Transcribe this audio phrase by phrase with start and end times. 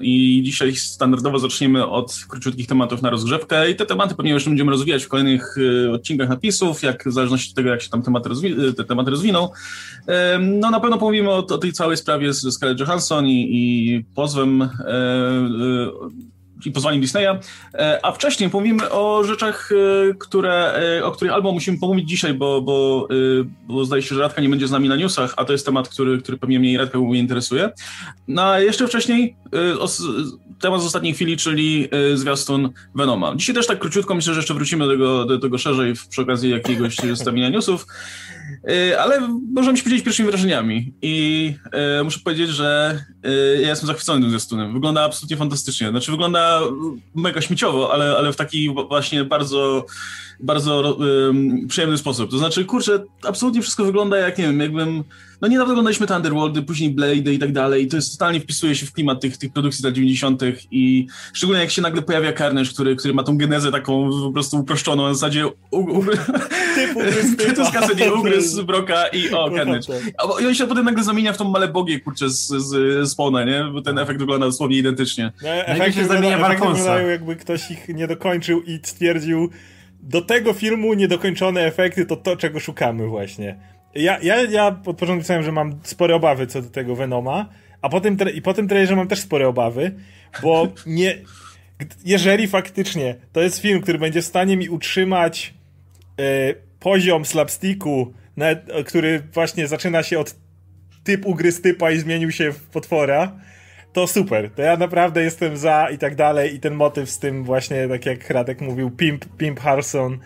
[0.00, 4.70] I dzisiaj standardowo zaczniemy od króciutkich tematów na rozgrzewkę i te tematy pewnie jeszcze będziemy
[4.70, 8.28] rozwijać w kolejnych y, odcinkach napisów, jak w zależności od tego, jak się tam tematy
[8.28, 9.48] rozwi- te tematy rozwiną.
[10.40, 14.62] No na pewno pomówimy o, o tej całej sprawie z Scarlett Johansson i, i pozwem
[14.62, 16.28] e, e,
[16.66, 17.38] i pozwaniem Disneya,
[17.74, 22.34] e, a wcześniej pomówimy o rzeczach, e, które, e, o których albo musimy pomówić dzisiaj,
[22.34, 23.08] bo, bo,
[23.66, 25.88] bo zdaje się, że Radka nie będzie z nami na newsach, a to jest temat,
[25.88, 27.70] który, który pewnie mnie i Radka mnie interesuje.
[28.28, 29.36] No a jeszcze wcześniej
[30.60, 33.36] temat z ostatniej chwili, czyli zwiastun Venoma.
[33.36, 36.50] Dzisiaj też tak króciutko, myślę, że jeszcze wrócimy do tego, do tego szerzej przy okazji
[36.50, 37.86] jakiegoś zestawienia newsów.
[38.70, 43.00] Y, ale możemy się podzielić pierwszymi wrażeniami i e, muszę powiedzieć, że
[43.60, 44.72] ja jestem zachwycony tym zwiastunem.
[44.72, 45.90] Wygląda absolutnie fantastycznie.
[45.90, 46.60] Znaczy wygląda
[47.14, 49.86] mega śmieciowo, ale, ale w taki właśnie bardzo
[50.40, 50.98] bardzo
[51.68, 52.30] przyjemny sposób.
[52.30, 55.04] To znaczy, kurczę, absolutnie wszystko wygląda jak, nie wiem, jakbym...
[55.40, 58.86] No niedawno oglądaliśmy Thunderworldy, później Blade i tak dalej i to jest totalnie wpisuje się
[58.86, 60.42] w klimat tych, tych produkcji z lat 90.
[60.70, 64.58] i szczególnie jak się nagle pojawia Carnage, który, który ma tą genezę taką po prostu
[64.58, 65.44] uproszczoną, na zasadzie
[66.74, 67.00] typu
[67.56, 69.92] to z kasety ugryz Broka i o, Carnage.
[70.42, 73.16] I on się potem nagle zamienia w tą malebogię, kurczę, z, z, z
[73.46, 73.64] nie?
[73.72, 75.32] Bo ten efekt wygląda dosłownie identycznie.
[75.42, 77.00] No, efekt się zamienia w Alfonsa.
[77.00, 79.50] jakby ktoś ich nie dokończył i stwierdził
[80.00, 83.77] do tego filmu niedokończone efekty to to, czego szukamy właśnie.
[83.94, 87.48] Ja, ja, ja od początku że mam spore obawy co do tego Venoma,
[87.82, 89.94] a potem i po tym trailerze mam też spore obawy,
[90.42, 91.18] bo nie...
[92.04, 95.54] Jeżeli faktycznie to jest film, który będzie w stanie mi utrzymać
[96.20, 98.12] e, poziom slapsticku,
[98.86, 100.34] który właśnie zaczyna się od
[101.04, 103.32] typ ugryz typa i zmienił się w potwora,
[103.92, 104.50] to super.
[104.50, 106.54] To ja naprawdę jestem za i tak dalej.
[106.54, 110.18] I ten motyw z tym właśnie, tak jak Radek mówił, Pimp, Pimp Harson yy,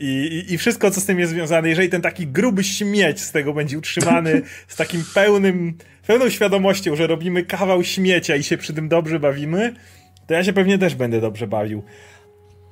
[0.00, 1.68] i, i wszystko, co z tym jest związane.
[1.68, 7.06] Jeżeli ten taki gruby śmieć z tego będzie utrzymany, z takim pełnym, pełną świadomością, że
[7.06, 9.74] robimy kawał śmiecia i się przy tym dobrze bawimy,
[10.26, 11.82] to ja się pewnie też będę dobrze bawił.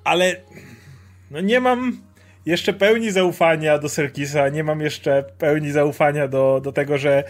[0.04, 0.36] Ale
[1.30, 2.00] no nie mam
[2.46, 7.24] jeszcze pełni zaufania do Serkisa, nie mam jeszcze pełni zaufania do, do tego, że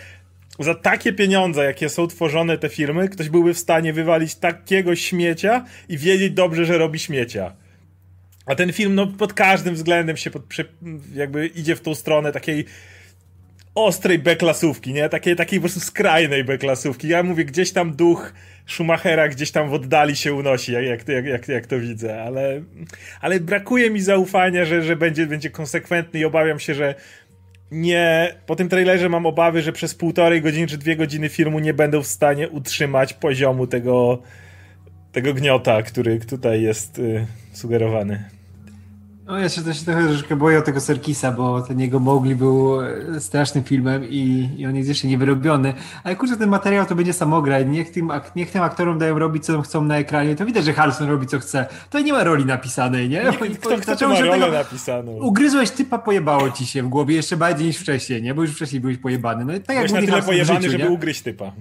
[0.58, 5.64] za takie pieniądze, jakie są tworzone te firmy, ktoś byłby w stanie wywalić takiego śmiecia
[5.88, 7.52] i wiedzieć dobrze, że robi śmiecia.
[8.46, 10.42] A ten film, no, pod każdym względem się pod,
[11.14, 12.64] jakby idzie w tą stronę takiej
[13.74, 15.08] ostrej B-klasówki, nie?
[15.08, 17.08] Takiej, takiej po prostu skrajnej B-klasówki.
[17.08, 18.32] Ja mówię, gdzieś tam duch
[18.66, 22.62] Schumachera gdzieś tam w oddali się unosi, jak, jak, jak, jak to widzę, ale,
[23.20, 26.94] ale brakuje mi zaufania, że, że będzie, będzie konsekwentny i obawiam się, że
[27.70, 31.74] nie, po tym trailerze mam obawy, że przez półtorej godziny czy dwie godziny filmu nie
[31.74, 34.22] będą w stanie utrzymać poziomu tego,
[35.12, 38.24] tego gniota, który tutaj jest y, sugerowany.
[39.30, 42.80] No ja się też trochę troszkę boję o tego Serkisa, bo ten jego Mowgli był
[42.80, 45.74] e, strasznym filmem i, i on jest jeszcze niewyrobiony.
[46.04, 47.60] Ale kurczę, ten materiał to będzie samogra.
[47.60, 50.36] Niech tym, niech tym aktorom dają robić, co chcą na ekranie.
[50.36, 51.66] To widać, że Harrison robi, co chce.
[51.90, 53.24] To nie ma roli napisanej, nie?
[53.24, 55.12] nie kto, kto, kto ma rolę napisaną?
[55.12, 58.34] Ugryzłeś typa, pojebało ci się w głowie jeszcze bardziej niż wcześniej, nie?
[58.34, 59.44] Bo już wcześniej byłeś pojebany.
[59.44, 60.90] No, tak jak na tyle pojebany, życiu, żeby nie?
[60.90, 61.52] ugryźć typa.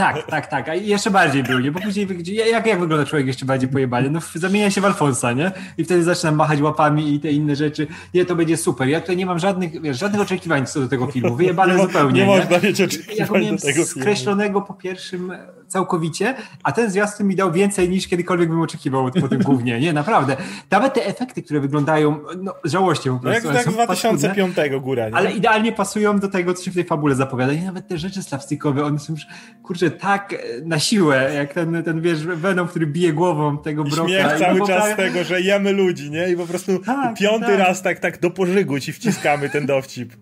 [0.00, 0.68] Tak, tak, tak.
[0.68, 1.72] A jeszcze bardziej był, nie?
[1.72, 2.08] Bo później
[2.50, 4.10] jak, jak wygląda człowiek jeszcze bardziej pojebany?
[4.10, 5.52] No zamienia się w Alfonsa, nie?
[5.78, 7.86] I wtedy zaczyna machać łapami i te inne rzeczy.
[8.14, 8.88] Nie, to będzie super.
[8.88, 11.36] Ja tutaj nie mam żadnych, wiesz, żadnych oczekiwań co do tego filmu.
[11.36, 12.20] Wyjebane nie zupełnie.
[12.20, 13.86] Nie, nie można mieć oczekiwań ja do tego filmu.
[13.86, 15.32] skreślonego po pierwszym
[15.70, 19.80] całkowicie, a ten zwiastun mi dał więcej niż kiedykolwiek bym oczekiwał po tym głównie.
[19.80, 20.36] Nie, naprawdę.
[20.70, 23.48] Nawet te efekty, które wyglądają no, żałością po prostu.
[23.48, 25.14] No jak, jak 2005 góra, nie?
[25.14, 27.52] Ale idealnie pasują do tego, co się w tej fabule zapowiada.
[27.52, 29.26] I nawet te rzeczy slapstickowe, one są już,
[29.62, 34.08] kurczę, tak na siłę, jak ten, ten wiesz, Venom, który bije głową tego broka.
[34.08, 36.30] Śmiech cały czas z tego, że jemy ludzi, nie?
[36.30, 37.58] I po prostu tak, piąty tak.
[37.58, 40.12] raz tak, tak do pożygu ci wciskamy ten dowcip.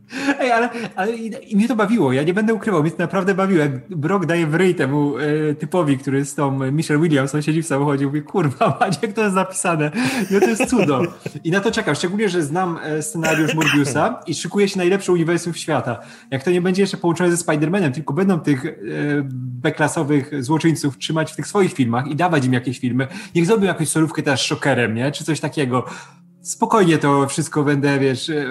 [0.41, 3.35] Ej, ale, ale i, i mnie to bawiło, ja nie będę ukrywał, mnie to naprawdę
[3.35, 3.61] bawiło.
[3.61, 7.63] Jak Brock daje w ryj temu e, typowi, który z tą Michelle Williams, on siedzi
[7.63, 9.91] w samochodzie i mówi, kurwa, jak to jest napisane?
[10.31, 11.03] No to jest cudo.
[11.45, 15.55] I na to czekam, szczególnie, że znam e, scenariusz Morbiusa i szykuję się najlepszy uniwersum
[15.55, 16.01] świata.
[16.31, 18.73] Jak to nie będzie jeszcze połączone ze Spider-Manem, tylko będą tych e,
[19.63, 23.09] beklasowych złoczyńców trzymać w tych swoich filmach i dawać im jakieś filmy.
[23.35, 25.13] Niech zrobią jakąś solówkę teraz szokerem, nie?
[25.13, 25.85] Czy coś takiego.
[26.43, 28.47] Spokojnie to wszystko będę, wiesz, e,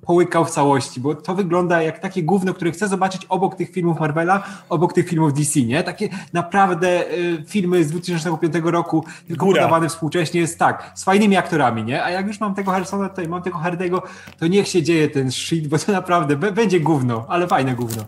[0.00, 4.00] połykał w całości, bo to wygląda jak takie gówno, które chcę zobaczyć obok tych filmów
[4.00, 5.82] Marvela, obok tych filmów DC, nie?
[5.82, 9.62] Takie naprawdę y, filmy z 2005 roku, tylko Góra.
[9.62, 12.04] podawane współcześnie jest tak, z fajnymi aktorami, nie?
[12.04, 14.02] A jak już mam tego Harrisona tutaj, mam tego Hardego,
[14.38, 18.04] to niech się dzieje ten shit, bo to naprawdę będzie gówno, ale fajne gówno.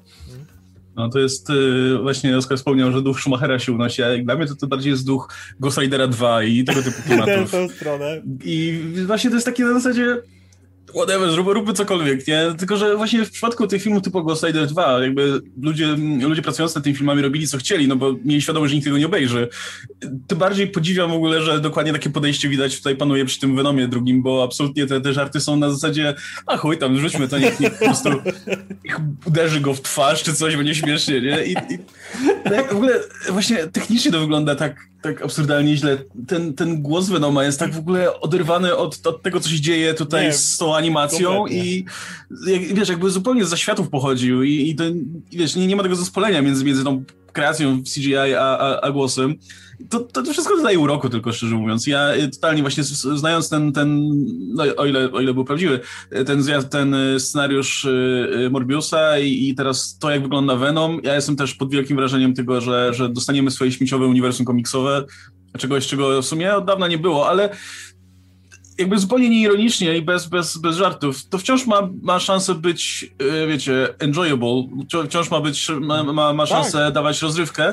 [0.96, 4.46] No to jest y, właśnie Oskar wspomniał, że duch Schumachera się unosi, a dla mnie
[4.46, 7.50] to, to bardziej jest duch Ghost Ridera 2 i tego typu klimatów.
[7.50, 8.22] Tę stronę.
[8.44, 10.22] I właśnie to jest takie na zasadzie
[10.94, 12.54] whatever, róbmy, róbmy cokolwiek, nie?
[12.58, 15.86] Tylko, że właśnie w przypadku tych filmów typu Ghost Rider 2, jakby ludzie,
[16.20, 18.98] ludzie pracujący nad tymi filmami robili co chcieli, no bo mieli świadomość, że nikt tego
[18.98, 19.48] nie obejrzy.
[20.26, 23.88] Tym bardziej podziwiam w ogóle, że dokładnie takie podejście widać tutaj panuje przy tym Venomie
[23.88, 26.14] drugim, bo absolutnie te, te żarty są na zasadzie,
[26.46, 28.08] a chuj tam, rzućmy to, niech, niech po prostu
[28.84, 31.44] niech uderzy go w twarz, czy coś, będzie śmiesznie, nie?
[31.44, 31.78] I, i
[32.44, 33.00] tak w ogóle
[33.30, 35.99] właśnie technicznie to wygląda tak, tak absurdalnie źle.
[36.26, 39.94] Ten, ten głos Venoma jest tak w ogóle oderwany od, od tego, co się dzieje
[39.94, 41.64] tutaj nie, z tą animacją kompletnie.
[41.64, 41.84] i
[42.46, 44.84] jak, wiesz, jakby zupełnie z zaświatów pochodził i, i to,
[45.32, 49.34] wiesz, nie, nie ma tego zespolenia między, między tą kreacją CGI a, a, a głosem
[49.92, 51.86] to, to, to wszystko dodaje uroku tylko, szczerze mówiąc.
[51.86, 52.84] Ja y, totalnie właśnie
[53.14, 54.00] znając ten, ten
[54.54, 55.80] no, o, ile, o ile był prawdziwy,
[56.26, 61.36] ten, ten y, scenariusz y, Morbiusa i, i teraz to, jak wygląda Venom, ja jestem
[61.36, 65.04] też pod wielkim wrażeniem tego, że, że dostaniemy swoje śmieciowe uniwersum komiksowe,
[65.58, 67.56] czegoś, czego w sumie od dawna nie było, ale
[68.78, 73.10] jakby zupełnie nieironicznie i bez, bez, bez żartów, to wciąż ma, ma szansę być,
[73.48, 74.68] wiecie, enjoyable,
[75.06, 76.94] wciąż ma być, ma, ma, ma szansę tak.
[76.94, 77.72] dawać rozrywkę,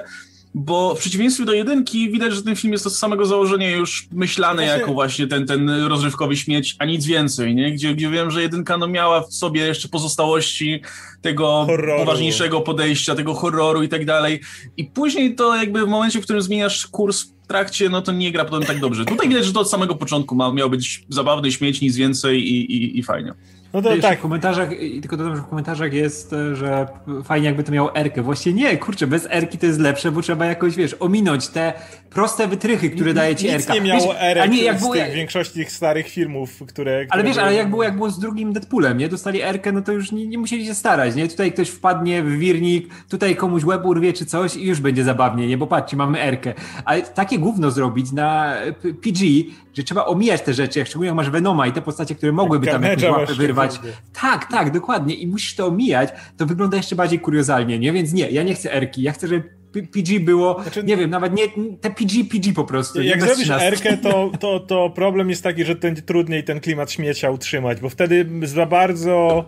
[0.54, 4.64] bo w przeciwieństwie do jedynki widać, że ten film jest od samego założenia już myślany
[4.64, 4.80] właśnie...
[4.80, 7.72] jako właśnie ten, ten rozrywkowy śmieć, a nic więcej, nie?
[7.72, 10.82] Gdzie, gdzie wiem, że jedynka no miała w sobie jeszcze pozostałości
[11.22, 12.00] tego horroru.
[12.00, 14.40] poważniejszego podejścia, tego horroru i tak dalej.
[14.78, 18.32] I później to jakby w momencie, w którym zmieniasz kurs w trakcie, no to nie
[18.32, 19.06] gra potem tak dobrze.
[19.06, 22.74] Tutaj widać, że to od samego początku ma, miał być zabawny śmieć, nic więcej i,
[22.76, 23.34] i, i fajnie.
[23.74, 24.20] No to tak.
[24.20, 24.70] W komentarzach,
[25.02, 26.88] tylko dodam, że w komentarzach jest, e, że
[27.24, 28.22] fajnie jakby to miało erkę.
[28.22, 31.74] Właśnie nie, kurczę, bez erki to jest lepsze, bo trzeba jakoś, wiesz, ominąć te
[32.10, 33.74] proste wytrychy, które daje ci erka.
[33.74, 37.06] nie miało erek nie, jak było, tych, większości tych starych filmów, które...
[37.10, 39.10] ale wiesz, ale jak było, jak było z drugim Deadpoolem, nie?
[39.10, 41.28] Dostali erkę, no to już nie, nie musieli się starać, nie?
[41.28, 45.48] Tutaj ktoś wpadnie w wirnik, tutaj komuś łeb urwie czy coś i już będzie zabawnie,
[45.48, 45.58] nie?
[45.58, 46.54] Bo patrzcie, mamy erkę.
[46.86, 48.56] Ale takie gówno zrobić na
[49.02, 49.26] PG,
[49.74, 52.68] że trzeba omijać te rzeczy, jak szczególnie jak masz Venoma i te postacie, które mogłyby
[52.68, 53.80] tam jakąś łapę wyrwać.
[54.22, 55.16] Tak, tak, dokładnie.
[55.16, 57.94] I musisz to omijać, to wygląda jeszcze bardziej kuriozalnie, nie?
[57.94, 61.34] Więc nie, ja nie chcę erki, ja chcę, żeby PG było, znaczy, nie wiem, nawet
[61.34, 61.44] nie,
[61.82, 63.02] te PG, PG po prostu.
[63.02, 67.32] Jak zrobisz erkę, to, to, to problem jest taki, że będzie trudniej ten klimat śmiecia
[67.32, 69.46] utrzymać, bo wtedy za bardzo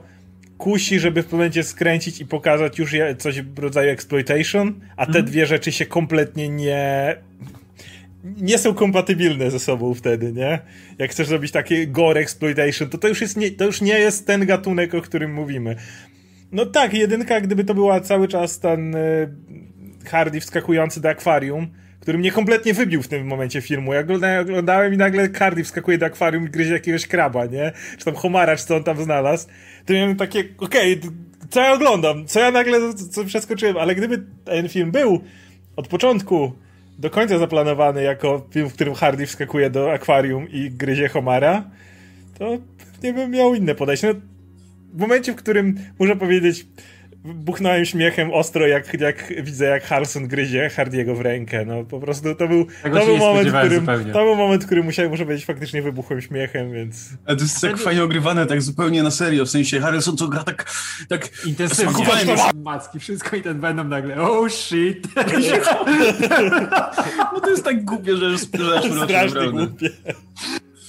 [0.57, 5.19] kusi, żeby w pewnym momencie skręcić i pokazać już coś w rodzaju exploitation, a te
[5.19, 5.25] mm.
[5.25, 7.15] dwie rzeczy się kompletnie nie
[8.23, 10.59] nie są kompatybilne ze sobą wtedy, nie?
[10.97, 14.27] Jak chcesz zrobić takie gore exploitation, to to już, jest nie, to już nie jest
[14.27, 15.75] ten gatunek, o którym mówimy.
[16.51, 19.35] No tak, jedynka, gdyby to była cały czas ten y,
[20.06, 21.68] Hardy wskakujący do akwarium,
[22.00, 23.94] który mnie kompletnie wybił w tym momencie filmu.
[23.94, 24.03] Ja
[24.41, 27.71] oglądałem i nagle Hardy wskakuje do akwarium i gryzie jakiegoś kraba, nie?
[27.97, 29.47] Czy tam homara, czy co on tam znalazł.
[29.85, 31.12] To miałem takie, okej, okay,
[31.50, 32.25] co ja oglądam?
[32.25, 33.77] Co ja nagle co przeskoczyłem?
[33.77, 35.21] Ale gdyby ten film był
[35.75, 36.53] od początku
[37.01, 41.63] do końca zaplanowany jako film, w którym Hardy wskakuje do akwarium i gryzie homara,
[42.39, 42.57] to
[43.03, 44.07] nie bym miał inne podejście.
[44.07, 44.19] No,
[44.94, 46.65] w momencie, w którym muszę powiedzieć,
[47.23, 51.65] buchnąłem śmiechem ostro, jak, jak widzę, jak Harrison gryzie Hardiego w rękę.
[51.65, 54.85] No po prostu to był, to był moment, w którym, to był moment, w którym
[54.85, 57.09] musiałem, muszę powiedzieć, faktycznie wybuchłem śmiechem, więc...
[57.25, 60.44] A to jest tak fajnie ogrywane, tak zupełnie na serio, w sensie Harrison to gra
[60.44, 60.71] tak...
[61.09, 62.06] tak Intensywnie.
[62.56, 65.07] Macki, wszystko i ten Venom nagle, oh shit.
[67.33, 68.41] no to jest tak głupie, że, aż
[69.03, 69.89] Strasznie głupie.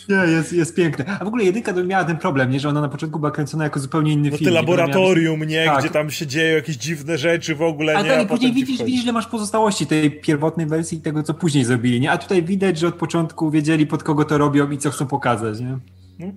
[0.09, 1.19] Nie, jest, jest piękne.
[1.21, 2.61] A w ogóle jedynka miała ten problem, nie?
[2.61, 4.51] że ona na początku była kręcona jako zupełnie inny no film.
[4.51, 5.65] No laboratorium, nie?
[5.65, 5.81] Tak.
[5.81, 8.09] Gdzie tam się dzieją jakieś dziwne rzeczy w ogóle, a nie?
[8.09, 11.65] Tak, a później widzisz, widzisz, że masz pozostałości tej pierwotnej wersji i tego, co później
[11.65, 12.11] zrobili, nie?
[12.11, 15.61] A tutaj widać, że od początku wiedzieli, pod kogo to robią i co chcą pokazać,
[15.61, 15.79] nie?
[16.19, 16.33] No.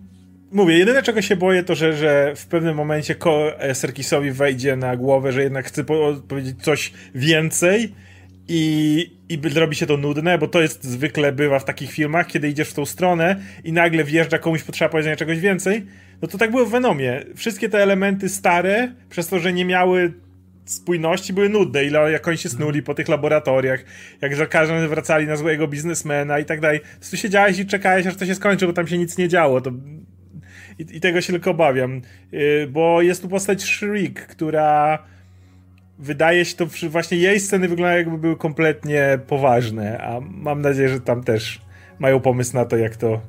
[0.52, 3.16] Mówię, jedyne czego się boję, to że, że w pewnym momencie
[3.74, 5.84] Serkisowi wejdzie na głowę, że jednak chce
[6.28, 7.94] powiedzieć coś więcej
[8.48, 12.50] i, i robi się to nudne, bo to jest zwykle bywa w takich filmach, kiedy
[12.50, 15.86] idziesz w tą stronę i nagle wjeżdża komuś potrzeba powiedzenia czegoś więcej,
[16.22, 17.24] no to tak było w Venomie.
[17.36, 20.14] Wszystkie te elementy stare, przez to, że nie miały
[20.66, 21.84] spójności, były nudne.
[21.84, 23.84] Ile jak oni się snuli po tych laboratoriach,
[24.22, 26.80] jak za każdym wracali na złego biznesmena i tak dalej.
[27.12, 29.62] Tu siedziałeś i czekałeś, aż to się skończy, bo tam się nic nie działo.
[29.62, 29.72] To...
[30.80, 32.02] I, I, tego się tylko obawiam.
[32.32, 35.00] Yy, bo jest tu postać Shriek, która
[36.00, 41.00] wydaje się to, właśnie jej sceny wyglądają jakby były kompletnie poważne, a mam nadzieję, że
[41.00, 41.62] tam też
[42.00, 43.22] mają pomysł na to, jak to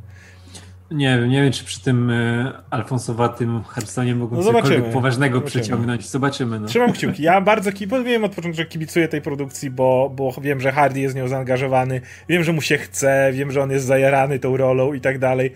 [0.90, 5.62] nie wiem, nie wiem, czy przy tym y, alfonsowatym Hearthstone mogą no zobaczymy, poważnego zobaczymy.
[5.62, 6.08] przyciągnąć.
[6.08, 6.60] Zobaczymy.
[6.60, 6.66] No.
[6.66, 7.22] Trzymam kciuki.
[7.22, 7.70] Ja bardzo
[8.04, 11.28] wiem od początku, że kibicuję tej produkcji, bo, bo wiem, że Hardy jest w nią
[11.28, 15.18] zaangażowany, wiem, że mu się chce, wiem, że on jest zajarany tą rolą i tak
[15.18, 15.52] dalej.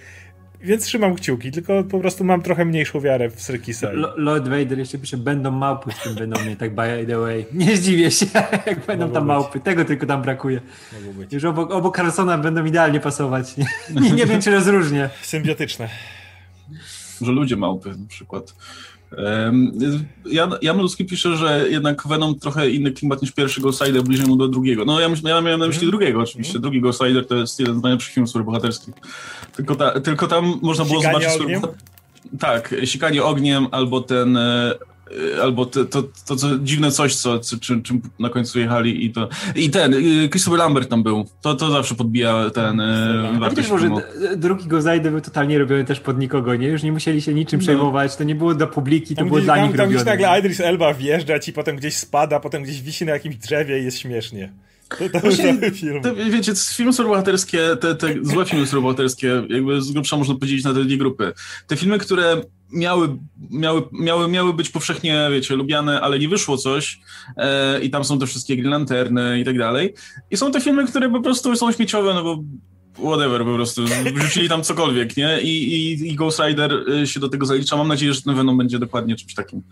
[0.62, 3.90] Więc trzymam kciuki, tylko po prostu mam trochę mniejszą wiarę w Syrkisa.
[4.16, 7.46] Lord Vader jeszcze pisze, będą małpy w tym Venomie, tak by the way.
[7.52, 8.26] Nie zdziwię się,
[8.66, 9.28] jak będą Mogą tam być.
[9.28, 9.60] małpy.
[9.60, 10.60] Tego tylko tam brakuje.
[11.32, 13.54] Już obok, obok Carlsona będą idealnie pasować.
[14.00, 15.10] Nie, nie wiem, czy rozróżnię.
[15.22, 15.88] Symbiotyczne.
[17.20, 18.54] Może ludzie małpy na przykład.
[20.26, 24.26] Jan, Jan Ludzki pisze, że jednak Venom trochę inny klimat niż pierwszy Ghost Rider, bliżej
[24.26, 24.84] mu do drugiego.
[24.84, 25.90] No ja, ja miałem na myśli mhm.
[25.90, 26.56] drugiego oczywiście.
[26.56, 26.62] Mhm.
[26.62, 28.94] Drugi Ghost Rider to jest jeden z najlepszych filmów superbohaterskich.
[29.56, 31.40] Tylko, ta, tylko tam można było zobaczyć...
[31.40, 31.62] Ogniem?
[32.38, 34.74] Tak, sikanie ogniem albo ten e,
[35.42, 39.12] albo to, to, to, to dziwne coś, co, co, czym, czym na końcu jechali i
[39.12, 39.28] to...
[39.54, 41.24] I ten, y, Christopher Lambert tam był.
[41.42, 43.90] To, to zawsze podbija ten y, wartość może
[44.36, 46.68] drugi go zajdę był totalnie robiony też pod nikogo, nie?
[46.68, 47.62] Już nie musieli się niczym no.
[47.62, 50.04] przejmować, to nie było dla publiki, to tam było gdzieś, dla tam, nich tam robione.
[50.04, 53.80] Tam nagle Idris Elba wjeżdża ci, potem gdzieś spada, potem gdzieś wisi na jakimś drzewie
[53.80, 54.52] i jest śmiesznie.
[55.20, 55.60] Właśnie.
[56.02, 60.74] To, wiecie, filmy superbohaterskie, te, te złe filmy superbohaterskie, jakby z grubsza można podzielić na
[60.74, 61.32] te dwie grupy.
[61.66, 62.42] Te filmy, które
[62.72, 63.18] miały,
[63.50, 67.00] miały, miały, miały być powszechnie, wiecie, lubiane, ale nie wyszło coś
[67.36, 69.94] e, i tam są te wszystkie Green Lanterny i tak dalej.
[70.30, 72.42] I są te filmy, które po prostu są śmieciowe, no bo
[73.10, 73.82] whatever, po prostu
[74.14, 75.40] wrzucili tam cokolwiek, nie?
[75.40, 77.76] I, i, i Ghost Rider e, się do tego zalicza.
[77.76, 79.62] Mam nadzieję, że ten Venom będzie dokładnie czymś takim.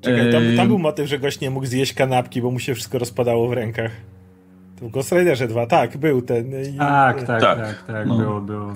[0.00, 2.98] Czekaj, tam, tam był motyw, że gość nie mógł zjeść kanapki, bo mu się wszystko
[2.98, 3.90] rozpadało w rękach.
[4.80, 6.46] To w Ghost Riderze 2, tak, był ten.
[6.74, 6.78] I...
[6.78, 8.18] Tak, tak, tak, tak, tak no.
[8.18, 8.72] było, było.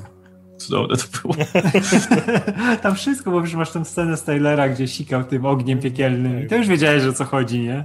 [0.59, 1.35] Cudowne to było.
[2.83, 6.49] Tam wszystko, bo już masz tę scenę z Taylora, gdzie sikał tym ogniem piekielnym i
[6.49, 7.85] to już wiedziałeś, o co chodzi, nie?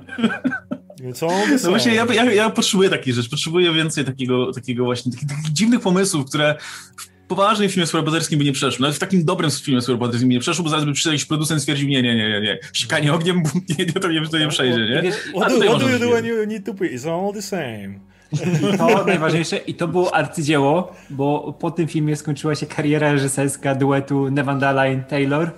[1.13, 1.27] Co
[1.63, 5.53] no właśnie, ja, ja, ja potrzebuję takiej rzeczy, potrzebuję więcej takiego, takiego właśnie, takich, takich
[5.53, 6.55] dziwnych pomysłów, które
[6.97, 10.39] w poważnym filmie superbohaterskim by nie przeszły, nawet w takim dobrym filmie superbohaterskim by nie
[10.39, 13.43] przeszło, bo zaraz by przyszedł jakiś producent stwierdził, nie, nie, nie, nie, nie, sikanie ogniem,
[13.79, 15.11] nie, to nie, to nie przejdzie, nie?
[15.11, 16.95] What do, what do you do when you need to pee?
[16.95, 17.99] It's all the same.
[18.31, 23.75] I to najważniejsze, i to było arcydzieło, bo po tym filmie skończyła się kariera reżyserska
[23.75, 25.49] duetu Nevandala-Taylor.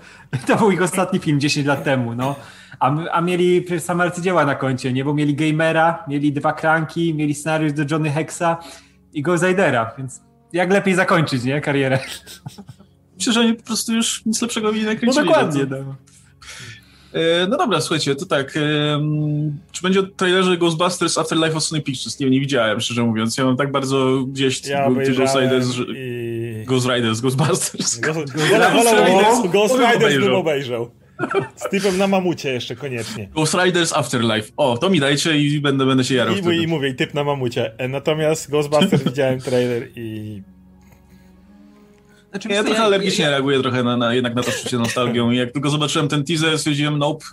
[0.48, 2.36] To był ich ostatni film 10 lat temu, no.
[2.80, 5.06] A, a mieli same arcydzieła na koncie, nie?
[5.06, 8.58] Bo mieli Gamera, mieli dwa kranki, mieli scenariusz do Johnny Hexa
[9.14, 11.62] i Go Zydera, więc jak lepiej zakończyć, nie?
[11.62, 12.00] Karierę.
[13.18, 15.26] Myślę, że oni po prostu już nic lepszego nie nakręcili.
[15.26, 15.96] No dokładnie, no.
[17.50, 18.54] No dobra, słuchajcie, to tak.
[19.72, 22.20] Czy będzie o trailerze Ghostbusters Afterlife of Sony Pictures?
[22.20, 23.38] Nie, nie widziałem, szczerze mówiąc.
[23.38, 26.64] Ja mam tak bardzo gdzieś ja Ghost Riders, i...
[26.66, 28.00] Ghost Riders, Ghostbusters.
[28.00, 30.92] Ghost, Ghost, Ghost Riders bym obejrzał.
[31.56, 33.30] Z typem na mamucie jeszcze koniecznie.
[33.34, 34.52] Ghost Riders Afterlife.
[34.58, 37.24] O, to mi dajcie i będę, będę się jarał I, I mówię, i typ na
[37.24, 37.78] mamucie.
[37.78, 40.42] E, natomiast Ghostbusters widziałem trailer i
[42.32, 45.52] znaczy, ja trochę alergicznie ja, reaguję trochę na, na, jednak na to czucie nostalgią jak
[45.52, 47.26] tylko zobaczyłem ten teaser, stwierdziłem nope.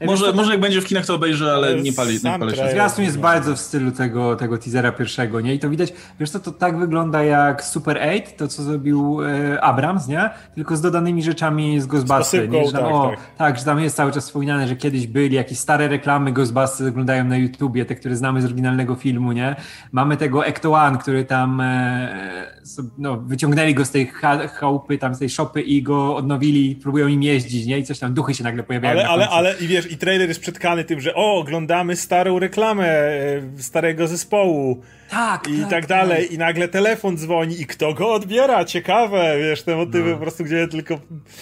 [0.00, 2.70] E, może, może jak będzie w kinach to obejrzę, ale nie pali, nie pali się.
[2.70, 5.54] Zwiastun jest bardzo w stylu tego, tego teasera pierwszego, nie?
[5.54, 9.60] I to widać, wiesz co, to tak wygląda jak Super 8, to co zrobił e,
[9.60, 10.30] Abrams, nie?
[10.54, 12.66] Tylko z dodanymi rzeczami z Ghostbusters, nie?
[12.66, 13.36] Że tam, tak, o, tak.
[13.36, 17.24] tak, że tam jest cały czas wspominane, że kiedyś byli jakieś stare reklamy Ghostbusters oglądają
[17.24, 19.56] na YouTubie, te, które znamy z oryginalnego filmu, nie?
[19.92, 22.54] Mamy tego Ecto One, który tam e,
[22.98, 27.22] no, wyciągnęli go z tej chałupy, tam z tej szopy i go odnowili, próbują im
[27.22, 27.78] jeździć, nie?
[27.78, 29.00] I coś tam, duchy się nagle pojawiają.
[29.00, 32.88] Ale, ale, ale i wiesz, i trailer jest przetkany tym, że o, oglądamy starą reklamę
[32.88, 34.82] e, starego zespołu.
[35.10, 36.22] Tak, I tak, tak dalej.
[36.22, 36.32] Tak.
[36.32, 38.64] I nagle telefon dzwoni i kto go odbiera?
[38.64, 40.16] Ciekawe, wiesz, te motywy no.
[40.16, 40.98] po prostu, gdzie tylko...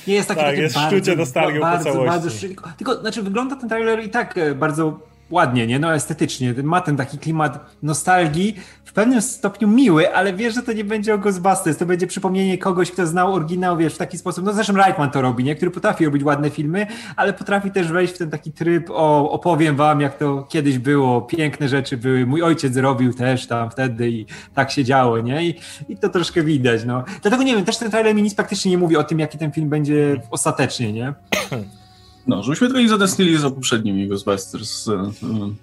[0.06, 2.10] Nie jest takie, tak, takie jest bardzo, sztucie nostalgią bardzo, po całości.
[2.10, 5.78] Bardzo, bardzo, tylko, znaczy wygląda ten trailer i tak e, bardzo ładnie, nie?
[5.78, 6.54] No estetycznie.
[6.62, 11.14] Ma ten taki klimat nostalgii, w pewnym stopniu miły, ale wiesz, że to nie będzie
[11.14, 14.44] o Ghostbusters, to będzie przypomnienie kogoś, kto znał oryginał, wiesz, w taki sposób.
[14.44, 15.54] No zresztą Reitman to robi, nie?
[15.54, 16.86] Który potrafi robić ładne filmy,
[17.16, 21.22] ale potrafi też wejść w ten taki tryb, o, opowiem wam, jak to kiedyś było,
[21.22, 25.46] piękne rzeczy były, mój ojciec robił też tam wtedy i tak się działo, nie?
[25.46, 25.54] I,
[25.88, 27.04] i to troszkę widać, no.
[27.22, 29.52] Dlatego nie wiem, też ten trailer mi nic praktycznie nie mówi o tym, jaki ten
[29.52, 31.14] film będzie ostatecznie, nie?
[32.26, 35.12] No, żebyśmy tylko nie zatęsknili za poprzednimi Ghostbusters e,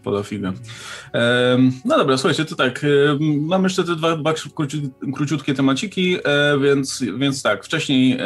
[0.03, 0.53] Pola Figa.
[1.85, 2.85] No dobra, słuchajcie, to tak,
[3.39, 4.33] mamy jeszcze te dwa, dwa
[5.15, 8.19] króciutkie temaciki, e, więc, więc tak, wcześniej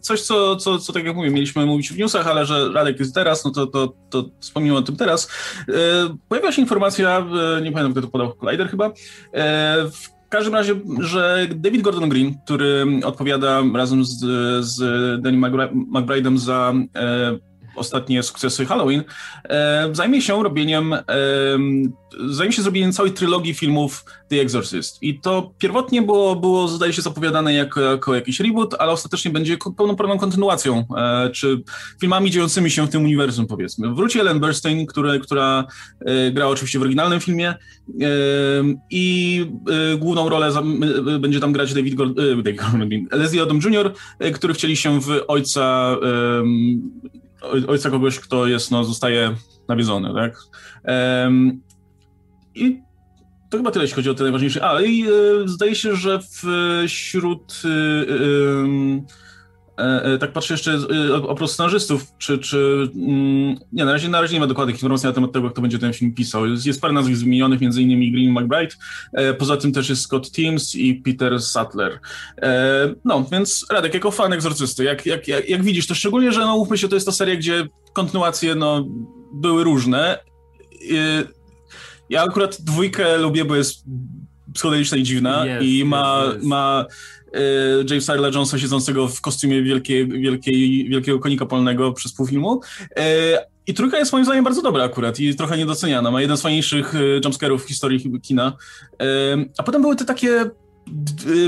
[0.00, 3.14] coś, co, co, co tak jak mówię, mieliśmy mówić w newsach, ale że Radek jest
[3.14, 5.30] teraz, no to, to, to wspomnimy o tym teraz.
[5.68, 5.72] E,
[6.28, 7.26] pojawiła się informacja,
[7.62, 8.92] nie pamiętam kto to podał, Collider chyba,
[9.92, 14.18] w każdym razie, że David Gordon Green, który odpowiada razem z,
[14.64, 14.78] z
[15.22, 15.38] Danny
[15.92, 16.74] McBride'em za
[17.76, 19.04] ostatnie sukcesy Halloween,
[19.44, 21.02] e, zajmie się robieniem, e,
[22.28, 25.02] zajmie się zrobieniem całej trylogii filmów The Exorcist.
[25.02, 29.56] I to pierwotnie było, było zdaje się, zapowiadane jako, jako jakiś reboot, ale ostatecznie będzie
[29.76, 31.62] pełnoprawną kontynuacją, e, czy
[32.00, 33.94] filmami dziejącymi się w tym uniwersum, powiedzmy.
[33.94, 35.64] Wróci Ellen Burstyn, która, która
[36.32, 37.54] gra oczywiście w oryginalnym filmie
[38.90, 39.46] i
[39.98, 40.52] główną rolę
[41.20, 43.92] będzie tam grać David, Gordon, David Leslie Odom Jr.,
[44.34, 45.96] który wcieli się w ojca
[47.68, 49.34] ojca kogoś, kto jest, no, zostaje
[49.68, 50.38] nawiedzony, tak?
[51.24, 51.60] Um,
[52.54, 52.80] I
[53.50, 54.64] to chyba tyle, jeśli chodzi o te najważniejsze.
[54.64, 55.08] A, i e,
[55.48, 56.18] zdaje się, że
[56.86, 59.25] wśród e, E, e,
[60.20, 64.40] tak patrzę jeszcze e, oprócz scenarzystów, czy, czy mm, nie, na razie, na razie nie
[64.40, 66.46] ma dokładnych informacji na temat tego, kto będzie ten film pisał.
[66.46, 68.74] Jest, jest parę nazwisk wymienionych, między innymi Green McBride,
[69.38, 72.00] poza tym też jest Scott Teams i Peter Sattler.
[73.04, 76.56] No, więc Radek, jako fan egzorcysty, jak, jak, jak, jak widzisz to, szczególnie, że no
[76.56, 78.86] mówmy się, to jest ta seria, gdzie kontynuacje no,
[79.34, 80.18] były różne.
[82.10, 83.84] Ja akurat dwójkę lubię, bo jest
[84.54, 86.44] psychodeliczna i dziwna yes, i ma, yes, yes.
[86.44, 86.86] ma
[87.25, 87.25] E,
[87.90, 92.60] Jamesa Earla Jonesa siedzącego w kostiumie wielkiej, wielkiej, wielkiego konika polnego przez pół filmu.
[92.96, 96.10] E, I trójka jest moim zdaniem bardzo dobra akurat i trochę niedoceniana.
[96.10, 98.56] Ma jeden z fajniejszych e, jumpscarów w historii kina.
[99.58, 100.50] A potem były te takie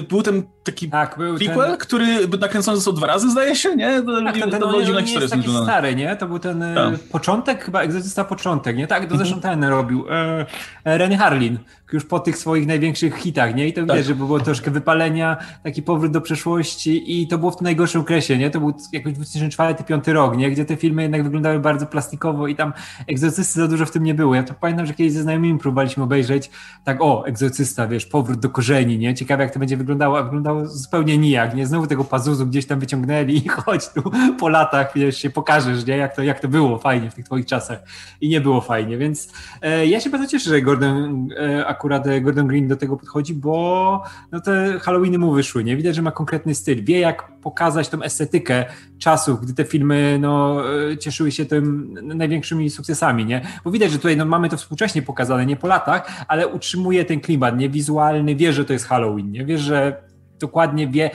[0.08, 0.42] był ten
[0.72, 1.76] taki tak, był prequel, ten...
[1.76, 4.02] który nakręcony został dwa razy, zdaje się, nie?
[4.02, 6.16] To, tak, ten, ten, to nie, nie jest taki stary, nie?
[6.16, 6.98] To był ten tak.
[6.98, 8.86] początek, chyba Egzotysta początek, nie?
[8.86, 9.60] Tak, to zresztą mhm.
[9.60, 10.04] ten robił.
[10.10, 10.46] E,
[10.84, 11.58] Renny Harlin,
[11.92, 13.68] już po tych swoich największych hitach, nie?
[13.68, 13.84] I to tak.
[13.84, 18.00] widać, że było troszkę wypalenia, taki powrót do przeszłości i to było w tym najgorszym
[18.00, 18.50] okresie, nie?
[18.50, 20.50] To był jakoś 2004-2005 rok, nie?
[20.50, 22.72] Gdzie te filmy jednak wyglądały bardzo plastikowo i tam
[23.06, 24.34] egzorcysty za dużo w tym nie było.
[24.34, 26.50] Ja to pamiętam, że kiedyś ze znajomymi próbowaliśmy obejrzeć
[26.84, 29.14] tak, o, egzorcysta, wiesz, powrót do korzeni, nie?
[29.14, 31.66] Ciekawe, jak to będzie wyglądało, a wyglądało zupełnie nijak, nie?
[31.66, 34.02] Znowu tego pazuzu gdzieś tam wyciągnęli i chodź tu
[34.38, 35.96] po latach, wiesz, się pokażesz, nie?
[35.96, 37.78] Jak to, jak to było fajnie w tych twoich czasach
[38.20, 42.20] i nie było fajnie, więc e, ja się bardzo cieszę, że Gordon e, akurat e,
[42.20, 45.76] Gordon Green do tego podchodzi, bo no te Halloweeny mu wyszły, nie?
[45.76, 48.64] Widać, że ma konkretny styl, wie jak pokazać tą estetykę
[48.98, 53.40] czasów, gdy te filmy no, e, cieszyły się tym największymi sukcesami, nie?
[53.64, 57.20] Bo widać, że tutaj no, mamy to współcześnie pokazane, nie po latach, ale utrzymuje ten
[57.20, 57.68] klimat, nie?
[57.68, 59.44] Wizualny, wie, że to jest Halloween, nie?
[59.44, 60.07] Wie, że
[60.38, 61.10] dokładnie wie,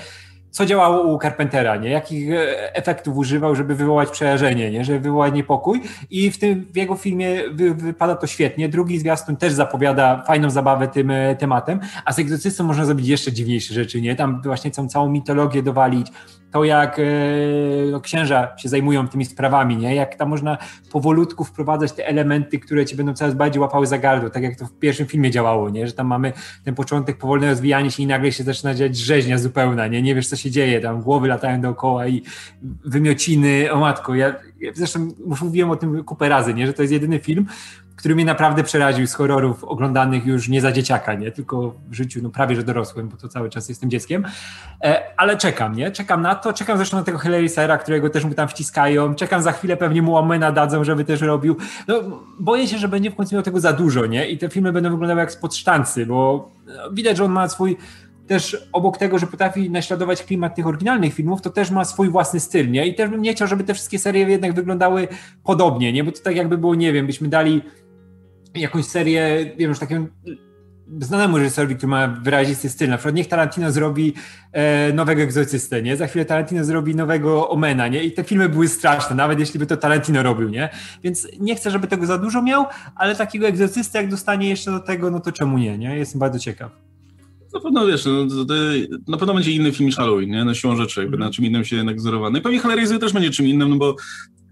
[0.53, 1.89] co działało u Carpentera, nie?
[1.89, 4.85] jakich e, efektów używał, żeby wywołać przerażenie, nie?
[4.85, 8.69] żeby wywołać niepokój i w tym w jego filmie wy, wypada to świetnie.
[8.69, 13.31] Drugi zwiastun też zapowiada fajną zabawę tym e, tematem, a z egzorcystą można zrobić jeszcze
[13.31, 14.15] dziwniejsze rzeczy, nie?
[14.15, 16.07] Tam właśnie całą, całą mitologię dowalić,
[16.53, 17.03] to jak e,
[17.91, 19.95] no, księża się zajmują tymi sprawami, nie?
[19.95, 20.57] Jak tam można
[20.91, 24.65] powolutku wprowadzać te elementy, które ci będą coraz bardziej łapały za gardło, tak jak to
[24.65, 25.87] w pierwszym filmie działało, nie?
[25.87, 26.33] Że tam mamy
[26.63, 30.01] ten początek, powolne rozwijanie się i nagle się zaczyna dziać rzeźnia zupełna, nie?
[30.01, 32.23] Nie wiesz, co się dzieje, tam głowy latają dookoła i
[32.85, 36.67] wymiociny, o matko, ja, ja zresztą już mówiłem o tym kupę razy, nie?
[36.67, 37.45] Że to jest jedyny film,
[38.03, 41.31] który mnie naprawdę przeraził z horrorów oglądanych już nie za dzieciaka, nie?
[41.31, 44.25] Tylko w życiu, no prawie że dorosłym, bo to cały czas jestem dzieckiem.
[44.83, 45.91] E, ale czekam, nie?
[45.91, 49.41] Czekam na to, czekam zresztą na tego Hilary Sera, którego też mu tam wciskają, czekam
[49.41, 51.57] za chwilę pewnie mu Omena dadzą, żeby też robił.
[51.87, 51.95] No,
[52.39, 54.29] boję się, że będzie w końcu miał tego za dużo, nie?
[54.29, 57.77] I te filmy będą wyglądały jak spod sztancy, bo no, widać, że on ma swój
[58.27, 62.39] też obok tego, że potrafi naśladować klimat tych oryginalnych filmów, to też ma swój własny
[62.39, 62.87] styl, nie?
[62.87, 65.07] I też bym nie chciał, żeby te wszystkie serie jednak wyglądały
[65.43, 66.03] podobnie, nie?
[66.03, 67.61] Bo to tak jakby było, nie wiem, byśmy dali
[68.55, 70.07] jakąś serię, wiem, już takiemu
[71.01, 72.89] znanemu reżyserowi, który ma wyrazisty styl.
[72.89, 74.13] Na przykład niech Tarantino zrobi
[74.51, 75.97] e, nowego egzorcystę, nie?
[75.97, 78.03] Za chwilę Tarantino zrobi nowego Omena, nie?
[78.03, 80.69] I te filmy były straszne, nawet jeśli by to Tarantino robił, nie?
[81.03, 84.79] Więc nie chcę, żeby tego za dużo miał, ale takiego egzorcysty, jak dostanie jeszcze do
[84.79, 85.97] tego, no to czemu nie, nie?
[85.97, 86.71] Jestem bardzo ciekaw.
[87.53, 88.53] Na pewno wiesz, no, to,
[89.07, 90.45] na pewno będzie inny film niż Halloween, nie?
[90.45, 91.27] No siłą rzeczy, jakby mm.
[91.27, 92.39] na czym innym się jednak wzorowany.
[92.39, 93.95] I pewnie Hellraiser też będzie czym innym, no bo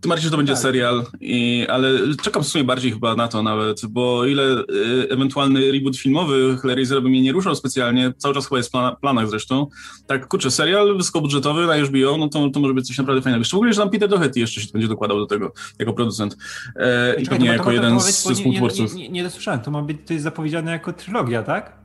[0.01, 0.61] tym bardziej, że to będzie tak.
[0.61, 1.89] serial, i, ale
[2.21, 6.57] czekam w sumie bardziej chyba na to nawet, bo o ile y, ewentualny reboot filmowy
[6.61, 9.67] Hellraisera by mnie nie ruszał specjalnie, cały czas chyba jest w plan, planach zresztą,
[10.07, 13.43] tak kurczę, serial wysokobudżetowy na HBO, no to, to może być coś naprawdę fajnego.
[13.43, 16.37] Szczególnie, że tam Peter Doherty jeszcze się będzie dokładał do tego, jako producent
[16.75, 18.93] e, i pewnie jako jeden z, z współtwórców.
[18.93, 21.81] Nie, nie, nie, nie dosłyszałem, to ma być to jest zapowiedziane jako trylogia, tak?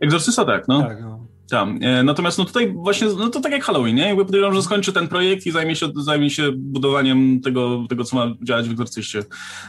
[0.00, 0.82] Egzorcysta tak, no.
[0.82, 1.21] Tak, no.
[1.50, 1.78] Tam.
[1.82, 4.06] E, natomiast no tutaj właśnie, no to tak jak Halloween, nie?
[4.06, 8.16] Jakby podejrzewam, że skończy ten projekt i zajmie się, zajmie się budowaniem tego, tego, co
[8.16, 9.24] ma działać w Egzorcyście.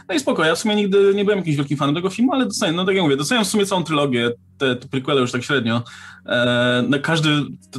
[0.08, 2.44] No i spoko, ja w sumie nigdy nie byłem jakimś wielkim fanem tego filmu, ale
[2.44, 5.44] doceniam, no tak jak mówię, doceniam w sumie całą trylogię, te, te prequele już tak
[5.44, 5.82] średnio,
[6.26, 7.28] e, na każdy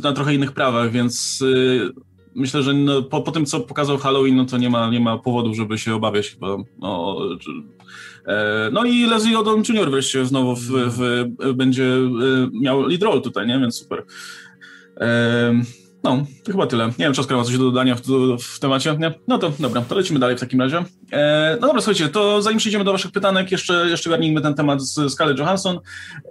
[0.03, 1.89] na trochę innych prawach, więc e,
[2.35, 5.17] myślę, że no, po, po tym, co pokazał Halloween, no to nie ma, nie ma
[5.17, 6.57] powodu, żeby się obawiać chyba E,
[8.71, 9.91] no i Leslie Odom Jr.
[9.91, 12.09] wreszcie znowu w, w, będzie e,
[12.61, 13.59] miał lead role tutaj, nie?
[13.59, 14.03] Więc super.
[14.97, 15.61] E,
[16.05, 16.87] no, to chyba tyle.
[16.87, 18.01] Nie wiem, czy Oskar ma coś do dodania w,
[18.41, 19.13] w, temacie, nie?
[19.27, 20.83] No to dobra, to lecimy dalej w takim razie.
[21.11, 24.81] E, no dobra, słuchajcie, to zanim przejdziemy do waszych pytanek, jeszcze, jeszcze garnijmy ten temat
[24.81, 25.79] z Scarlett Johansson,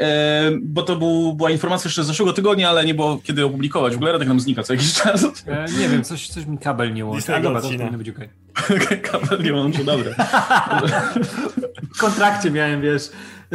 [0.00, 3.92] e, bo to był, była informacja jeszcze z zeszłego tygodnia, ale nie było kiedy opublikować.
[3.92, 5.24] W ogóle Radek nam znika co jakiś czas.
[5.46, 7.34] E, nie wiem, coś, coś mi kabel nie łączy.
[7.34, 8.28] A dobra, to powinno być okej.
[8.76, 8.96] Okay.
[9.10, 10.12] kabel nie łączy, dobra.
[11.94, 13.10] w kontrakcie miałem, wiesz,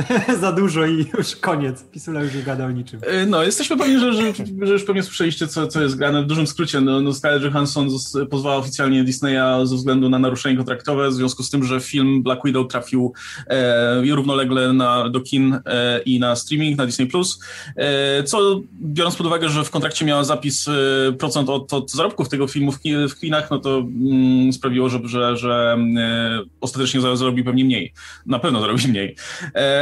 [0.41, 1.83] za dużo i już koniec.
[1.83, 2.99] Pisula już nie gada o niczym.
[3.03, 4.21] E, no, jesteśmy pewni, że, że,
[4.61, 6.23] że już pewnie słyszeliście, co, co jest grane.
[6.23, 7.89] W dużym skrócie, no, no Scarlett Johansson
[8.29, 12.41] pozwała oficjalnie Disneya ze względu na naruszenie kontraktowe, w związku z tym, że film Black
[12.45, 13.13] Widow trafił
[13.47, 17.39] e, równolegle na, do kin e, i na streaming, na Disney+, Plus,
[17.75, 20.71] e, co biorąc pod uwagę, że w kontrakcie miała zapis e,
[21.11, 25.37] procent od, od zarobków tego filmu w, w kinach, no to mm, sprawiło, że, że,
[25.37, 27.93] że e, ostatecznie zarobi pewnie mniej.
[28.25, 29.15] Na pewno zarobi mniej.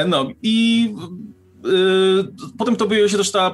[0.07, 0.89] No i
[1.65, 1.69] e,
[2.57, 3.53] potem to była się też ta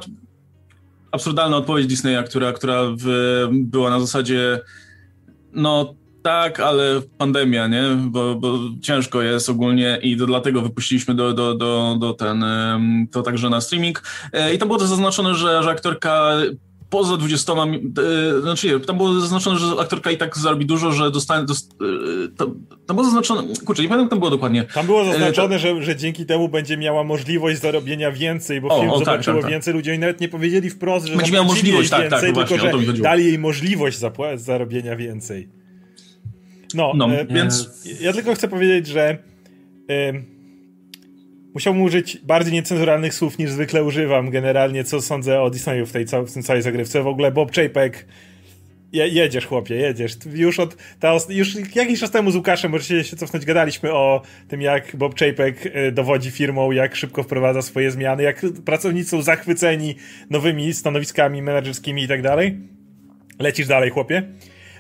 [1.12, 4.62] absurdalna odpowiedź Disneya, która, która w, była na zasadzie
[5.54, 7.84] no tak, ale pandemia, nie?
[8.06, 12.46] Bo, bo ciężko jest ogólnie i to dlatego wypuściliśmy do, do, do, do ten,
[13.12, 14.04] to także na streaming.
[14.34, 16.32] E, I tam było to zaznaczone, że, że aktorka
[16.94, 21.46] poza 20, e, znaczy tam było zaznaczone, że aktorka i tak zarobi dużo, że dostanie,
[21.46, 24.64] dost, e, tam, tam było zaznaczone, kurczę, nie pamiętam, tam było dokładnie.
[24.74, 28.90] Tam było zaznaczone, że, że dzięki temu będzie miała możliwość zarobienia więcej, bo o, film
[28.90, 31.46] o, tak, zobaczyło tak, tak, więcej ludzi, oni nawet nie powiedzieli wprost, że będzie miała
[31.46, 34.00] możliwość, tak, więcej, tak, tylko właśnie, że dali jej możliwość
[34.36, 35.50] zarobienia więcej.
[36.74, 37.70] No, no e, więc
[38.02, 39.18] ja tylko chcę powiedzieć, że
[41.54, 46.06] musiałbym użyć bardziej niecenzuralnych słów niż zwykle używam generalnie, co sądzę o Disneyu w tej
[46.06, 47.04] w tym całej zagrywce.
[47.04, 48.06] W ogóle Bob Chapek
[48.94, 50.18] je, jedziesz, chłopie, jedziesz.
[50.34, 54.62] Już od ta, już jakiś czas temu z Łukaszem, możecie się cofnąć, gadaliśmy o tym,
[54.62, 59.96] jak Bob Chapek e, dowodzi firmą, jak szybko wprowadza swoje zmiany, jak pracownicy są zachwyceni
[60.30, 62.58] nowymi stanowiskami menedżerskimi i tak dalej.
[63.40, 64.24] Lecisz dalej, chłopie,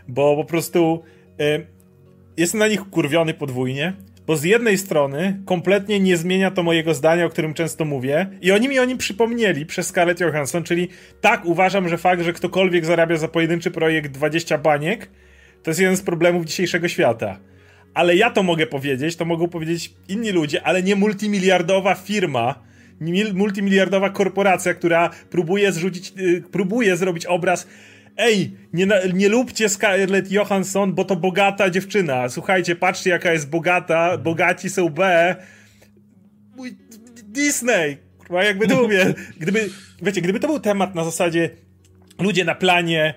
[0.07, 1.03] bo po prostu
[1.41, 1.65] y,
[2.37, 3.93] jestem na nich kurwiony podwójnie,
[4.27, 8.51] bo z jednej strony kompletnie nie zmienia to mojego zdania, o którym często mówię, i
[8.51, 10.87] oni mi o nim przypomnieli przez Scarlett Johansson, czyli
[11.21, 15.09] tak uważam, że fakt, że ktokolwiek zarabia za pojedynczy projekt 20 baniek,
[15.63, 17.39] to jest jeden z problemów dzisiejszego świata.
[17.93, 22.55] Ale ja to mogę powiedzieć, to mogą powiedzieć inni ludzie, ale nie multimiliardowa firma,
[23.33, 27.67] multimiliardowa korporacja, która próbuje zrzucić, yy, próbuje zrobić obraz
[28.17, 32.29] ej, nie, nie lubcie Scarlett Johansson, bo to bogata dziewczyna.
[32.29, 35.35] Słuchajcie, patrzcie jaka jest bogata, bogaci są B.
[37.23, 37.97] Disney!
[38.17, 39.13] Kurwa, jakby mówię.
[39.39, 39.69] Gdyby,
[40.01, 41.49] wiecie, gdyby to był temat na zasadzie
[42.19, 43.13] ludzie na planie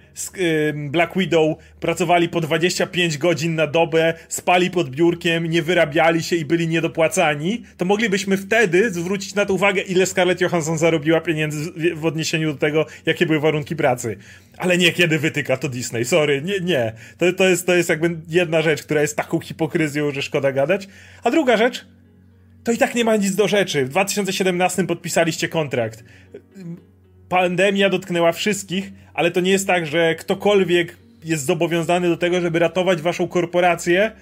[0.75, 6.45] Black Widow pracowali po 25 godzin na dobę, spali pod biurkiem, nie wyrabiali się i
[6.45, 12.07] byli niedopłacani, to moglibyśmy wtedy zwrócić na to uwagę, ile Scarlett Johansson zarobiła pieniędzy w
[12.07, 14.17] odniesieniu do tego, jakie były warunki pracy.
[14.59, 16.93] Ale nie kiedy wytyka to Disney, sorry, nie, nie.
[17.19, 20.89] To, to, jest, to jest jakby jedna rzecz, która jest taką hipokryzją, że szkoda gadać.
[21.25, 21.87] A druga rzecz,
[22.65, 23.85] to i tak nie ma nic do rzeczy.
[23.85, 26.05] W 2017 podpisaliście kontrakt
[27.29, 32.59] pandemia dotknęła wszystkich, ale to nie jest tak, że ktokolwiek jest zobowiązany do tego, żeby
[32.59, 34.13] ratować waszą korporację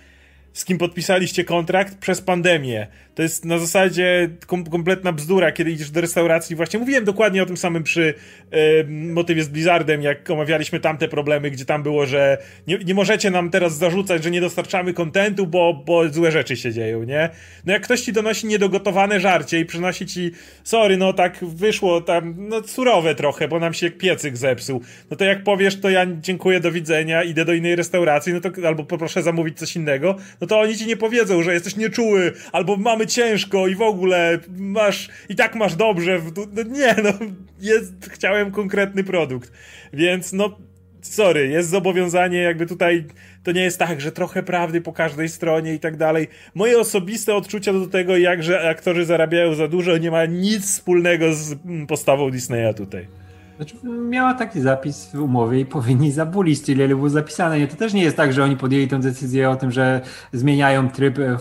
[0.55, 2.87] z kim podpisaliście kontrakt przez pandemię.
[3.15, 6.57] To jest na zasadzie kom kompletna bzdura, kiedy idziesz do restauracji.
[6.57, 8.15] Właśnie mówiłem dokładnie o tym samym przy
[8.51, 13.31] e, motywie z Blizzardem, jak omawialiśmy tamte problemy, gdzie tam było, że nie, nie możecie
[13.31, 17.31] nam teraz zarzucać, że nie dostarczamy kontentu, bo, bo złe rzeczy się dzieją, nie?
[17.67, 20.31] No jak ktoś ci donosi niedogotowane żarcie i przynosi ci,
[20.65, 24.81] sorry, no tak wyszło tam, no surowe trochę, bo nam się piecyk zepsuł.
[25.11, 28.51] No to jak powiesz, to ja dziękuję, do widzenia, idę do innej restauracji, no to
[28.69, 32.77] albo poproszę zamówić coś innego, no to oni ci nie powiedzą, że jesteś nieczuły, albo
[32.77, 36.21] mamy ciężko i w ogóle masz, i tak masz dobrze.
[36.53, 37.13] No nie, no,
[37.61, 39.53] jest, chciałem konkretny produkt.
[39.93, 40.59] Więc no,
[41.03, 43.05] sorry, jest zobowiązanie, jakby tutaj
[43.43, 46.29] to nie jest tak, że trochę prawdy po każdej stronie i tak dalej.
[46.55, 51.55] Moje osobiste odczucia do tego, jakże aktorzy zarabiają za dużo, nie ma nic wspólnego z
[51.89, 53.07] postawą Disneya tutaj.
[53.57, 53.77] Znaczy,
[54.11, 57.59] miała taki zapis w umowie i powinni zabulić tyle, ile było zapisane.
[57.59, 60.01] Nie, to też nie jest tak, że oni podjęli tę decyzję o tym, że
[60.33, 61.37] zmieniają tryb e,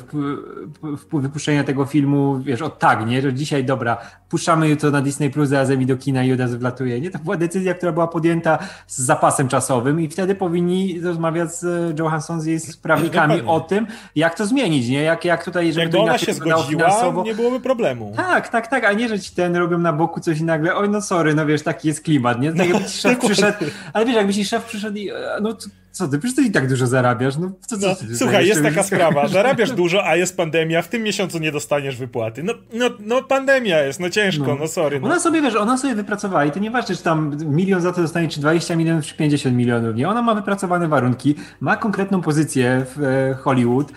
[1.13, 3.21] wypuszczenia tego filmu, wiesz, od tak, nie?
[3.21, 3.97] Że dzisiaj, dobra,
[4.29, 7.01] puszczamy jutro na Disney Plus, razem i do kina i od razu wlatuje.
[7.01, 11.99] Nie, to była decyzja, która była podjęta z zapasem czasowym i wtedy powinni rozmawiać z
[11.99, 15.01] Johansson, z jej prawnikami o tym, jak to zmienić, nie?
[15.01, 17.23] Jak, jak tutaj, żeby Jakby ona się zgodziła, finansowo.
[17.23, 18.13] nie byłoby problemu.
[18.15, 20.89] Tak, tak, tak, a nie, że ci ten robią na boku coś i nagle, oj,
[20.89, 22.53] no sorry, no wiesz, taki jest klimat, nie?
[22.53, 23.57] Tak jakby ci szef przyszedł,
[23.93, 25.09] ale wiesz, jakby ci szef przyszedł i,
[25.41, 25.57] no
[25.93, 28.63] co ty, przecież ty i tak dużo zarabiasz, no co, co no, ty, Słuchaj, jest
[28.63, 32.43] taka sprawa, zarabiasz dużo, a jest pandemia, w tym miesiącu nie dostaniesz wypłaty.
[32.43, 34.99] No, no, no pandemia jest, no ciężko, no, no sorry.
[34.99, 35.05] No.
[35.05, 38.27] Ona sobie, wiesz, ona sobie wypracowała i to nieważne, czy tam milion za to dostanie,
[38.27, 40.09] czy 20 milionów, czy 50 milionów, nie?
[40.09, 43.91] Ona ma wypracowane warunki, ma konkretną pozycję w e, Hollywood,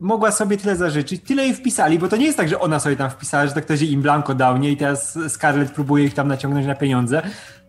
[0.00, 2.96] mogła sobie tyle zażyczyć, tyle jej wpisali, bo to nie jest tak, że ona sobie
[2.96, 4.70] tam wpisała, że to ktoś im blanko dał, nie?
[4.70, 7.22] I teraz Scarlett próbuje ich tam naciągnąć na pieniądze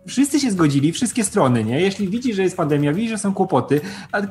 [0.07, 1.81] wszyscy się zgodzili, wszystkie strony, nie?
[1.81, 3.81] Jeśli widzi, że jest pandemia, widzi, że są kłopoty,
[4.11, 4.21] a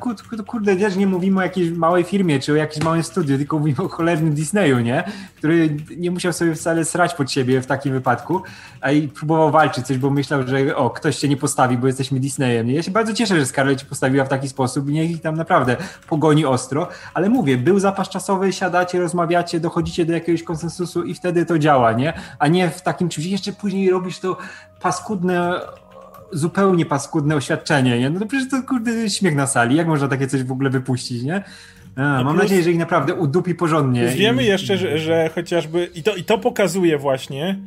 [0.47, 3.77] kurde, też nie mówimy o jakiejś małej firmie, czy o jakimś małym studiu, tylko mówimy
[3.77, 5.03] o cholernym Disneyu, nie?
[5.35, 8.41] Który nie musiał sobie wcale srać pod siebie w takim wypadku,
[8.81, 12.19] a i próbował walczyć coś, bo myślał, że o, ktoś cię nie postawi, bo jesteśmy
[12.19, 12.67] Disneyem.
[12.67, 12.73] Nie?
[12.73, 15.77] Ja się bardzo cieszę, że Scarlett postawiła w taki sposób i niech ich tam naprawdę
[16.07, 21.45] pogoni ostro, ale mówię, był zapas czasowy, siadacie, rozmawiacie, dochodzicie do jakiegoś konsensusu i wtedy
[21.45, 22.13] to działa, nie?
[22.39, 24.37] A nie w takim czymś, jeszcze później robisz to
[24.81, 25.61] paskudne
[26.31, 28.09] zupełnie paskudne oświadczenie, nie?
[28.09, 31.23] No to przecież to kurde śmiech na sali, jak można takie coś w ogóle wypuścić,
[31.23, 31.43] nie?
[31.95, 34.07] A, no mam plus, nadzieję, że ich naprawdę udupi porządnie.
[34.07, 37.59] Wiemy i, jeszcze, że, że, chociażby, i to, i to pokazuje właśnie,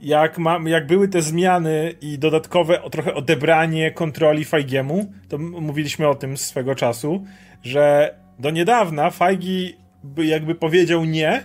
[0.00, 6.14] jak, ma, jak były te zmiany i dodatkowe trochę odebranie kontroli Fajgiemu, to mówiliśmy o
[6.14, 7.24] tym swego czasu,
[7.62, 9.76] że do niedawna Fajgi
[10.16, 11.42] jakby powiedział nie,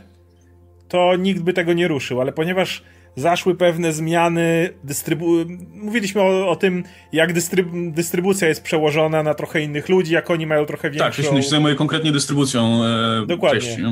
[0.88, 2.84] to nikt by tego nie ruszył, ale ponieważ
[3.16, 5.36] zaszły pewne zmiany, dystrybu...
[5.74, 7.68] mówiliśmy o, o tym, jak dystryb...
[7.92, 11.10] dystrybucja jest przełożona na trochę innych ludzi, jak oni mają trochę większą...
[11.10, 13.60] Tak, jeśli się zajmuje konkretnie dystrybucją e, Dokładnie.
[13.60, 13.84] treści.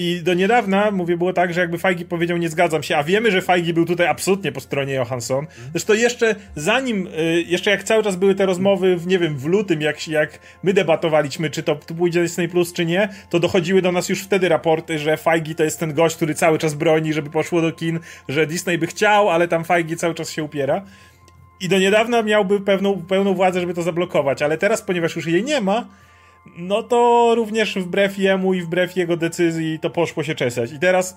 [0.00, 3.30] I do niedawna, mówię, było tak, że jakby Fajgi powiedział nie zgadzam się, a wiemy,
[3.30, 5.46] że Fajgi był tutaj absolutnie po stronie Johansson.
[5.70, 9.44] Zresztą jeszcze zanim, y, jeszcze jak cały czas były te rozmowy, w, nie wiem, w
[9.44, 13.82] lutym, jak, jak my debatowaliśmy, czy to, to pójdzie Disney Plus, czy nie, to dochodziły
[13.82, 17.12] do nas już wtedy raporty, że Fajgi to jest ten gość, który cały czas broni,
[17.12, 20.84] żeby poszło do kin, że Disney by chciał, ale tam Fajgi cały czas się upiera.
[21.60, 25.44] I do niedawna miałby pewną, pełną władzę, żeby to zablokować, ale teraz, ponieważ już jej
[25.44, 25.88] nie ma,
[26.56, 30.72] no to również wbrew jemu i wbrew jego decyzji to poszło się czesać.
[30.72, 31.16] I teraz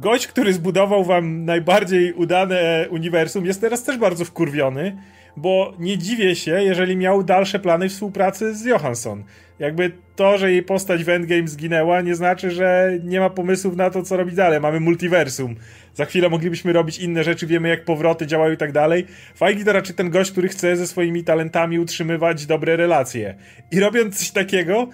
[0.00, 4.96] gość, który zbudował wam najbardziej udane uniwersum, jest teraz też bardzo wkurwiony,
[5.36, 9.24] bo nie dziwię się, jeżeli miał dalsze plany współpracy z Johansson.
[9.58, 13.90] Jakby to, że jej postać w Endgame zginęła, nie znaczy, że nie ma pomysłów na
[13.90, 14.60] to, co robić dalej.
[14.60, 15.54] Mamy multiversum.
[15.94, 19.06] Za chwilę moglibyśmy robić inne rzeczy, wiemy jak powroty działają i tak dalej.
[19.38, 23.34] Feige to raczej ten gość, który chce ze swoimi talentami utrzymywać dobre relacje.
[23.70, 24.88] I robiąc coś takiego,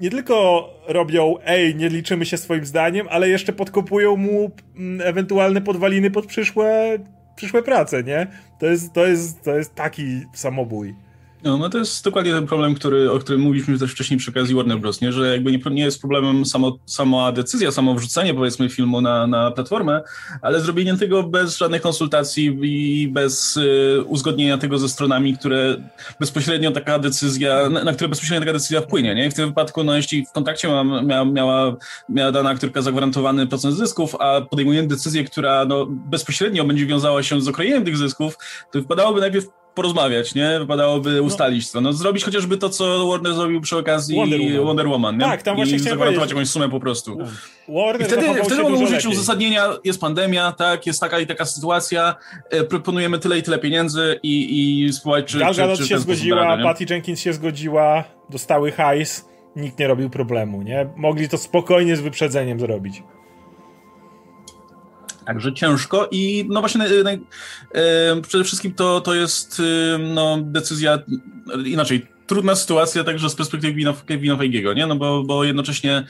[0.00, 5.60] nie tylko robią, ej, nie liczymy się swoim zdaniem, ale jeszcze podkopują mu mm, ewentualne
[5.60, 6.98] podwaliny pod przyszłe,
[7.36, 8.26] przyszłe prace, nie?
[8.58, 10.94] To jest, to jest, to jest taki samobój.
[11.44, 14.54] No, no to jest dokładnie ten problem, który, o którym mówiliśmy też wcześniej przy okazji
[14.54, 15.12] Warner Bros., nie?
[15.12, 19.50] że jakby nie, nie jest problemem samo, sama decyzja, samo wrzucenie powiedzmy filmu na, na
[19.50, 20.00] platformę,
[20.42, 25.76] ale zrobienie tego bez żadnych konsultacji i bez y, uzgodnienia tego ze stronami, które
[26.20, 29.14] bezpośrednio taka decyzja, na, na które bezpośrednio taka decyzja wpłynie.
[29.14, 29.30] Nie?
[29.30, 31.76] W tym wypadku, no jeśli w kontrakcie miała, miała,
[32.08, 37.40] miała dana aktorka zagwarantowany procent zysków, a podejmuje decyzję, która no, bezpośrednio będzie wiązała się
[37.40, 38.38] z okrojeniem tych zysków,
[38.72, 40.58] to wypadałoby najpierw porozmawiać, nie?
[40.58, 41.22] Wypadałoby no.
[41.22, 41.80] ustalić to.
[41.80, 45.24] No, zrobić chociażby to, co Warner zrobił przy okazji Wonder Woman, Wonder Woman nie?
[45.24, 47.16] Tak, tam właśnie I zagwarantować jakąś sumę po prostu.
[47.18, 47.24] No.
[47.68, 52.14] Warner I wtedy, wtedy mogą użyć uzasadnienia, jest pandemia, tak, jest taka i taka sytuacja,
[52.50, 56.86] e, proponujemy tyle i tyle pieniędzy i, i spróbować, czy, Gal Gadot się zgodziła, Patty
[56.90, 59.24] Jenkins się zgodziła, dostały hajs,
[59.56, 60.88] nikt nie robił problemu, nie?
[60.96, 63.02] Mogli to spokojnie z wyprzedzeniem zrobić.
[65.26, 67.18] Także ciężko i no właśnie e,
[67.74, 70.98] e, przede wszystkim to, to jest e, no, decyzja,
[71.64, 74.86] inaczej, trudna sytuacja także z perspektywy Kevina Feigiego, nie?
[74.86, 76.04] No bo, bo jednocześnie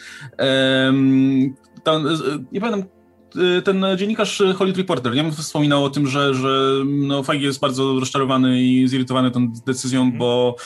[1.85, 2.09] tam,
[2.53, 2.85] nie pamiętam
[3.65, 8.63] ten dziennikarz Hollywood Reporter, nie wspominał o tym, że, że no, Feige jest bardzo rozczarowany
[8.63, 10.19] i zirytowany tą decyzją, mm.
[10.19, 10.57] bo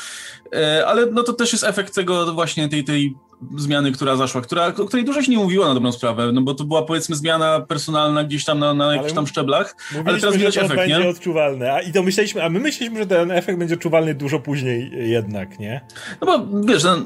[0.86, 3.14] ale no to też jest efekt tego właśnie tej, tej
[3.56, 6.54] zmiany, która zaszła, która, o której dużo się nie mówiło na dobrą sprawę, no bo
[6.54, 10.54] to była powiedzmy zmiana personalna gdzieś tam na, na jakichś tam szczeblach, ale teraz widać
[10.54, 11.08] że to efekt, będzie nie?
[11.08, 14.90] odczuwalne, a, i to myśleliśmy, a my myśleliśmy, że ten efekt będzie odczuwalny dużo później
[15.10, 15.86] jednak, nie?
[16.20, 16.96] No bo wiesz, no,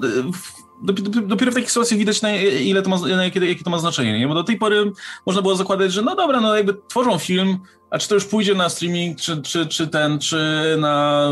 [1.26, 4.18] dopiero w takiej sytuacji widać, na ile to ma, na jakie, jakie to ma znaczenie,
[4.18, 4.28] nie?
[4.28, 4.92] Bo do tej pory
[5.26, 7.58] można było zakładać, że no dobra, no jakby tworzą film,
[7.90, 10.36] a czy to już pójdzie na streaming, czy, czy, czy ten, czy
[10.78, 11.28] na,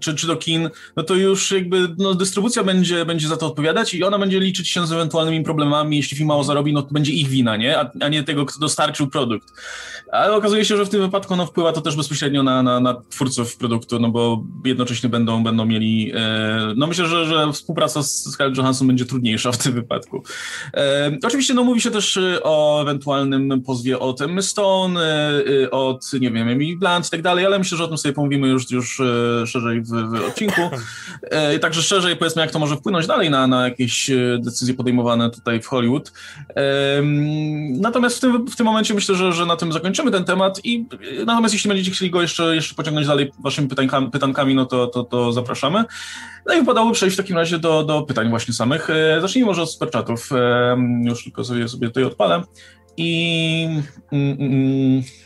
[0.00, 3.94] czy, czy do kin, no to już jakby no, dystrybucja będzie, będzie za to odpowiadać
[3.94, 7.12] i ona będzie liczyć się z ewentualnymi problemami, jeśli film mało zarobi, no to będzie
[7.12, 7.78] ich wina, nie?
[7.78, 9.52] A, a nie tego, kto dostarczył produkt.
[10.12, 13.02] Ale okazuje się, że w tym wypadku no, wpływa to też bezpośrednio na, na, na
[13.10, 18.32] twórców produktu, no bo jednocześnie będą, będą mieli, e, no myślę, że, że współpraca z
[18.32, 20.22] Scarlett Johansson będzie trudniejsza w tym wypadku.
[20.74, 26.30] E, oczywiście no mówi się też o ewentualnym pozwie od Emma Stone, e, od, nie
[26.30, 29.00] wiem, Emily Blunt i tak dalej, ale myślę, że o tym sobie pomówimy już, już
[29.00, 30.60] e, szerzej w, w odcinku.
[31.22, 35.30] E, także szerzej powiedzmy, jak to może wpłynąć dalej na, na jakieś e, decyzje podejmowane
[35.30, 36.12] tutaj w Hollywood.
[37.80, 40.86] Natomiast w tym, w tym momencie myślę, że, że na tym zakończymy ten temat i
[41.26, 45.04] natomiast jeśli będziecie chcieli go jeszcze, jeszcze pociągnąć dalej waszymi pytankami, pytankami no to, to,
[45.04, 45.84] to zapraszamy.
[46.46, 48.88] No i wypadałoby przejść w takim razie do, do pytań właśnie samych.
[49.20, 50.30] Zacznijmy może od superchatów.
[51.04, 52.42] Już tylko sobie, sobie tutaj odpalę.
[52.96, 53.68] I...
[54.12, 55.25] Mm, mm, mm.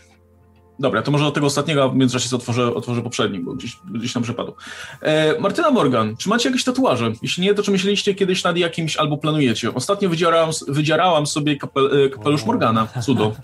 [0.81, 4.12] Dobra, to może od tego ostatniego, a w międzyczasie otworzę, otworzę poprzedni, bo gdzieś, gdzieś
[4.12, 4.55] tam przepadł.
[5.03, 7.12] E, Martyna Morgan, czy macie jakieś tatuaże?
[7.23, 9.75] Jeśli nie, to czy myśleliście kiedyś nad jakimś albo planujecie?
[9.75, 13.33] Ostatnio wydzierałam, wydzierałam sobie kapel, e, kapelusz Morgana, cudo.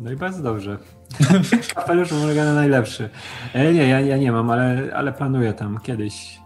[0.00, 0.78] No i bardzo dobrze.
[1.74, 3.08] kapelusz Morgana najlepszy.
[3.52, 6.38] E, nie, ja, ja nie mam, ale, ale planuję tam kiedyś,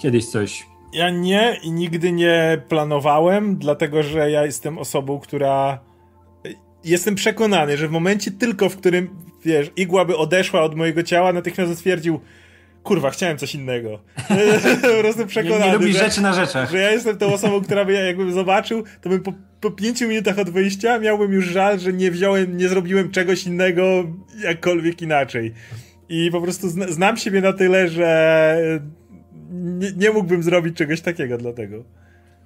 [0.00, 0.66] kiedyś coś.
[0.92, 5.78] Ja nie i nigdy nie planowałem, dlatego że ja jestem osobą, która
[6.84, 9.08] jestem przekonany, że w momencie tylko, w którym,
[9.44, 12.20] wiesz, igła by odeszła od mojego ciała, natychmiast stwierdził,
[12.82, 13.98] kurwa, chciałem coś innego.
[14.96, 15.64] po prostu przekonany.
[15.64, 16.70] Nie, nie lubi rzeczy na rzeczach.
[16.70, 20.38] Że ja jestem tą osobą, która by, jakbym zobaczył, to bym po, po pięciu minutach
[20.38, 24.04] od wyjścia miałbym już żal, że nie wziąłem, nie zrobiłem czegoś innego
[24.44, 25.54] jakkolwiek inaczej.
[26.08, 28.56] I po prostu znam siebie na tyle, że
[29.52, 31.84] nie, nie mógłbym zrobić czegoś takiego dlatego.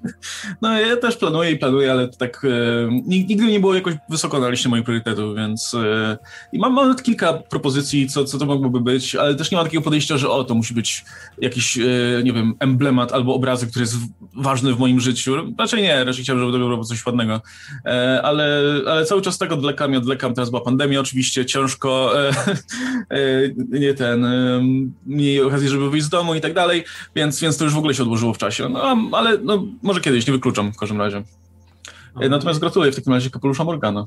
[0.62, 4.40] No ja też planuję i planuję, ale to tak e, nigdy nie było jakoś wysoko
[4.40, 6.18] na liście moich priorytetów, więc e,
[6.52, 9.82] i mam nawet kilka propozycji, co, co to mogłoby być, ale też nie ma takiego
[9.82, 11.04] podejścia, że o, to musi być
[11.38, 11.82] jakiś, e,
[12.24, 13.96] nie wiem, emblemat albo obrazek, który jest
[14.36, 15.36] ważny w moim życiu.
[15.58, 17.40] Raczej nie, raczej chciałbym, żeby to było coś ładnego,
[17.84, 20.34] e, ale, ale cały czas tego odlekam i odlekam.
[20.34, 22.30] Teraz była pandemia oczywiście, ciężko, e,
[23.10, 23.18] e,
[23.68, 24.26] nie ten,
[25.06, 26.84] mniej okazji, żeby wyjść z domu i tak dalej,
[27.16, 28.68] więc, więc to już w ogóle się odłożyło w czasie.
[28.68, 31.22] No, ale no, może kiedyś, nie wykluczam w każdym razie.
[32.14, 32.28] Okay.
[32.28, 34.04] Natomiast gratuluję w takim razie kapelusza Morgana.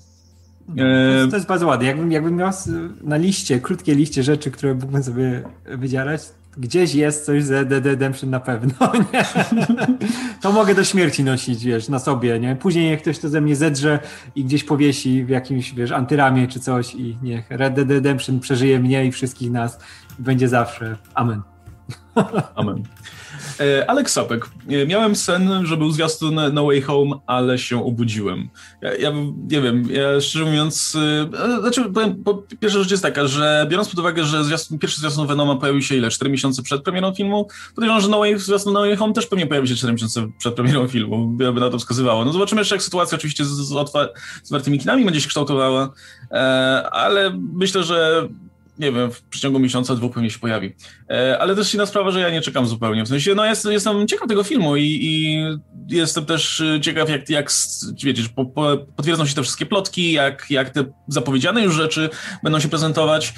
[0.67, 1.87] No, to, jest, to jest bardzo ładne.
[1.87, 2.51] Jakbym, jakbym miał
[3.01, 6.21] na liście, krótkiej liście rzeczy, które mógłbym sobie wydzierać,
[6.57, 8.73] gdzieś jest coś z Dead Redemption na pewno,
[9.13, 9.25] nie?
[10.41, 12.55] To mogę do śmierci nosić, wiesz, na sobie, nie?
[12.55, 13.99] Później jak ktoś to ze mnie zedrze
[14.35, 18.79] i gdzieś powiesi w jakimś, wiesz, antyramie czy coś i niech Red Dead Redemption przeżyje
[18.79, 19.79] mnie i wszystkich nas
[20.19, 20.97] i będzie zawsze.
[21.13, 21.41] Amen.
[22.55, 22.83] Amen.
[23.59, 24.45] E, Alex Sapek.
[24.69, 28.49] E, miałem sen, że był zwiastun No Way Home, ale się obudziłem.
[28.81, 29.11] Ja, ja
[29.51, 30.97] nie wiem, ja szczerze mówiąc,
[31.55, 34.99] e, znaczy, powiem, po, pierwsza rzecz jest taka, że biorąc pod uwagę, że zwiastun, pierwszy
[34.99, 36.09] zwiastun Venoma pojawił się ile?
[36.09, 37.47] 4 miesiące przed premierą filmu?
[37.75, 40.55] Podejrzewam, że no Way, zwiastun No Way Home też pewnie pojawi się 4 miesiące przed
[40.55, 42.25] premierą filmu, by na to wskazywało.
[42.25, 43.67] No zobaczymy jeszcze, jak sytuacja oczywiście z, z,
[44.43, 45.89] z otwartymi kinami będzie się kształtowała,
[46.91, 48.27] ale myślę, że
[48.79, 50.75] nie wiem, w przeciągu miesiąca, dwóch pewnie się pojawi.
[51.09, 53.03] E, ale też inna sprawa, że ja nie czekam zupełnie.
[53.03, 55.43] W sensie, no jest, jestem ciekaw tego filmu i, i
[55.95, 57.51] jestem też ciekaw, jak, jak
[58.03, 62.09] wiecie, po, po, potwierdzą się te wszystkie plotki, jak, jak te zapowiedziane już rzeczy
[62.43, 63.33] będą się prezentować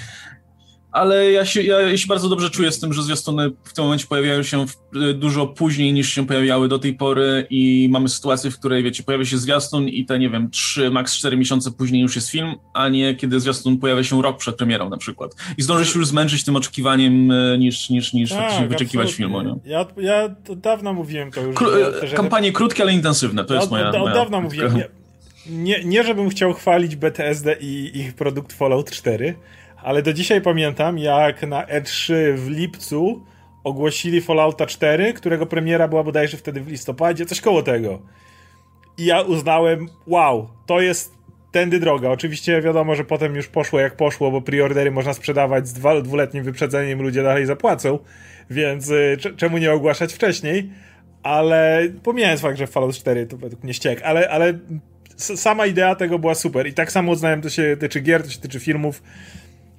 [0.91, 4.08] ale ja się, ja się bardzo dobrze czuję z tym, że zwiastuny w tym momencie
[4.08, 4.75] pojawiają się w,
[5.13, 9.25] dużo później niż się pojawiały do tej pory i mamy sytuację, w której, wiecie, pojawia
[9.25, 12.89] się zwiastun i te, nie wiem, 3, maks 4 miesiące później już jest film, a
[12.89, 15.36] nie kiedy zwiastun pojawia się rok przed premierą na przykład.
[15.58, 19.41] I zdąży się już zmęczyć tym oczekiwaniem e, niż, niż, niż tak, wyczekiwać filmu.
[19.41, 19.56] Nie?
[19.65, 21.56] Ja, ja od dawna mówiłem to już.
[21.56, 21.69] Kró
[22.04, 23.89] że, kampanie krótkie, ale intensywne, to jest moja...
[23.89, 24.75] Od, od dawna mówiłem.
[24.75, 24.88] Nie,
[25.49, 29.36] nie, nie, żebym chciał chwalić BTSD i ich produkt Fallout 4,
[29.84, 33.26] ale do dzisiaj pamiętam, jak na E3 w lipcu
[33.63, 38.02] ogłosili Fallouta 4, którego premiera była bodajże wtedy w listopadzie, coś koło tego.
[38.98, 42.10] I ja uznałem, wow, to jest tędy droga.
[42.10, 47.02] Oczywiście wiadomo, że potem już poszło jak poszło, bo preordery można sprzedawać z dwuletnim wyprzedzeniem,
[47.02, 48.00] ludzie dalej zapłacą,
[48.50, 50.70] więc y, czemu nie ogłaszać wcześniej?
[51.24, 54.60] Ale pomijając fakt, że Fallout 4 to według mnie ściek, ale, ale
[55.17, 58.39] sama idea tego była super i tak samo uznałem, to się tyczy gier, to się
[58.39, 59.04] tyczy filmów,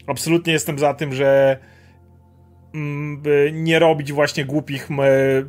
[0.07, 1.59] absolutnie jestem za tym, że
[2.75, 4.89] mm, nie robić właśnie głupich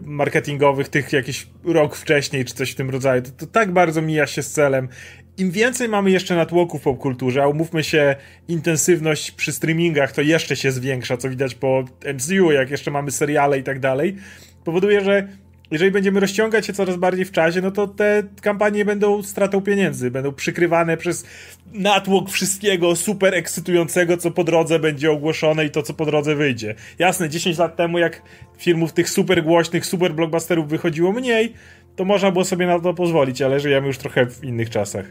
[0.05, 3.21] marketingowych tych jakiś rok wcześniej czy coś w tym rodzaju.
[3.21, 4.89] To, to tak bardzo mija się z celem.
[5.37, 8.15] Im więcej mamy jeszcze natłoków w popkulturze, a umówmy się,
[8.47, 13.59] intensywność przy streamingach to jeszcze się zwiększa, co widać po MCU, jak jeszcze mamy seriale
[13.59, 14.15] i tak dalej,
[14.63, 15.27] powoduje, że
[15.73, 20.11] jeżeli będziemy rozciągać się coraz bardziej w czasie, no to te kampanie będą stratą pieniędzy,
[20.11, 21.25] będą przykrywane przez
[21.73, 26.75] natłok wszystkiego super ekscytującego, co po drodze będzie ogłoszone i to, co po drodze wyjdzie.
[26.99, 28.21] Jasne, 10 lat temu, jak
[28.57, 31.53] filmów tych super głośnych, super blockbusterów wychodziło mniej,
[31.95, 35.05] to można było sobie na to pozwolić, ale żyjemy już trochę w innych czasach.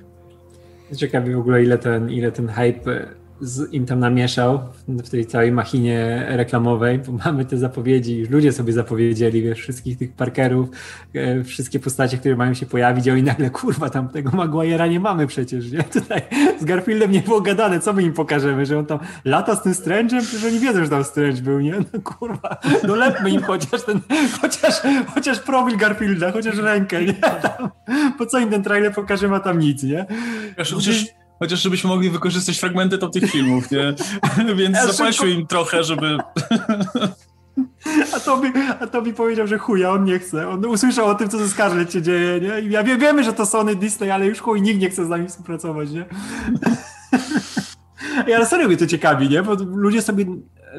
[0.96, 3.06] Ciekawi w ogóle, ile ten, ile ten hype
[3.42, 8.52] z, im tam namieszał w tej całej machinie reklamowej, bo mamy te zapowiedzi, już ludzie
[8.52, 10.68] sobie zapowiedzieli, wiesz, wszystkich tych Parkerów,
[11.14, 15.00] e, wszystkie postacie, które mają się pojawić, a i nagle, kurwa, tam tego Maguire'a nie
[15.00, 15.82] mamy przecież, nie?
[16.00, 16.22] Tutaj
[16.60, 19.72] z Garfieldem nie było gadane, co my im pokażemy, że on tam lata z tym
[19.72, 21.74] Strange'em, przecież oni wiedzą, że tam Strange był, nie?
[21.92, 24.00] No kurwa, dolepmy im chociaż ten,
[24.40, 24.82] chociaż,
[25.14, 27.14] chociaż profil Garfielda, chociaż rękę, nie?
[27.14, 27.70] Tam,
[28.18, 30.06] po co im ten trailer pokażemy, a tam nic, nie?
[30.58, 33.94] Wiesz, chociaż Chociaż żebyśmy mogli wykorzystać fragmenty tam tych filmów, nie?
[34.54, 36.18] Więc ja zapłacił im trochę, żeby...
[38.14, 38.48] A Tobi,
[38.80, 40.48] a Tobi powiedział, że chuja, on nie chce.
[40.48, 42.60] On usłyszał o tym, co ze Scarlett się dzieje, nie?
[42.60, 45.08] I ja wie, wiemy, że to Sony, Disney, ale już chuj, nikt nie chce z
[45.08, 46.04] nami współpracować, nie?
[48.26, 49.42] Ja serio mnie to ciekawi, nie?
[49.42, 50.24] Bo ludzie sobie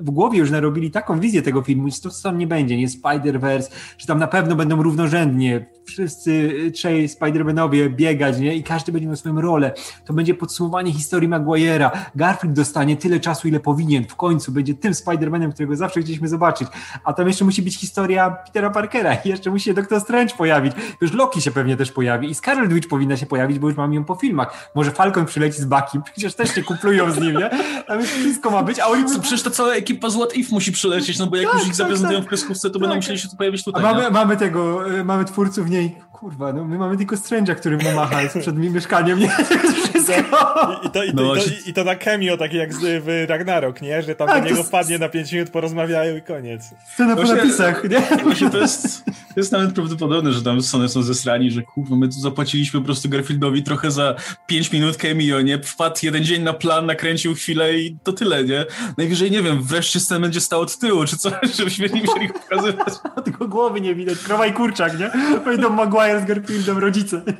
[0.01, 3.71] w głowie już narobili taką wizję tego filmu, że to tam nie będzie, nie Spider-Verse,
[3.97, 8.55] że tam na pewno będą równorzędnie wszyscy trzej Spider-Manowie biegać, nie?
[8.55, 9.71] I każdy będzie miał swoją rolę.
[10.05, 11.89] To będzie podsumowanie historii Maguire'a.
[12.15, 14.05] Garfield dostanie tyle czasu, ile powinien.
[14.05, 16.67] W końcu będzie tym Spider-Manem, którego zawsze chcieliśmy zobaczyć.
[17.03, 20.73] A tam jeszcze musi być historia Petera Parkera i jeszcze musi się Doktor Strange pojawić.
[21.01, 23.95] Już Loki się pewnie też pojawi i Scarlet Witch powinna się pojawić, bo już mamy
[23.95, 24.71] ją po filmach.
[24.75, 27.49] Może Falcon przyleci z Bucky, przecież też się kuplują z nim, nie?
[27.87, 29.03] Tam już wszystko ma być, a oni...
[29.21, 31.69] Przecież to całe ekipa z What If musi przylecieć, no bo jak tak, już ich
[31.69, 32.81] tak, zaprezentują tak, w kreskówce, to tak.
[32.81, 33.85] będą musieli się tu pojawić tutaj.
[33.85, 37.77] A mamy, mamy tego, y, mamy twórców niej, kurwa, no my mamy tylko Strange'a, który
[37.77, 39.29] mu macha przed mieszkaniem, nie?
[39.93, 40.81] Wszystko.
[40.83, 43.81] I, to, i, to, no, i, to, i to na cameo, takie jak w Ragnarok,
[43.81, 44.01] nie?
[44.01, 46.73] Że tam tak, do niego wpadnie na 5 minut, porozmawiają i koniec.
[46.93, 48.01] Scena po napisach, nie?
[48.23, 52.07] Właśnie to jest, to jest nawet prawdopodobne, że tam Sony są zesrani, że kurwa, my
[52.07, 54.15] tu zapłaciliśmy po prostu Garfieldowi trochę za
[54.47, 55.59] 5 minut cameo, nie?
[55.59, 58.65] Wpadł jeden dzień na plan, nakręcił chwilę i to tyle, nie?
[58.97, 62.93] Najwyżej, nie wiem, wreszcie scena będzie stał od tyłu, czy coś, żebyśmy nie musieli pokazywać.
[63.25, 65.11] Tylko głowy nie widać, krowa i kurczak, nie?
[65.43, 67.21] Pojdą Maguire z Garfieldem rodzice.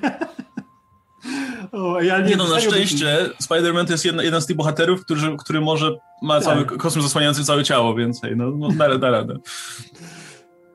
[1.74, 5.02] O, ja nie, nie no, na szczęście Spider-Man to jest jedna, jeden z tych bohaterów,
[5.02, 6.44] który, który może ma tak.
[6.44, 8.38] cały kosmos zasłaniający całe ciało więcej.
[8.38, 9.38] No, no da, da radę.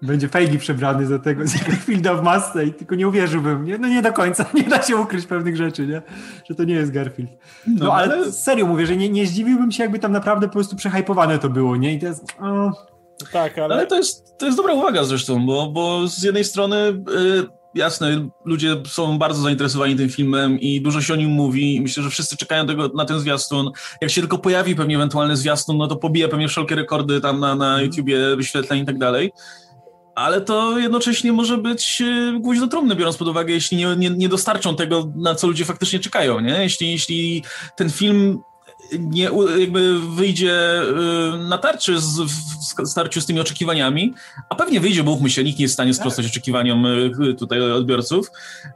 [0.02, 3.64] Będzie Feigi przebrany za tego z Garfielda w masce i tylko nie uwierzyłbym.
[3.64, 6.02] Nie, no nie do końca, nie da się ukryć pewnych rzeczy, nie?
[6.48, 7.30] Że to nie jest Garfield.
[7.66, 10.52] No, no ale, ale, serio mówię, że nie, nie zdziwiłbym się, jakby tam naprawdę po
[10.52, 11.94] prostu przehajpowane to było, nie?
[11.94, 12.24] I to jest...
[12.40, 12.72] O...
[13.32, 13.74] Tak, ale...
[13.74, 16.76] ale to, jest, to jest dobra uwaga zresztą, bo, bo z jednej strony...
[17.36, 21.80] Yy jasne, ludzie są bardzo zainteresowani tym filmem i dużo się o nim mówi.
[21.80, 23.70] Myślę, że wszyscy czekają tego, na ten zwiastun.
[24.00, 27.54] Jak się tylko pojawi pewnie ewentualny zwiastun, no to pobije pewnie wszelkie rekordy tam na,
[27.54, 27.84] na mhm.
[27.86, 29.32] YouTubie, wyświetleń i tak dalej.
[30.14, 34.10] Ale to jednocześnie może być e, gwóźdź do trumny, biorąc pod uwagę, jeśli nie, nie,
[34.10, 36.62] nie dostarczą tego, na co ludzie faktycznie czekają, nie?
[36.62, 37.44] Jeśli, jeśli
[37.76, 38.38] ten film
[38.98, 44.14] nie jakby wyjdzie y, na tarczy z, w starciu z tymi oczekiwaniami,
[44.48, 46.32] a pewnie wyjdzie, bo mówmy się, nikt nie jest w stanie sprostać tak.
[46.32, 48.30] oczekiwaniom y, tutaj odbiorców,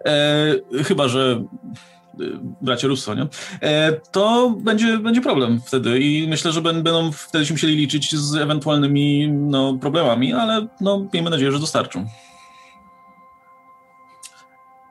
[0.05, 0.55] e,
[0.85, 1.45] chyba, że
[2.21, 3.27] y, bracia Russo, nie?
[3.63, 8.35] E, to będzie, będzie problem wtedy i myślę, że będą wtedy się musieli liczyć z
[8.35, 12.07] ewentualnymi no, problemami, ale no, miejmy nadzieję, że dostarczą.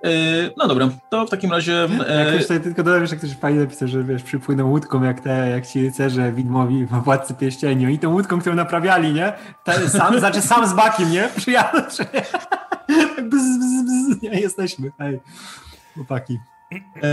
[0.03, 0.09] E,
[0.57, 1.87] no dobra, to w takim razie...
[2.07, 2.25] E...
[2.25, 5.67] Jakoś tutaj tylko dodam, że ktoś fajnie napisał, że wiesz, przypłyną łódką jak te, jak
[5.67, 7.85] ci rycerze widmowi w Władcy Pierścieni.
[7.85, 9.33] Oni tą łódką, którą naprawiali, nie?
[9.63, 11.29] Ta, sam, znaczy sam z Bakiem, nie?
[11.37, 15.19] Przyjadą, tak bzz, bzz, bzz, nie, jesteśmy, hej,
[15.93, 16.39] chłopaki.
[17.03, 17.07] E,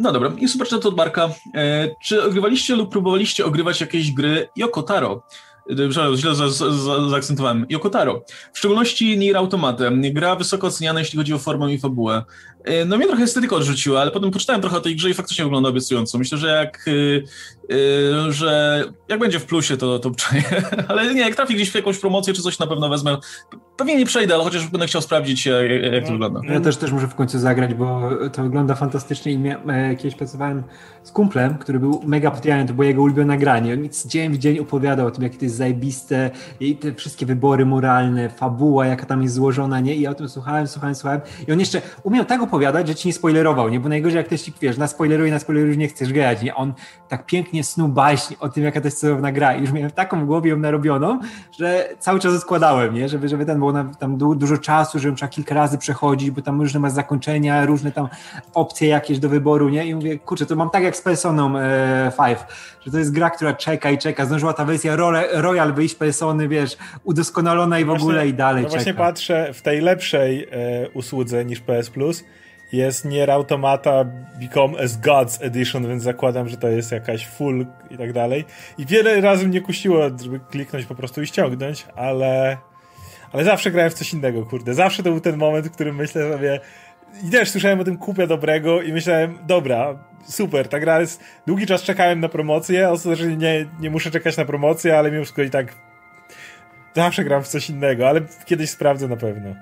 [0.00, 1.28] no dobra, i super to od Marka.
[2.00, 5.22] Czy ogrywaliście lub próbowaliście ogrywać jakieś gry Yoko Taro?
[6.14, 6.34] Źle
[7.10, 7.66] zaakcentowałem.
[7.68, 8.24] Yokotaro.
[8.52, 9.84] W szczególności Nier Automata.
[10.12, 12.22] Gra wysoko oceniana, jeśli chodzi o formę i fabułę.
[12.64, 15.44] E, no mnie trochę estetyka odrzuciła, ale potem poczytałem trochę o tej grze i faktycznie
[15.44, 16.18] wygląda obiecująco.
[16.18, 17.24] Myślę, że jak, yy,
[17.68, 20.10] yy, że jak będzie w plusie, to, to
[20.88, 23.16] ale nie, jak trafi gdzieś w jakąś promocję czy coś, na pewno wezmę.
[23.76, 26.40] Pewnie nie przejdę, ale chociaż będę chciał sprawdzić, jak, jak to no, wygląda.
[26.52, 29.38] Ja też, też muszę w końcu zagrać, bo to wygląda fantastycznie i
[29.68, 30.62] e, kiedyś pracowałem
[31.02, 33.72] z kumplem, który był mega podjarany, to była jego ulubiona granie.
[33.72, 37.26] On nic dzień w dzień opowiadał o tym, jakie to jest zajebiste i te wszystkie
[37.26, 39.96] wybory moralne, fabuła, jaka tam jest złożona, nie?
[39.96, 41.20] I ja o tym słuchałem, słuchałem, słuchałem.
[41.48, 43.80] I on jeszcze umiał tak opowiadać, że ci nie spoilerował, nie?
[43.80, 46.54] Bo najgorzej jak ktoś ci, wiesz, na spoileruje, na spoileruje, nie chcesz grać, nie?
[46.54, 46.72] On
[47.08, 50.20] tak pięknie snuł baśń o tym, jaka to jest cudowna gra i już miałem taką
[50.20, 51.20] w głowie ją narobioną,
[51.58, 53.08] że cały czas składałem, nie?
[53.08, 56.42] Żeby, żeby ten było na, tam du dużo czasu, żebym trzeba kilka razy przechodzić, bo
[56.42, 58.08] tam różne masz zakończenia, różne tam
[58.54, 59.86] opcje jakieś do wyboru, nie?
[59.86, 62.38] I mówię, kurczę, to mam tak jak z Personą e, 5,
[62.80, 64.26] że to jest gra, która czeka i czeka.
[64.26, 64.96] Zdążyła ta wersja
[65.32, 68.78] Royal wyjść Persony, wiesz, udoskonalona i w właśnie, ogóle i dalej no czeka.
[68.78, 72.24] właśnie patrzę w tej lepszej e, usłudze niż PS Plus,
[72.72, 74.04] jest Nier Automata
[74.40, 78.44] Become as Gods Edition, więc zakładam, że to jest jakaś full i tak dalej.
[78.78, 82.56] I wiele razy mnie kusiło, żeby kliknąć po prostu i ściągnąć, ale
[83.32, 84.74] ale zawsze grałem w coś innego, kurde.
[84.74, 86.60] Zawsze to był ten moment, w którym myślę sobie
[87.28, 91.20] i też słyszałem o tym kupie dobrego i myślałem, dobra, super, ta gra jest...
[91.46, 95.42] Długi czas czekałem na promocję, ostatecznie nie, nie muszę czekać na promocję, ale mimo wszystko
[95.42, 95.74] i tak
[96.94, 99.54] zawsze gram w coś innego, ale kiedyś sprawdzę na pewno.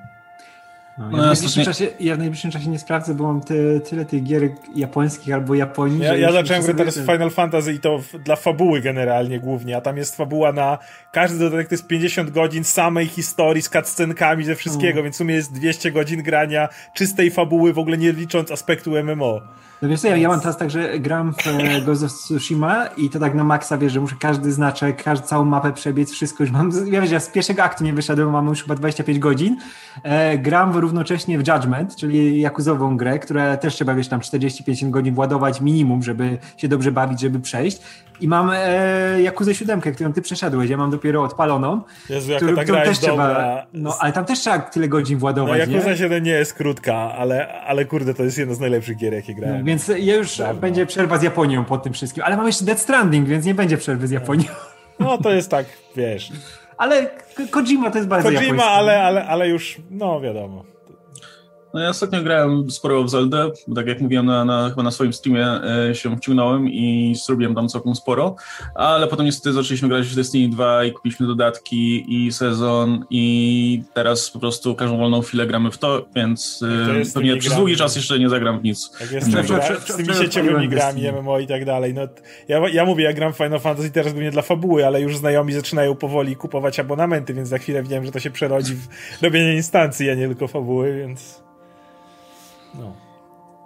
[1.01, 4.05] No, ja, w najbliższym czasie, ja w najbliższym czasie nie sprawdzę, bo mam te, tyle
[4.05, 4.43] tych gier
[4.75, 6.03] japońskich albo Japonii.
[6.03, 9.77] Ja, ja zacząłem grać teraz w Final Fantasy i to w, dla fabuły generalnie głównie,
[9.77, 10.79] a tam jest fabuła na
[11.13, 15.05] każdy dodatek to jest 50 godzin samej historii z cutscenkami ze wszystkiego, mm.
[15.05, 19.41] więc w sumie jest 200 godzin grania czystej fabuły, w ogóle nie licząc aspektu MMO.
[19.83, 22.87] No wiesz co, ja, ja mam teraz tak, że gram w e, Ghost of Tsushima
[22.87, 26.43] i to tak na maksa, wiesz, że muszę każdy znaczek, każdy, całą mapę przebiec, wszystko
[26.43, 29.57] już mam, ja wiesz, ja z pierwszego aktu nie wyszedłem, mam już chyba 25 godzin.
[30.03, 35.15] E, gram równocześnie w Judgment, czyli jakuzową grę, która też trzeba, wiesz, tam 40-50 godzin
[35.15, 37.81] władować minimum, żeby się dobrze bawić, żeby przejść.
[38.21, 41.81] I mam e, Jakuzę 7, którą ty przeszedłeś, ja mam dopiero odpaloną.
[42.11, 46.25] Jezu, którą też trzeba, no, ale tam też trzeba tyle godzin władować, no, Jakuza 7
[46.25, 49.59] nie jest krótka, ale, ale kurde, to jest jedna z najlepszych gier, jakie grałem.
[49.59, 50.61] No, więc ja już Dawno.
[50.61, 53.77] będzie przerwa z Japonią po tym wszystkim, ale mam jeszcze Dead Stranding, więc nie będzie
[53.77, 54.45] przerwy z Japonią.
[55.01, 55.67] No to jest tak,
[55.97, 56.33] wiesz.
[56.77, 57.11] Ale
[57.51, 60.65] Kojima to jest bardzo Kojima, ale, ale, ale już, no wiadomo.
[61.75, 64.91] No ja ostatnio grałem sporo w Zelda, bo tak jak mówiłem, na, na, chyba na
[64.91, 65.47] swoim streamie
[65.89, 68.37] e, się wciągnąłem i zrobiłem tam całkiem sporo,
[68.75, 74.31] ale potem niestety zaczęliśmy grać w Destiny 2 i kupiliśmy dodatki i sezon i teraz
[74.31, 76.65] po prostu każdą wolną chwilę gramy w to, więc
[77.03, 78.91] e, pewnie przez długi czas jeszcze nie zagram w nic.
[79.01, 79.31] Jak jest
[79.89, 81.95] z tymi sieciowymi grami, MMO i tak dalej.
[81.95, 82.03] No,
[82.49, 85.53] ja, ja mówię, ja gram w Final Fantasy teraz głównie dla fabuły, ale już znajomi
[85.53, 90.11] zaczynają powoli kupować abonamenty, więc za chwilę wiem, że to się przerodzi w robienie instancji,
[90.11, 91.50] a nie tylko fabuły, więc...
[92.75, 93.11] No.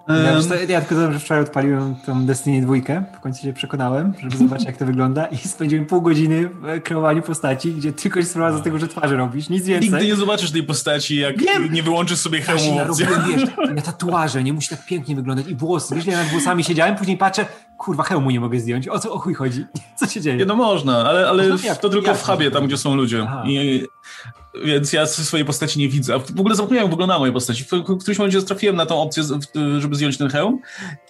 [0.09, 2.74] Ja, ja tylko dobrze wczoraj odpaliłem tą Destiny 2,
[3.16, 7.22] w końcu się przekonałem, żeby zobaczyć jak to wygląda i spędziłem pół godziny w kreowaniu
[7.22, 9.90] postaci, gdzie tylko się sprowadza z tego, że twarzy robisz, nic więcej.
[9.90, 11.72] Nigdy nie zobaczysz tej postaci, jak Wiem.
[11.72, 12.76] nie wyłączysz sobie hełmu.
[12.98, 16.64] Ja wiesz, na tatuaże, nie musi tak pięknie wyglądać i włosy, wiesz, ja nad włosami
[16.64, 17.46] siedziałem, później patrzę,
[17.78, 19.66] kurwa, hełmu nie mogę zdjąć, o co o chuj chodzi,
[19.98, 20.36] co się dzieje?
[20.36, 21.74] Nie, no można, ale, ale można?
[21.74, 23.26] to tylko jak w hubie, tam gdzie są ludzie.
[23.44, 23.84] I
[24.64, 26.18] więc ja swojej postaci nie widzę.
[26.18, 27.62] W ogóle zapomniałem, jak wyglądała moja postać.
[27.62, 27.66] W
[27.98, 29.22] którymś momencie trafiłem na tą opcję,
[29.78, 30.61] żeby zdjąć ten hełm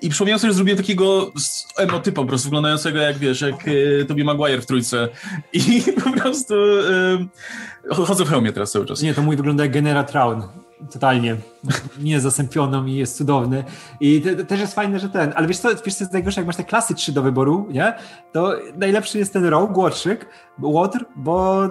[0.03, 1.33] i przypomniałem sobie, że zrobiłem takiego
[1.77, 5.09] emotypa po prostu wyglądającego jak, wiesz, jak e, Tobie Maguire w trójce.
[5.53, 6.55] I po prostu
[7.91, 9.03] chodzę w hełmie teraz cały czas.
[9.03, 10.43] Nie, to mój wygląda jak Genera Traun
[10.93, 11.37] totalnie
[11.99, 13.65] niezasępioną i jest cudowny.
[14.01, 16.41] I te, te, też jest fajne, że ten, ale wiesz co, wiesz co jest najgorsze,
[16.41, 17.95] jak masz te klasy trzy do wyboru, nie?
[18.33, 20.27] To najlepszy jest ten Rogue, Łotrzyk,
[20.63, 21.63] Łotr, bo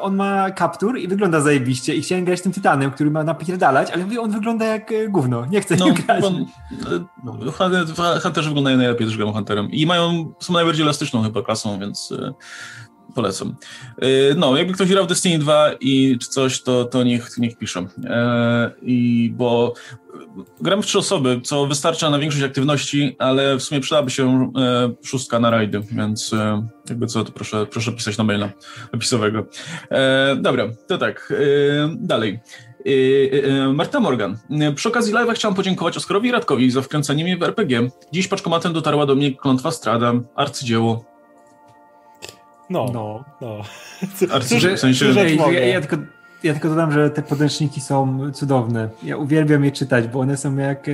[0.00, 4.20] on ma kaptur i wygląda zajebiście i chciałem grać tym Tytanem, który ma napierdalać, ale
[4.20, 6.24] on wygląda jak e, gówno, nie chcę no, grać.
[6.24, 6.46] On,
[7.24, 7.36] no,
[8.22, 12.32] Hunterzy wyglądają najlepiej, gram Hunterem i mają, są najbardziej elastyczną chyba klasą, więc e,
[13.14, 13.56] polecam.
[14.04, 17.58] Y, no, jakby ktoś grał w Destiny 2 i czy coś, to, to niech, niech
[17.58, 17.86] pisze.
[18.04, 19.74] E, I bo
[20.60, 24.92] gram w trzy osoby, co wystarcza na większość aktywności, ale w sumie przydałaby się e,
[25.04, 28.50] szóstka na rajdy, więc e, jakby co, to proszę, proszę pisać na maila
[28.94, 29.46] opisowego.
[30.36, 31.32] Dobra, to tak,
[31.96, 32.40] dalej.
[33.74, 34.38] Marta Morgan.
[34.74, 37.88] Przy okazji live'a chciałam podziękować Oskarowi Radkowi za wkręcenie mnie w RPG.
[38.12, 41.11] Dziś paczkomatem dotarła do mnie klątwa Strada, arcydzieło.
[42.72, 43.24] No, no.
[43.40, 43.62] no.
[44.40, 45.96] Cóż, w sensie, ja, ja, ja, tylko,
[46.42, 48.88] ja tylko dodam, że te podręczniki są cudowne.
[49.02, 50.92] Ja uwielbiam je czytać, bo one są jak e,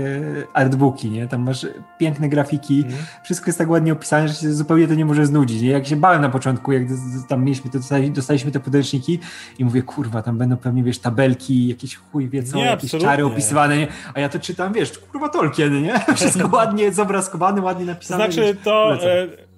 [0.53, 1.29] artbooki, nie?
[1.29, 1.67] Tam masz
[1.99, 2.99] piękne grafiki, mm.
[3.25, 5.63] wszystko jest tak ładnie opisane, że się zupełnie to nie może znudzić.
[5.63, 5.71] Nie?
[5.71, 6.83] Jak się bałem na początku, jak
[7.29, 7.79] tam mieliśmy, to
[8.15, 9.19] dostaliśmy te podręczniki
[9.59, 13.27] i mówię, kurwa, tam będą pewnie, wiesz, tabelki, jakieś chuj wie co, nie, jakieś czary
[13.27, 13.87] opisywane, nie?
[14.15, 16.01] A ja to czytam, wiesz, kurwa, Tolkien, nie?
[16.17, 18.25] Wszystko ładnie zobrazkowane, ładnie napisane.
[18.25, 18.99] Znaczy, wiesz, to...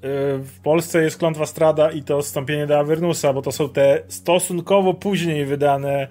[0.03, 4.95] w Polsce jest Klątwa Strada i to Stąpienie do Avernusa, bo to są te stosunkowo
[4.95, 6.09] później wydane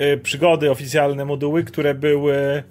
[0.00, 2.62] y, przygody, oficjalne moduły, które były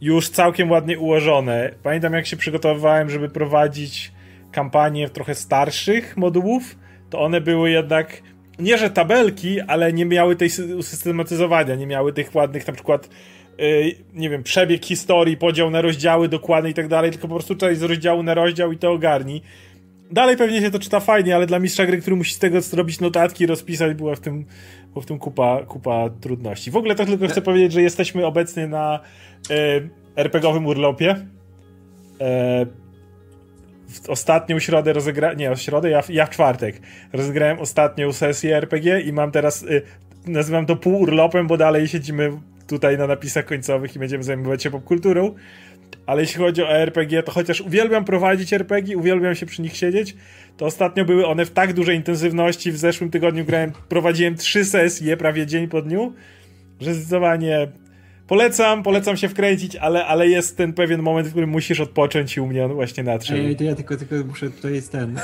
[0.00, 1.70] już całkiem ładnie ułożone.
[1.82, 4.12] Pamiętam jak się przygotowywałem, żeby prowadzić
[4.52, 6.76] kampanię trochę starszych modułów,
[7.10, 8.22] to one były jednak
[8.58, 13.08] nie że tabelki, ale nie miały tej usystematyzowania, nie miały tych ładnych na przykład
[13.60, 17.54] y, nie wiem, przebieg historii, podział na rozdziały dokładny i tak dalej, tylko po prostu
[17.54, 19.42] tutaj z rozdziału na rozdział i to ogarni.
[20.10, 23.00] Dalej pewnie się to czyta fajnie, ale dla mistrza gry, który musi z tego zrobić
[23.00, 24.44] notatki, rozpisać, była w tym,
[24.92, 26.70] była w tym kupa, kupa trudności.
[26.70, 29.00] W ogóle to tylko chcę powiedzieć, że jesteśmy obecnie na
[29.50, 29.80] e,
[30.16, 31.26] RPGowym urlopie.
[32.20, 32.66] E,
[33.88, 36.80] w ostatnią środę rozegrałem, nie, w środę, ja, ja w czwartek
[37.12, 39.66] rozegrałem ostatnią sesję RPG i mam teraz, e,
[40.30, 42.32] nazywam to pół urlopem, bo dalej siedzimy
[42.66, 45.34] tutaj na napisach końcowych i będziemy zajmować się popkulturą.
[46.06, 50.16] Ale jeśli chodzi o RPG, to chociaż uwielbiam prowadzić RPG, uwielbiam się przy nich siedzieć,
[50.56, 52.72] to ostatnio były one w tak dużej intensywności.
[52.72, 56.12] W zeszłym tygodniu grałem, prowadziłem trzy sesje prawie dzień po dniu,
[56.80, 57.68] że zdecydowanie
[58.26, 62.40] Polecam, polecam się wkręcić, ale, ale jest ten pewien moment, w którym musisz odpocząć i
[62.40, 63.40] u mnie on właśnie nadszedł.
[63.40, 65.20] Ej, to ja tylko, tylko muszę, to jest ten...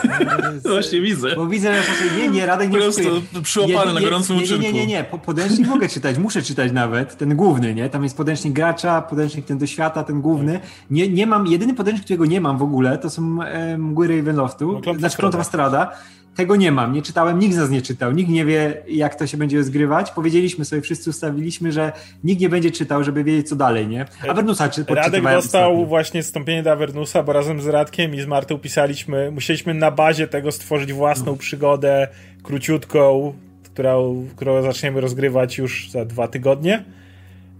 [0.55, 1.37] Jest, właśnie widzę.
[1.37, 4.73] Bo widzę, że nie, nie, Radek nie Po prostu przyłapany na gorącym nie, nie, nie,
[4.73, 7.91] nie, nie, podręcznik mogę czytać, muszę czytać nawet, ten główny, nie?
[7.91, 10.61] Tam jest podręcznik gracza, podręcznik ten do świata, ten główny.
[10.91, 14.81] Nie, nie mam, jedyny podręcznik, którego nie mam w ogóle, to są e, Mgły Ravenloftu,
[14.87, 15.93] no, znaczy Klątwa Strada
[16.37, 19.27] tego nie mam, nie czytałem, nikt z nas nie czytał, nikt nie wie, jak to
[19.27, 20.11] się będzie zgrywać.
[20.11, 21.93] Powiedzieliśmy sobie, wszyscy ustawiliśmy, że
[22.25, 24.07] nikt nie będzie czytał, żeby wiedzieć, co dalej, nie?
[24.29, 25.87] Avernusa czy Radek dostał ostatnio.
[25.87, 30.29] właśnie wstąpienie do Avernusa, bo razem z Radkiem i z Martą pisaliśmy, musieliśmy na bazie
[30.29, 31.39] tego stworzyć własną no.
[31.39, 32.09] przygodę,
[32.43, 36.85] króciutką, którą, którą zaczniemy rozgrywać już za dwa tygodnie.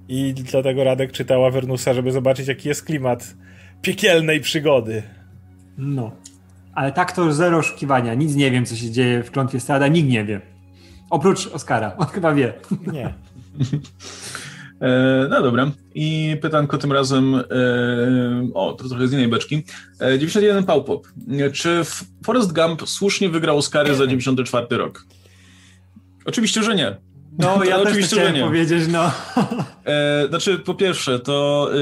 [0.09, 3.35] I dlatego Radek czytał Avernusa, żeby zobaczyć, jaki jest klimat
[3.83, 5.03] piekielnej przygody.
[5.79, 6.22] No.
[6.75, 8.15] Ale tak to zero oszukiwania.
[8.15, 9.89] Nic nie wiem, co się dzieje w klątwie stada.
[9.89, 10.41] Nikt nie wie.
[11.11, 11.97] Oprócz Oscara.
[11.99, 12.53] On chyba wie.
[12.93, 13.15] Nie.
[14.83, 15.71] E, no dobra.
[15.95, 17.43] I pytanko tym razem, e,
[18.55, 19.63] o, to trochę z innej beczki.
[20.19, 21.09] 91 Pałpop.
[21.53, 21.83] Czy
[22.25, 25.07] Forrest Gump słusznie wygrał Oscary za 94 rok?
[26.25, 26.97] Oczywiście, że nie.
[27.39, 28.41] No, ja oczywiście, też nie.
[28.41, 29.11] powiedzieć, no.
[29.87, 31.79] E, znaczy, po pierwsze, to e,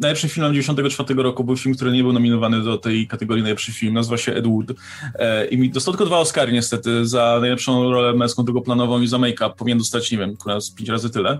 [0.00, 3.94] najlepszy film 94 roku był film, który nie był nominowany do tej kategorii najlepszy film,
[3.94, 4.66] nazywa się Ed Wood.
[5.14, 9.50] E, I dostał tylko dwa Oscary niestety, za najlepszą rolę męską drugoplanową i za make-up.
[9.56, 11.38] Powinien dostać, nie wiem, z pięć razy tyle.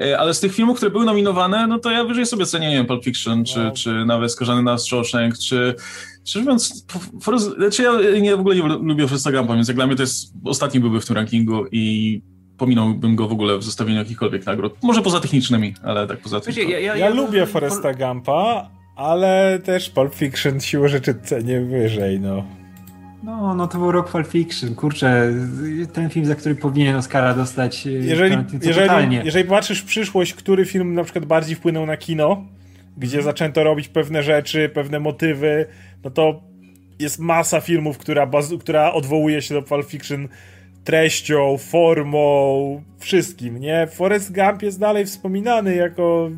[0.00, 2.76] E, ale z tych filmów, które były nominowane, no to ja wyżej sobie cenię, nie
[2.76, 3.72] wiem, Pulp Fiction, czy, wow.
[3.72, 5.74] czy nawet Skażany na Shawshank, czy
[6.24, 6.86] Szczerze mówiąc,
[7.22, 10.02] Forrest, znaczy ja nie, w ogóle nie lubię Forresta Gumpa, więc jak dla mnie to
[10.02, 12.22] jest ostatni byłby w tym rankingu i
[12.60, 14.76] pominąłbym go w ogóle w zestawieniu jakichkolwiek nagród.
[14.82, 16.54] Może poza technicznymi, ale tak poza tym.
[16.56, 22.20] Ja, ja, ja, ja lubię Foresta Gampa, ale też Pulp Fiction siłą rzeczy cenię wyżej,
[22.20, 22.44] no.
[23.22, 24.74] No, no to był rok Pulp Fiction.
[24.74, 25.32] Kurczę,
[25.92, 27.86] ten film, za który powinien Oscara dostać.
[27.86, 32.44] E, jeżeli, jeżeli, jeżeli patrzysz w przyszłość, który film na przykład bardziej wpłynął na kino,
[32.96, 33.24] gdzie mhm.
[33.24, 35.66] zaczęto robić pewne rzeczy, pewne motywy,
[36.04, 36.42] no to
[36.98, 38.30] jest masa filmów, która,
[38.60, 40.28] która odwołuje się do Pulp Fiction
[40.84, 43.86] treścią, formą, wszystkim, nie?
[43.86, 46.30] Forrest Gump jest dalej wspominany jako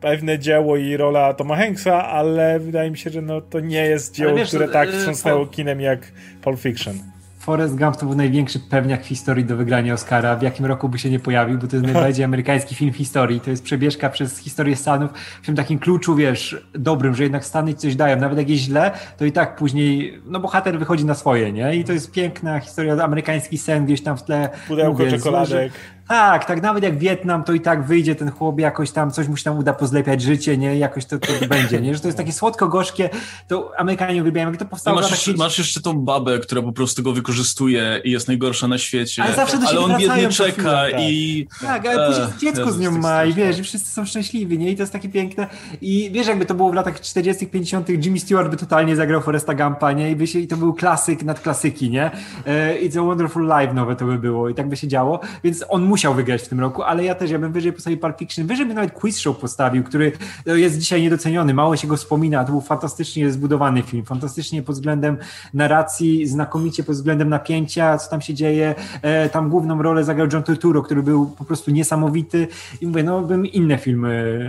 [0.00, 4.14] pewne dzieło i rola Toma Hanksa, ale wydaje mi się, że no, to nie jest
[4.14, 6.12] dzieło, wiesz, które tak e, wstrząsnęło kinem jak
[6.42, 6.98] Pulp Fiction.
[7.40, 10.36] Forrest Gump to był największy pewniak w historii do wygrania Oscara.
[10.36, 13.40] W jakim roku by się nie pojawił, bo to jest najbardziej amerykański film w historii.
[13.40, 15.10] To jest przebieżka przez historię Stanów
[15.42, 18.16] w tym takim kluczu, wiesz, dobrym, że jednak Stany coś dają.
[18.16, 21.76] Nawet jak jest źle, to i tak później, no bohater wychodzi na swoje, nie?
[21.76, 24.48] I to jest piękna historia, amerykański sen gdzieś tam w tle.
[24.68, 25.72] Pudełko mówię, czekoladek.
[26.10, 29.36] Tak, tak, nawet jak Wietnam, to i tak wyjdzie ten chłop jakoś tam, coś mu
[29.36, 30.78] się tam uda pozlepiać życie, nie?
[30.78, 31.94] Jakoś to, to będzie, nie?
[31.94, 33.10] Że to jest takie słodko-gorzkie,
[33.48, 35.00] to Amerykanie uwielbiają, jak to powstało.
[35.00, 38.78] Masz jeszcze, masz jeszcze tą babę, która po prostu go wykorzystuje i jest najgorsza na
[38.78, 39.22] świecie.
[39.22, 40.92] Ale zawsze do ale on biednie czeka tak.
[40.98, 41.46] i...
[41.60, 44.70] Tak, ale później e, dziecko z nią ma i wiesz, i wszyscy są szczęśliwi, nie?
[44.70, 45.46] I to jest takie piękne.
[45.80, 49.54] I wiesz, jakby to było w latach 40 50 Jimmy Stewart by totalnie zagrał Foresta
[49.54, 50.10] Gampa, nie?
[50.10, 52.10] I, by się, i to był klasyk nad klasyki, nie?
[52.46, 55.64] E, It's a Wonderful Life nowe to by było i tak by się działo, więc
[55.68, 58.46] on musiał wygrać w tym roku, ale ja też, ja bym wyżej postawił Pulp Fiction,
[58.46, 60.12] wyżej bym nawet Quiz Show postawił, który
[60.46, 64.74] no, jest dzisiaj niedoceniony, mało się go wspomina, to był fantastycznie zbudowany film, fantastycznie pod
[64.74, 65.16] względem
[65.54, 70.42] narracji, znakomicie pod względem napięcia, co tam się dzieje, e, tam główną rolę zagrał John
[70.42, 72.48] Turturro, który był po prostu niesamowity.
[72.80, 74.40] I mówię, no bym inne filmy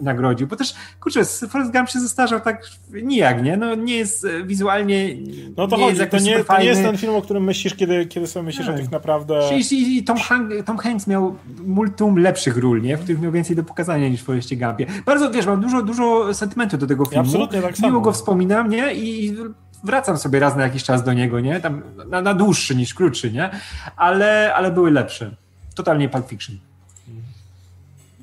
[0.00, 2.66] nagrodził, bo też, kurczę, Forrest Gump się zestarzał tak
[3.02, 3.56] nijak, nie?
[3.56, 5.16] No nie jest e, wizualnie
[5.56, 8.06] No to nie chodzi, to nie, to nie jest ten film, o którym myślisz, kiedy,
[8.06, 8.74] kiedy sobie myślisz tak.
[8.74, 9.40] o tych naprawdę...
[9.70, 11.36] I, i Tom, Hank, Tom Hanks miał
[11.66, 12.96] multum lepszych ról, nie?
[12.96, 14.86] W których miał więcej do pokazania niż w Forrestie Gumpie.
[15.06, 17.24] Bardzo, wiesz, mam dużo, dużo sentymentu do tego filmu.
[17.24, 17.88] Ja absolutnie tak samo.
[17.88, 18.94] Miło go wspominam, nie?
[18.94, 19.36] I
[19.84, 21.60] wracam sobie raz na jakiś czas do niego, nie?
[21.60, 23.50] Tam na, na dłuższy niż krótszy, nie?
[23.96, 25.36] Ale, ale były lepsze.
[25.74, 26.58] Totalnie Pulp Fiction.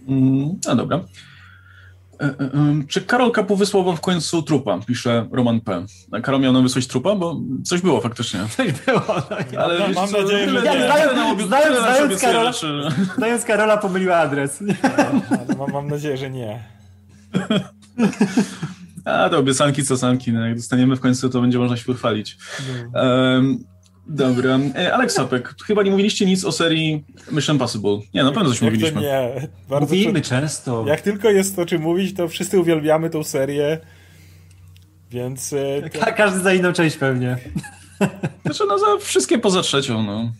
[0.08, 1.00] Mm, no dobra.
[2.22, 4.80] E, e, czy Karol Kapu wysłał wam w końcu trupa?
[4.88, 5.86] Pisze Roman P.
[6.24, 7.16] Karol miał nam wysłać trupa?
[7.16, 8.40] Bo coś było faktycznie.
[8.58, 9.04] Coś było.
[9.08, 10.88] No, Ale no, mam co, nadzieję, że nie.
[10.88, 12.52] Znając, znając, znając, Karola,
[13.18, 14.62] znając Karola pomyliła adres.
[14.62, 16.64] No, mam, mam nadzieję, że nie.
[19.06, 20.34] A to obiecanki, co samki.
[20.34, 22.38] No, jak dostaniemy w końcu, to będzie można się pochwalić.
[22.94, 23.64] Um,
[24.12, 24.60] Dobra.
[24.76, 28.00] E, Aleks Sapek, chyba nie mówiliście nic o serii Mission Impossible.
[28.14, 29.02] Nie, na pewno coś jak mówiliśmy.
[29.02, 29.48] nie.
[29.70, 30.86] Bardzo Mówimy często.
[30.88, 33.80] Jak tylko jest o czym mówić, to wszyscy uwielbiamy tą serię.
[35.12, 35.54] Więc...
[35.54, 36.00] E, to...
[36.18, 37.38] Każdy za inną część pewnie.
[38.46, 40.32] Znaczy, no za wszystkie poza trzecią, no.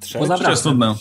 [0.00, 0.94] Trzecia, poza jest nudna.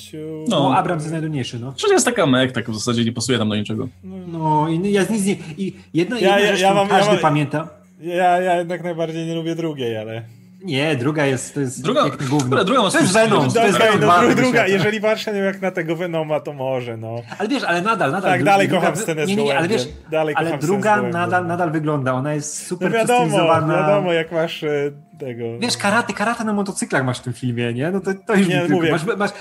[0.47, 1.73] No, no Abrams jest najdudniejszy, no.
[1.73, 3.87] Trzecia jest taka mek, tak w zasadzie nie pasuje tam do niczego.
[4.27, 5.35] No i ja nic nie...
[5.57, 7.69] I jedna, ja, jedna ja, rzecz, ja mam, każdy ja mam, pamięta.
[8.01, 10.23] Ja, ja jednak najbardziej nie lubię drugiej, ale...
[10.65, 12.63] Nie, druga jest, to jest druga, gówno.
[12.63, 13.51] druga ma to jest Venom.
[13.51, 13.99] To jest Venom.
[13.99, 17.15] Druga, druga, jeżeli patrzę jak na tego Venoma, to może, no.
[17.37, 18.31] Ale wiesz, ale nadal, nadal.
[18.31, 21.71] Tak, dalej druga, kocham scenę nie, nie, nie, ale wiesz, dalej ale druga nadal, nadal
[21.71, 23.37] wygląda, ona jest super no wiadomo,
[23.67, 25.59] wiadomo, jak masz e, tego...
[25.59, 27.91] Wiesz, karaty, karate na motocyklach masz w tym filmie, nie?
[27.91, 28.91] No to, to już nie, mówię.
[28.91, 29.31] Masz, masz,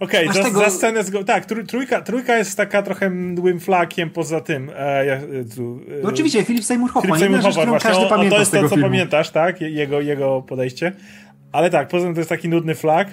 [0.00, 0.60] Okej, okay, za, tego...
[0.60, 1.26] za scenę z...
[1.26, 4.70] Tak, trójka, trójka jest taka trochę młym flakiem poza tym.
[4.76, 5.20] E, ja,
[5.56, 7.18] tu, e, no oczywiście, Filip Seymour Hoffman.
[7.18, 8.84] Filip Seymour Hoffman, właśnie, każdy o, to jest to, co filmu.
[8.84, 9.60] pamiętasz, tak?
[9.60, 10.92] Jego, jego podejście.
[11.52, 13.08] Ale tak, poza tym to jest taki nudny flag.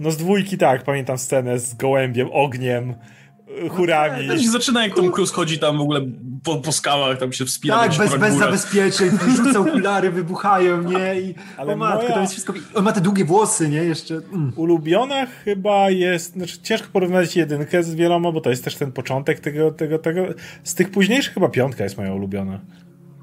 [0.00, 2.94] No z dwójki tak, pamiętam scenę z gołębiem, ogniem,
[3.70, 4.26] chórami.
[4.26, 6.00] No, się zaczyna jak Tom Cruise chodzi tam w ogóle
[6.44, 7.78] po, po skałach, tam się wspina.
[7.78, 11.20] Tak, bez, bez zabezpieczeń, rzuca okulary, wybuchają, nie?
[11.20, 12.14] I, Ale o matko, moja...
[12.14, 12.52] to jest wszystko...
[12.74, 13.84] On ma te długie włosy, nie?
[13.84, 14.14] Jeszcze...
[14.14, 14.52] Mm.
[14.56, 16.32] Ulubiona chyba jest...
[16.32, 20.22] Znaczy, ciężko porównać jedynkę z wieloma, bo to jest też ten początek tego, tego, tego...
[20.64, 22.60] Z tych późniejszych chyba piątka jest moja ulubiona.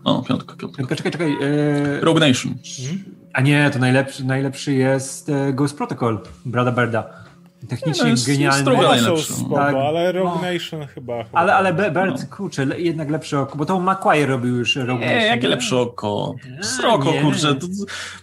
[0.03, 0.95] O, piątka, piątka.
[0.95, 1.31] Czekaj, czekaj.
[1.31, 1.99] E...
[2.01, 2.51] Rogue Nation.
[2.51, 3.03] Mhm.
[3.33, 7.30] A nie, to najlepszy, najlepszy jest e, Ghost Protocol, Brada Berda.
[7.69, 8.71] Technicznie no, genialny.
[9.11, 10.51] Jest spoko, tak, ale Rogue no.
[10.53, 11.39] Nation chyba, chyba.
[11.39, 12.37] Ale, ale Bert, no.
[12.37, 15.29] kurczę, jednak lepsze oko, bo to McQuire robił już Rogue nie, Nation.
[15.29, 16.35] jakie lepsze oko?
[16.61, 17.55] Sroko, kurczę.
[17.55, 17.67] To,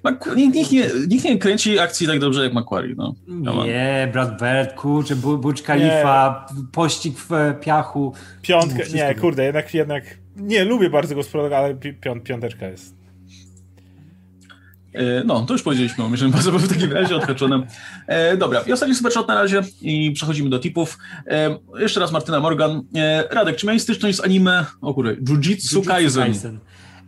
[0.03, 3.15] to, nikt, nikt, nie, nikt nie kręci akcji tak dobrze jak McQuarrie, no.
[3.65, 6.65] Nie, Brad Bert, kurczę, Butch Khalifa, nie.
[6.73, 8.15] pościg w e, piachu.
[8.43, 10.05] Piątkę, nie, kurde, jednak, jednak,
[10.37, 11.23] nie, lubię bardzo go
[11.57, 11.75] ale
[12.25, 12.98] piąteczka jest.
[14.93, 17.67] E, no, to już powiedzieliśmy o Mission Impossible w takim razie odhaczone.
[18.07, 20.99] E, dobra, i ostatni supershot na razie i przechodzimy do tipów.
[21.27, 22.83] E, jeszcze raz Martyna Morgan.
[22.95, 26.25] E, Radek, czy miałeś styczność z anime, o kurde, Jujutsu Kaisen?
[26.25, 26.59] Kaisen.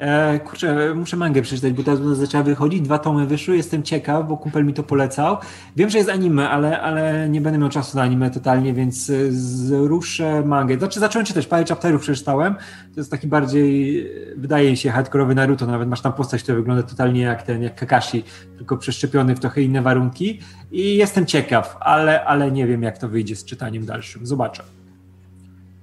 [0.00, 4.36] E, kurczę, muszę mangę przeczytać, bo teraz zaczęła wychodzić, dwa tomy wyszły, jestem ciekaw, bo
[4.36, 5.36] kumpel mi to polecał.
[5.76, 9.32] Wiem, że jest anime, ale, ale nie będę miał czasu na anime totalnie, więc e,
[9.32, 10.78] zruszę mangę.
[10.78, 12.54] Znaczy zacząłem czytać, parę chapterów przeczytałem,
[12.94, 17.20] to jest taki bardziej, wydaje się, hardkorowy Naruto, nawet masz tam postać, która wygląda totalnie
[17.20, 18.24] jak ten, jak Kakashi,
[18.56, 20.40] tylko przeszczepiony w trochę inne warunki
[20.72, 24.26] i jestem ciekaw, ale, ale nie wiem, jak to wyjdzie z czytaniem dalszym.
[24.26, 24.79] Zobaczę.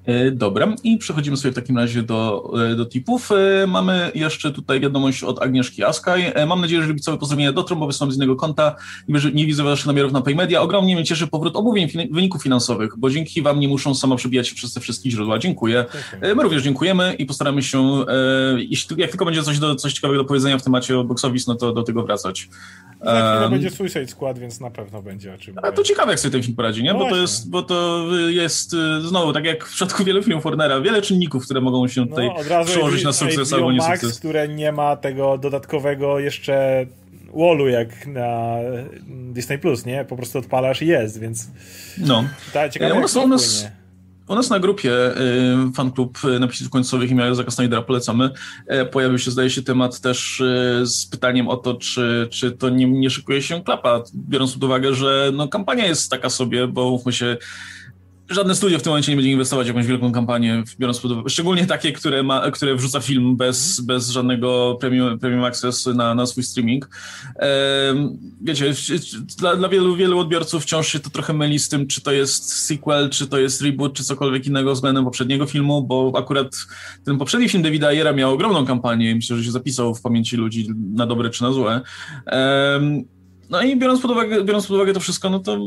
[0.08, 3.30] E, dobra, i przechodzimy sobie w takim razie do, e, do tipów.
[3.32, 6.34] E, mamy jeszcze tutaj wiadomość od Agnieszki Askaj.
[6.48, 8.76] Mam nadzieję, że całe pozdrowienia dotrą, bo wysłałem z innego konta
[9.08, 10.62] i nie widzę waszych namiarów na Paymedia.
[10.62, 14.56] Ogromnie mnie cieszy powrót omówień wyników finansowych, bo dzięki wam nie muszą sama przebijać się
[14.56, 15.40] przez te wszystkie źródła.
[15.40, 15.86] Dziękuję.
[16.36, 18.06] My również dziękujemy i postaramy się,
[18.58, 21.56] jeśli, jak tylko będzie coś, do, coś ciekawego do powiedzenia w temacie box office, no
[21.56, 22.50] to do tego wracać.
[23.02, 26.12] Za chwilę um, będzie Suicide Squad, więc na pewno będzie o czym A to ciekawe,
[26.12, 26.94] jak sobie ten film poradzi, nie?
[26.94, 30.82] No bo, to jest, bo to jest znowu, tak jak w przypadku wielu filmów Warnera,
[30.82, 34.20] wiele czynników, które mogą się tutaj no, przełożyć na sukces albo nie Max, sukces.
[34.20, 36.86] które nie ma tego dodatkowego jeszcze
[37.34, 38.58] wallu jak na
[39.08, 40.06] Disney Plus, nie?
[40.06, 41.48] Po prostu odpalasz i jest, więc.
[41.98, 42.24] No.
[42.54, 43.68] Ta, ciekawe, ja, nas,
[44.28, 48.30] u nas na grupie y, fanklub y, napisów końcowych i miałem Zaka Snydera polecamy.
[48.68, 52.70] E, pojawił się, zdaje się, temat też y, z pytaniem o to, czy, czy to
[52.70, 56.90] nie, nie szykuje się klapa, biorąc pod uwagę, że no, kampania jest taka sobie, bo
[56.90, 57.38] mówmy się,
[58.30, 61.30] żadne studio w tym momencie nie będzie inwestować w jakąś wielką kampanię, biorąc pod uwagę,
[61.30, 66.26] szczególnie takie, które, ma, które wrzuca film bez, bez żadnego premium, premium access na, na
[66.26, 66.90] swój streaming.
[68.42, 68.74] wiecie,
[69.38, 72.54] dla, dla wielu, wielu odbiorców wciąż się to trochę myli z tym, czy to jest
[72.54, 76.56] sequel, czy to jest reboot, czy cokolwiek innego względem poprzedniego filmu, bo akurat
[77.06, 80.38] ten poprzedni film Davida Ayera miał ogromną kampanię i myślę, że się zapisał w pamięci
[80.38, 81.82] ludzi na dobre czy na złe.
[83.50, 85.58] No i biorąc pod, uwagę, biorąc pod uwagę to wszystko, no to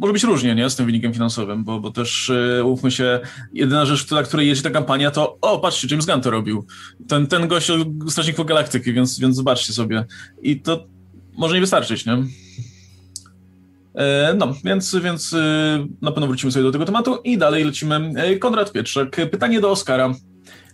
[0.00, 3.20] może być różnie, nie, z tym wynikiem finansowym, bo, bo też yy, umówmy się,
[3.52, 6.66] jedyna rzecz, na której jedzie ta kampania, to o, patrzcie, James Gunn to robił.
[7.08, 7.72] Ten, ten gość
[8.08, 10.04] Strażników Galaktyki, więc, więc zobaczcie sobie.
[10.42, 10.86] I to
[11.36, 12.18] może nie wystarczyć, nie?
[13.94, 18.12] E, no, więc, więc e, na pewno wrócimy sobie do tego tematu i dalej lecimy.
[18.16, 20.14] E, Konrad Pietrzak, pytanie do Oscara.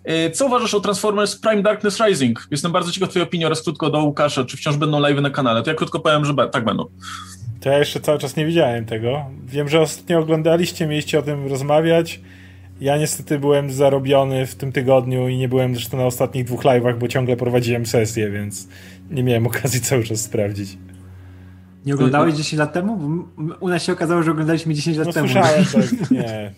[0.06, 2.48] E, co uważasz o Transformers Prime Darkness Rising?
[2.50, 4.44] Jestem bardzo ciekaw twojej opinii oraz krótko do Łukasza.
[4.44, 5.62] Czy wciąż będą live na kanale?
[5.62, 6.84] To ja krótko powiem, że tak będą.
[7.60, 9.24] To ja jeszcze cały czas nie widziałem tego.
[9.44, 12.20] Wiem, że ostatnio oglądaliście, mieliście o tym rozmawiać.
[12.80, 16.98] Ja niestety byłem zarobiony w tym tygodniu i nie byłem zresztą na ostatnich dwóch live'ach,
[16.98, 18.68] bo ciągle prowadziłem sesję, więc
[19.10, 20.78] nie miałem okazji cały czas sprawdzić.
[21.86, 22.96] Nie oglądałeś 10 lat temu?
[22.96, 25.28] Bo u nas się okazało, że oglądaliśmy 10 lat no, temu.
[25.28, 26.52] Słyszałem, tak, nie.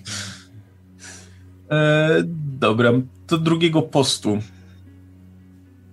[1.71, 2.09] E,
[2.59, 2.93] dobra,
[3.29, 4.39] do drugiego postu.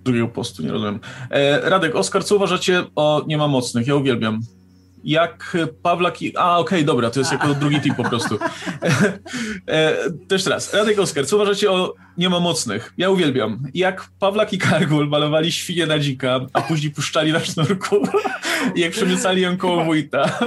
[0.04, 1.00] Drugiego postu, nie rozumiem.
[1.30, 3.88] E, Radek, Oskar, co uważacie o Nie ma mocnych?
[3.88, 4.40] Ja uwielbiam
[5.06, 6.38] jak Pawlak i...
[6.38, 8.40] A, okej, okay, dobra, to jest jako drugi tip po prostu.
[9.68, 9.96] e,
[10.28, 10.74] też raz.
[10.74, 12.94] Radek Oskar, co uważacie o Nie ma mocnych?
[12.98, 13.64] Ja uwielbiam.
[13.74, 18.08] Jak Pawlak i Kargul malowali świnie na dzika, a później puszczali na sznurku
[18.76, 20.40] i jak przemycali ją koło wójta.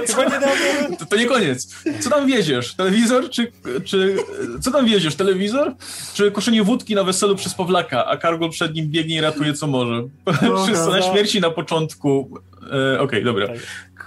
[0.99, 1.75] To, to nie koniec.
[1.99, 2.75] Co tam wieziesz?
[2.75, 3.29] Telewizor?
[3.29, 3.51] Czy,
[3.85, 4.15] czy...
[4.61, 5.15] Co tam wieziesz?
[5.15, 5.75] Telewizor?
[6.13, 9.67] Czy koszenie wódki na weselu przez Pawlaka, a Kargul przed nim biegnie i ratuje co
[9.67, 10.03] może?
[10.65, 12.39] Wszyscy na śmierci na początku.
[12.63, 13.47] E, Okej, okay, dobra.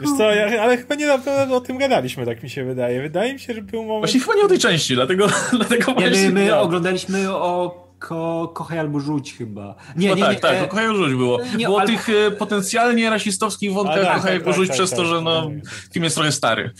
[0.02, 0.10] Tak.
[0.10, 3.02] Wiesz co, ja, ale chyba nie na pewno o tym gadaliśmy, tak mi się wydaje.
[3.02, 4.00] Wydaje mi się, że był moment...
[4.00, 5.26] Właśnie chyba nie o tej części, dlatego,
[5.58, 9.74] dlatego nie, my, my oglądaliśmy o ko, Kochaj albo Rzuć chyba.
[9.96, 10.68] Nie, no nie, tak, nie, tak, e...
[10.68, 11.38] Kochaj albo Rzuć było.
[11.56, 11.88] Nie, było ale...
[11.88, 15.06] tych e, potencjalnie rasistowskich wątkach tak, Kochaj tak, albo tak, Rzuć tak, przez to, tak,
[15.06, 15.50] że no,
[15.92, 16.70] film jest trochę stary.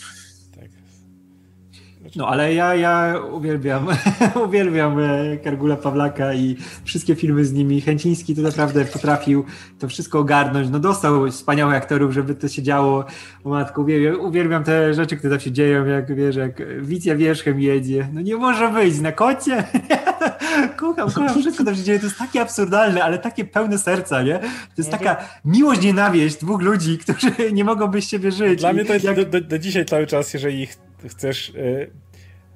[2.17, 3.87] No ale ja, ja uwielbiam,
[4.47, 7.81] uwielbiam e, Kargula Pawlaka i wszystkie filmy z nimi.
[7.81, 9.45] Chęciński to naprawdę potrafił
[9.79, 10.69] to wszystko ogarnąć.
[10.71, 13.05] No dostał wspaniałych aktorów, żeby to się działo.
[13.45, 17.61] O matko, uwielbiam, uwielbiam te rzeczy, które tam się dzieją, jak wiesz, jak Wicja wierzchem
[17.61, 18.09] jedzie.
[18.13, 19.65] No nie może wyjść na kocie.
[20.77, 21.99] kocham, kocham wszystko to się dzieje.
[21.99, 24.39] To jest takie absurdalne, ale takie pełne serca, nie?
[24.39, 24.49] To
[24.79, 28.61] jest taka miłość, nienawiść dwóch ludzi, którzy nie mogą bez siebie żyć.
[28.61, 29.17] Dla mnie to jak...
[29.17, 30.69] do, do, do dzisiaj cały czas, jeżeli
[31.09, 32.02] chcesz y,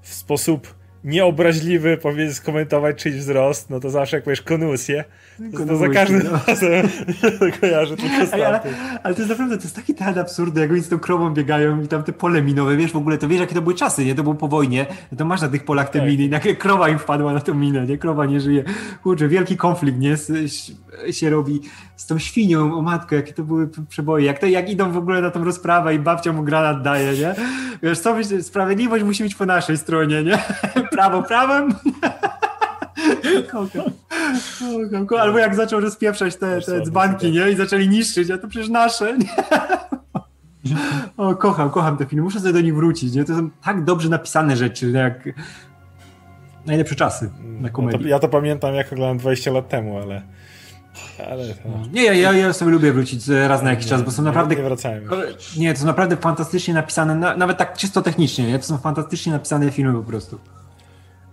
[0.06, 5.04] w sposób nieobraźliwy powiedz, skomentować czyjś wzrost, no to zawsze jak powiesz konusję,
[5.52, 6.40] to, to za każdym no.
[6.46, 6.88] razem
[7.60, 8.60] kojarzę tylko ale, ale,
[9.02, 11.82] ale to jest naprawdę, to jest taki teatr absurdy, jak oni z tą krową biegają
[11.82, 14.14] i tam te pole minowe, wiesz, w ogóle to wiesz, jakie to były czasy, nie?
[14.14, 14.86] To było po wojnie,
[15.18, 16.08] to masz na tych polach te tak.
[16.08, 17.98] miny, jak krowa im wpadła na tą minę, nie?
[17.98, 18.64] Krowa nie żyje.
[19.02, 20.16] Kurczę, wielki konflikt, nie?
[21.10, 21.60] się robi
[21.96, 25.20] z tą świnią, o matko, jakie to były przeboje, jak, to, jak idą w ogóle
[25.20, 27.34] na tą rozprawę i babcia mu granat daje, nie?
[27.82, 30.38] Wiesz, co, sprawiedliwość musi być po naszej stronie, nie?
[30.92, 31.74] Prawo prawem.
[35.20, 37.50] Albo jak zaczął rozpieprzać te, te dzbanki, nie?
[37.50, 39.28] I zaczęli niszczyć, a to przecież nasze, nie?
[41.16, 42.22] O, kocham, kocham te filmy.
[42.22, 43.24] Muszę sobie do nich wrócić, nie?
[43.24, 45.28] To są tak dobrze napisane rzeczy, jak
[46.66, 47.30] najlepsze czasy
[47.60, 47.98] na komedii.
[47.98, 50.22] No to, ja to pamiętam, jak oglądałem 20 lat temu, ale...
[51.30, 51.82] Ale no.
[51.92, 54.56] Nie, ja, ja sobie lubię wrócić raz na jakiś czas, bo są naprawdę.
[54.56, 55.04] Nie wracałem.
[55.56, 58.58] Nie, to są naprawdę fantastycznie napisane, nawet tak czysto technicznie, nie?
[58.58, 60.38] To są fantastycznie napisane filmy po prostu.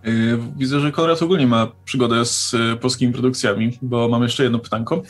[0.08, 4.60] Y, widzę, że Konrad ogólnie ma przygodę z y, polskimi produkcjami, bo mam jeszcze jedno
[4.60, 5.02] pytanko.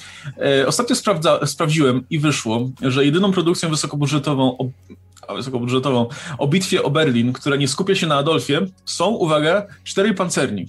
[0.67, 7.33] Ostatnio sprawdza, sprawdziłem i wyszło, że jedyną produkcją wysokobudżetową o, wysokobudżetową o bitwie o Berlin,
[7.33, 10.67] która nie skupia się na Adolfie, są, uwaga, cztery pancerni.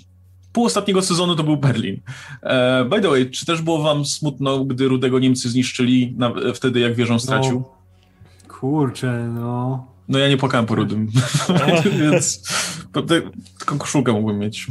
[0.55, 2.01] Pół ostatniego sezonu to był Berlin.
[2.43, 6.81] E, by the way, czy też było wam smutno, gdy Rudego Niemcy zniszczyli na, wtedy,
[6.81, 7.61] jak wieżą stracił?
[7.61, 9.87] No, kurczę, no.
[10.09, 11.09] No ja nie płakałem po Rudym,
[12.03, 12.43] więc
[13.59, 14.67] tylko koszulkę mógłbym mieć.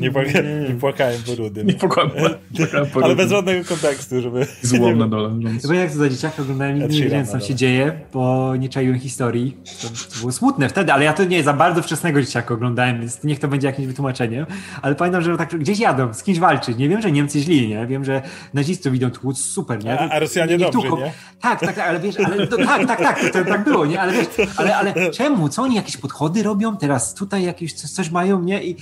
[0.00, 0.30] Nie, płaka,
[0.68, 1.66] nie płakałem po rudym.
[1.66, 2.10] Nie płakałem,
[2.56, 4.46] płakałem po Ale bez żadnego kontekstu, żeby...
[4.62, 5.30] Złom na dole.
[5.66, 8.68] Bo jak to za dzieciaka oglądałem, nigdy nie wiedziałem, co tam się dzieje, bo nie
[8.68, 9.56] czaiłem historii.
[9.82, 13.24] To, to, było smutne wtedy, ale ja to nie za bardzo wczesnego dzieciaka oglądałem, więc
[13.24, 14.46] niech to będzie jakimś wytłumaczeniem.
[14.82, 16.78] Ale pamiętam, że tak gdzieś jadą, z kimś walczyć.
[16.78, 17.86] Nie wiem, że Niemcy źli, nie?
[17.86, 18.22] Wiem, że
[18.54, 20.00] nazistów idą tłuc, super, nie?
[20.00, 21.12] A, a Rosjanie nie, dobrze, nie?
[21.40, 24.00] Tak, tak, tak, ale wiesz, ale to, tak, tak, tak, to, to, tak było, nie?
[24.00, 25.48] Ale wiesz, ale, ale czemu?
[25.48, 26.76] Co oni jakieś podchody robią?
[26.76, 28.64] Teraz tutaj jakieś coś, coś mają, nie?
[28.64, 28.76] I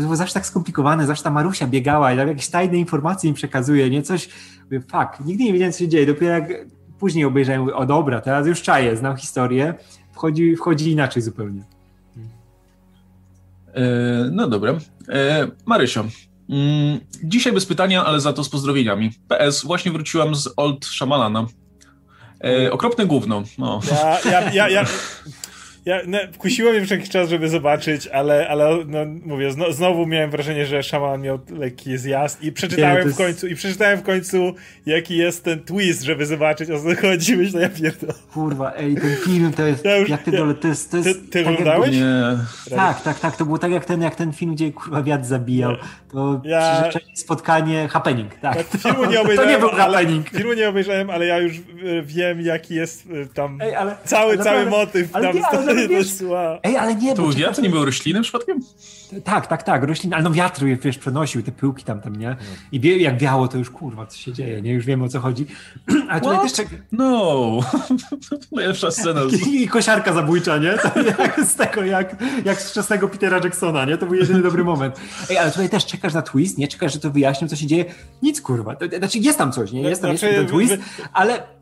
[0.00, 3.34] to było zawsze tak skomplikowane, zawsze ta Marusia biegała i tam jakieś tajne informacje im
[3.34, 4.02] przekazuje, nie?
[4.02, 4.28] Coś,
[4.64, 6.52] mówię, fuck, nigdy nie wiedziałem, co się dzieje, dopiero jak
[6.98, 9.74] później obejrzałem, mówię, o dobra, teraz już czaję, znam historię,
[10.12, 11.62] wchodzi, wchodzi inaczej zupełnie.
[13.74, 14.74] E, no dobra.
[15.08, 16.04] E, Marysio,
[16.50, 19.10] mm, dzisiaj bez pytania, ale za to z pozdrowieniami.
[19.28, 21.46] PS, właśnie wróciłam z Old Shamalana.
[22.44, 23.42] E, okropne gówno.
[23.58, 23.80] No.
[24.24, 24.84] Ja, ja, ja,
[25.86, 30.06] ja, no, kusiło mnie przez jakiś czas, żeby zobaczyć, ale, ale no, mówię, zno, znowu
[30.06, 33.14] miałem wrażenie, że szaman miał lekki zjazd i przeczytałem jest...
[33.14, 34.54] w końcu, i przeczytałem w końcu,
[34.86, 37.36] jaki jest ten twist, żeby zobaczyć o co chodzi.
[37.36, 38.12] Myślę, ja pierdolę.
[38.32, 40.96] Kurwa, ej, ten film to jest, ja już, jak ty ja, dole, to jest, to
[40.96, 41.08] jest...
[41.08, 41.96] Ty, ty tak oglądałeś?
[41.96, 42.76] Nie.
[42.76, 45.72] Tak, tak, tak, to było tak jak ten, jak ten film, gdzie kurwa wiatr zabijał.
[46.12, 46.90] To ja...
[47.14, 48.64] spotkanie, happening, tak.
[48.64, 50.30] To, filmu nie obejrzałem, to nie był happening.
[50.30, 51.60] filmu nie obejrzałem, ale ja już
[52.02, 55.42] wiem, jaki jest e, tam ej, ale, cały, ale cały motyw ale, tam.
[55.44, 56.08] Ale, wiesz,
[56.62, 58.60] Ej, ale nie, to był wiatr, nie był rośliny przypadkiem?
[59.24, 62.36] Tak, tak, tak, rośliny, ale no wiatr wiesz, przenosił te pyłki tam, tam, nie?
[62.72, 64.72] I wie, jak biało, to już kurwa, co się dzieje, nie?
[64.72, 65.46] Już wiemy o co chodzi.
[66.08, 66.56] Ale tutaj What?
[66.56, 66.66] też...
[66.92, 67.60] No,
[68.52, 69.20] najlepsza scena.
[69.46, 70.78] I, I kosiarka zabójcza, nie?
[71.18, 73.98] Jak z tego, jak, jak z wczesnego Petera Jacksona, nie?
[73.98, 75.00] To był jedyny dobry moment.
[75.30, 76.68] Ej, ale tutaj też czekasz na twist, nie?
[76.68, 77.84] Czekasz, że to wyjaśnią, co się dzieje.
[78.22, 78.76] Nic, kurwa.
[78.98, 79.82] Znaczy, jest tam coś, nie?
[79.82, 80.76] Jest tam, znaczy, jest ten twist,
[81.12, 81.55] ale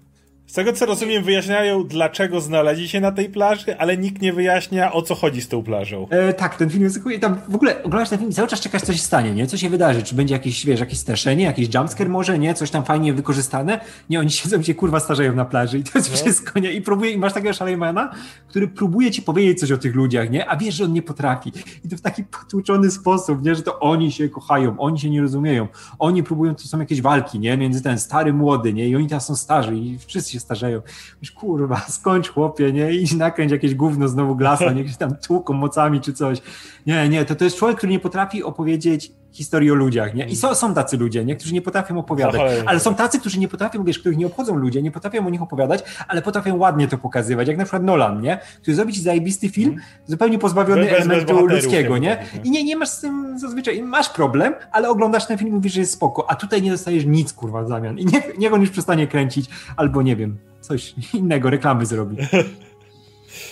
[0.47, 4.93] z tego co rozumiem, wyjaśniają, dlaczego znaleźli się na tej plaży, ale nikt nie wyjaśnia,
[4.93, 6.07] o co chodzi z tą plażą.
[6.11, 8.83] E, tak, ten film jest tam w ogóle oglądasz ten film i cały czas czekasz,
[8.83, 9.47] co się stanie, nie?
[9.47, 10.03] Co się wydarzy?
[10.03, 12.55] Czy będzie jakieś, wiesz, jakieś straszenie, jakiś jumpscare może, nie?
[12.55, 13.81] Coś tam fajnie wykorzystane?
[14.11, 16.17] Nie, oni siedzą się kurwa starzeją na plaży i to jest no.
[16.17, 16.73] wszystko, nie?
[16.73, 18.15] I próbuje, i masz takiego szalejmana,
[18.49, 20.49] który próbuje ci powiedzieć coś o tych ludziach, nie?
[20.49, 21.53] A wiesz, że on nie potrafi.
[21.85, 23.55] I to w taki potłuczony sposób, nie?
[23.55, 25.69] Że to oni się kochają, oni się nie rozumieją.
[25.99, 27.57] Oni próbują, to są jakieś walki, nie?
[27.57, 28.89] Między ten stary, młody, nie?
[28.89, 30.83] I oni teraz są starzy i wszyscy się starzeją.
[31.21, 32.93] Już kurwa, skończ chłopie, nie?
[32.93, 36.39] Idź nakręć jakieś gówno znowu glasa, niech się tam tłuką mocami czy coś.
[36.87, 40.27] Nie, nie, to, to jest człowiek, który nie potrafi opowiedzieć historii o ludziach, nie?
[40.27, 41.37] I są, są tacy ludzie, nie?
[41.37, 44.83] Którzy nie potrafią opowiadać, ale są tacy, którzy nie potrafią, wiesz, których nie obchodzą ludzie,
[44.83, 48.39] nie potrafią o nich opowiadać, ale potrafią ładnie to pokazywać, jak na przykład Nolan, nie?
[48.63, 49.83] Który zrobi ci zajebisty film, mm.
[50.07, 52.25] zupełnie pozbawiony bez, elementu bez ludzkiego, nie?
[52.45, 55.73] I nie, nie masz z tym zazwyczaj, masz problem, ale oglądasz ten film i mówisz,
[55.73, 57.99] że jest spoko, a tutaj nie dostajesz nic, kurwa, w zamian.
[57.99, 62.17] I niech, niech on już przestanie kręcić, albo nie wiem, coś innego, reklamy zrobi.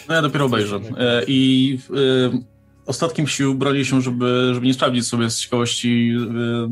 [0.08, 0.76] No ja dopiero obejrzę.
[0.76, 1.78] E, I
[2.86, 6.12] ostatkiem sił brali się, żeby, żeby nie sprawdzić sobie z ciekawości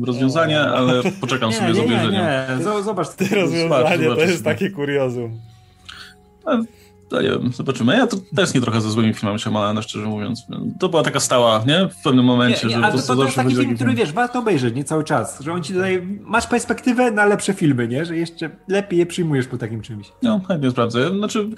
[0.01, 2.11] e, rozwiązania, ale poczekam nie, sobie nie, z obejrzeniem.
[2.11, 3.09] Nie, nie, zobacz.
[3.09, 5.39] Te rozwiązanie to jest takie kuriozum.
[7.11, 7.97] To nie wiem, zobaczymy.
[7.97, 10.45] Ja to tęsknię trochę ze złymi filmami Shyamalana, szczerze mówiąc.
[10.79, 11.89] To była taka stała, nie?
[11.99, 14.11] W pewnym momencie, nie, nie, że ale to, to, to jest taki film, który wiesz,
[14.11, 18.05] warto obejrzeć, nie cały czas, że on ci daje, masz perspektywę na lepsze filmy, nie?
[18.05, 20.11] Że jeszcze lepiej je przyjmujesz po takim czymś.
[20.21, 21.09] No, chętnie sprawdzę.
[21.09, 21.49] Znaczy,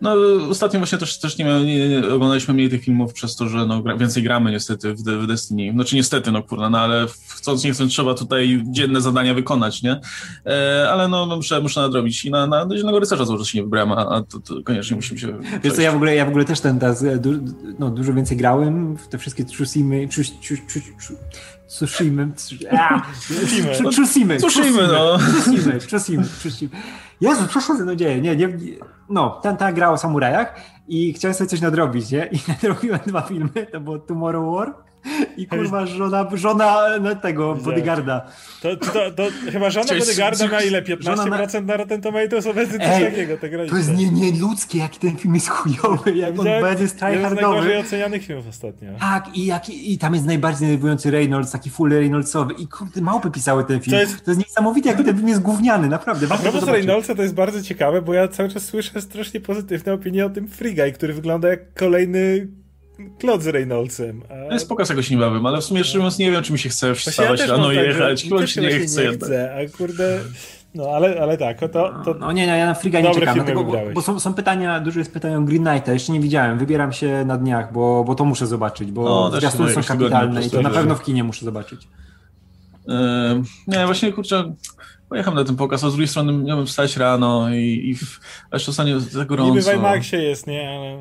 [0.00, 0.14] no
[0.50, 3.82] ostatnio właśnie też, też nie, nie, nie oglądaliśmy mniej tych filmów przez to, że no,
[3.96, 5.72] więcej gramy niestety w, w Destiny.
[5.72, 10.00] Znaczy niestety, no kurna, no ale chcąc nie chcąc trzeba tutaj dzienne zadania wykonać, nie?
[10.46, 13.58] E, ale no, no muszę, muszę nadrobić i na, na, na Zielonego Rycerza złożyć się
[13.58, 15.38] nie wybrałem, a, a to, to koniecznie musimy się...
[15.62, 17.30] Wiesz co, ja w ogóle, ja w ogóle też ten, teraz, du,
[17.78, 20.38] no, dużo więcej grałem w te wszystkie Tsushimy, Tsushimy,
[21.66, 22.32] Tsushimy,
[24.38, 25.18] Tsushimy, no.
[25.18, 25.80] Tsushimy,
[26.38, 26.70] Tsushimy.
[27.20, 28.48] Jezu, co no dzieje, nie, nie,
[29.08, 30.54] no, ten, ten grał o samurajach
[30.88, 32.26] i chciałem sobie coś nadrobić, nie?
[32.26, 34.89] I nadrobiłem dwa filmy, to było Tomorrow War
[35.36, 38.26] i kurwa żona, żona tego bodyguarda.
[38.62, 39.22] To, to, to, to
[39.52, 40.82] chyba żona Cześć, bodyguarda ma ile?
[40.82, 43.36] 15% na Rotten Tomatoes obecnie coś takiego.
[43.36, 47.36] Tak to jest nie, nieludzkie, jaki ten film jest chujowy, jak on będzie tryhardowy.
[47.36, 48.90] Z najgorzej ocenianych filmów ostatnio.
[49.00, 53.30] Tak, i, jak, i tam jest najbardziej denerwujący Reynolds, taki full Reynoldsowy i kurde, małpy
[53.30, 53.96] pisały ten film.
[53.96, 56.26] To jest, to jest niesamowite, jak ten film jest gówniany, naprawdę.
[56.30, 60.26] A propos Reynoldsa to jest bardzo ciekawe, bo ja cały czas słyszę strasznie pozytywne opinie
[60.26, 62.48] o tym Free Guy, który wygląda jak kolejny
[63.18, 64.22] Klot z Reynoldsem.
[64.30, 64.34] A...
[64.34, 66.68] No jest pokaz jakoś niebawem, ale w sumie szczerze mówiąc nie wiem, czy mi się
[66.68, 68.24] chce wstawać ja rano tak, jechać.
[68.24, 69.04] Chyba się nie chce.
[69.04, 70.20] Nie chcę, a kurde...
[70.74, 72.14] No, ale, ale tak, to, to...
[72.20, 74.98] No nie, nie, ja na Friga nie czekam, dlatego, bo, bo są, są, pytania, dużo
[74.98, 78.24] jest pytań o Green Knighta, jeszcze nie widziałem, wybieram się na dniach, bo, bo to
[78.24, 81.88] muszę zobaczyć, bo no, zwiastuny są kapitalne i to na pewno w kinie muszę zobaczyć.
[82.86, 82.94] Yy,
[83.66, 84.54] nie, właśnie, kurczę,
[85.08, 88.20] pojechałem na ten pokaz, a z drugiej strony miałem wstać rano i, i w,
[88.50, 89.54] aż czasami za gorąco.
[89.54, 90.98] Niby w IMAXie jest, nie, ale...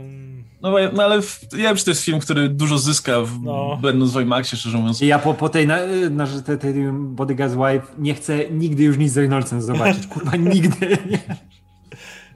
[0.62, 3.80] No, no ale w, ja wiem, że to jest film, który dużo zyska w, no.
[3.82, 5.02] będąc w IMAXie, szczerze mówiąc.
[5.02, 5.78] Ja po, po tej, na,
[6.10, 6.74] na, tej, tej
[7.16, 10.98] Bodyguard's Wife nie chcę nigdy już nic z Reynoldsem zobaczyć, kurwa, nigdy.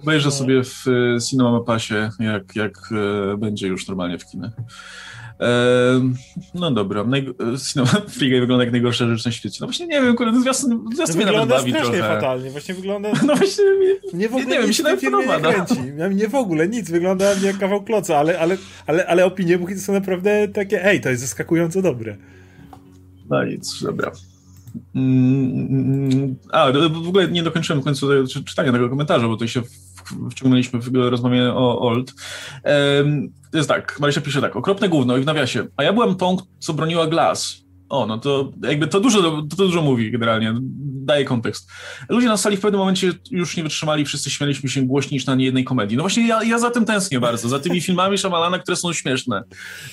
[0.01, 0.32] Obejrzę no.
[0.32, 4.51] sobie w e, Cinema Passie, jak, jak e, będzie już normalnie w kinach.
[6.54, 7.06] No dobra.
[7.72, 9.58] Cinema Free wygląda jak najgorsza rzecz na świecie.
[9.62, 12.00] No właśnie nie wiem, kurde, zwiastun, zwiastun mnie nawet bawi trochę.
[12.00, 13.10] fatalnie, właśnie wygląda...
[13.28, 13.64] No właśnie,
[14.14, 15.38] nie, w ogóle nie wiem, mi się nawet podoba.
[15.38, 15.76] Nie, kręci.
[15.98, 16.08] No.
[16.08, 18.58] nie w ogóle, nic, wygląda jak kawał kloca, ale, ale,
[18.88, 22.18] ale, ale opinie póki są naprawdę takie, ej, to jest zaskakująco dobre.
[23.30, 24.12] No nic, dobra.
[24.96, 28.08] Mm, a, w ogóle nie dokończyłem w końcu
[28.46, 29.62] czytania tego komentarza, bo tutaj się
[30.32, 32.14] wciągnęliśmy w rozmowie o Old.
[33.53, 36.74] Jest tak, Marysia pisze tak, okropne gówno i w nawiasie, a ja byłem tą, co
[36.74, 37.64] broniła Glass.
[37.89, 40.53] O, no to jakby to dużo, to, to dużo mówi generalnie,
[41.05, 41.70] daje kontekst.
[42.09, 45.36] Ludzie na sali w pewnym momencie już nie wytrzymali, wszyscy śmialiśmy się głośniej niż na
[45.36, 45.97] niejednej komedii.
[45.97, 49.43] No właśnie ja, ja za tym tęsknię bardzo, za tymi filmami Shyamalana, które są śmieszne.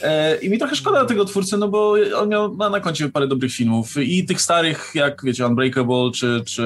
[0.03, 3.27] E, I mi trochę szkoda tego twórcy, no bo on miał, ma na koncie parę
[3.27, 6.63] dobrych filmów i tych starych, jak wiecie, Unbreakable, czy, czy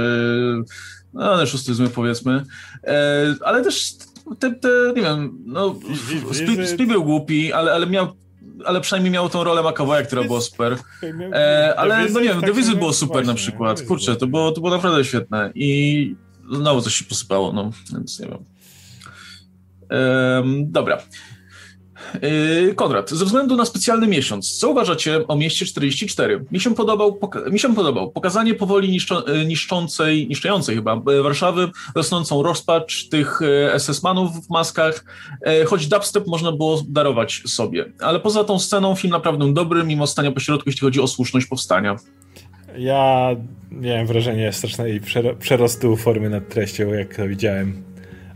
[1.15, 2.45] no ale szósty powiedzmy,
[2.85, 3.95] e, ale też
[4.39, 5.75] te, te, nie wiem, no,
[6.67, 8.15] Spi był głupi, ale, ale miał
[8.65, 10.77] ale przynajmniej miał tą rolę McAvoya, która była super.
[11.33, 13.83] E, ale no nie wiem, The Visit było super na przykład.
[13.83, 15.51] Kurczę, to było, to było naprawdę świetne.
[15.55, 16.17] I
[16.53, 18.45] znowu coś się posypało, no, więc nie wiem.
[20.71, 20.99] dobra.
[22.23, 26.45] Yy, Konrad, ze względu na specjalny miesiąc, co uważacie o mieście 44?
[26.53, 27.19] Mi się podobał,
[27.51, 33.41] mi się podobał pokazanie powoli niszczą, yy, niszczącej, niszczącej chyba yy, Warszawy, rosnącą rozpacz tych
[33.79, 35.05] SS-manów w maskach,
[35.67, 37.93] choć dubstep można było darować sobie.
[38.01, 41.97] Ale poza tą sceną film naprawdę dobry, mimo stania pośrodku, jeśli chodzi o słuszność powstania.
[42.79, 43.29] Ja
[43.71, 45.01] miałem wrażenie strasznej
[45.39, 47.83] przerostu formy nad treścią, jak to widziałem.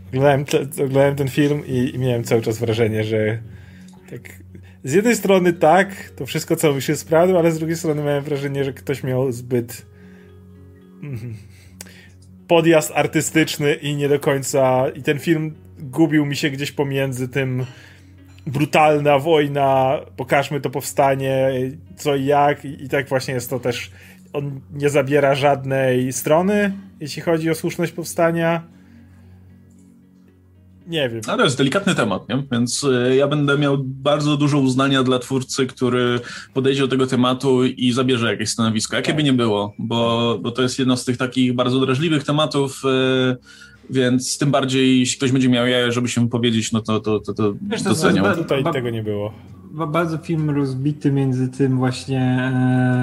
[0.07, 3.39] Oglądałem, oglądałem ten film i, i miałem cały czas wrażenie, że
[4.09, 4.21] tak,
[4.83, 8.23] z jednej strony tak, to wszystko co mi się sprawdza, ale z drugiej strony miałem
[8.23, 9.85] wrażenie, że ktoś miał zbyt
[11.03, 11.35] mm,
[12.47, 17.65] podjazd artystyczny i nie do końca i ten film gubił mi się gdzieś pomiędzy tym
[18.47, 21.51] brutalna wojna, pokażmy to powstanie,
[21.95, 23.91] co i jak i, i tak właśnie jest to też
[24.33, 28.63] on nie zabiera żadnej strony, jeśli chodzi o słuszność powstania
[30.89, 31.21] nie wiem.
[31.27, 32.43] Ale to jest delikatny temat, nie?
[32.51, 36.19] więc y, ja będę miał bardzo dużo uznania dla twórcy, który
[36.53, 40.61] podejdzie do tego tematu i zabierze jakieś stanowisko, jakie by nie było, bo, bo to
[40.61, 43.37] jest jedno z tych takich bardzo drażliwych tematów, y,
[43.89, 47.33] więc tym bardziej, jeśli ktoś będzie miał jaja, żeby się powiedzieć, no to, to, to,
[47.33, 48.25] to Wiesz, doceniam.
[48.25, 49.33] To, tutaj tego nie było.
[49.71, 52.21] Bardzo film rozbity między tym właśnie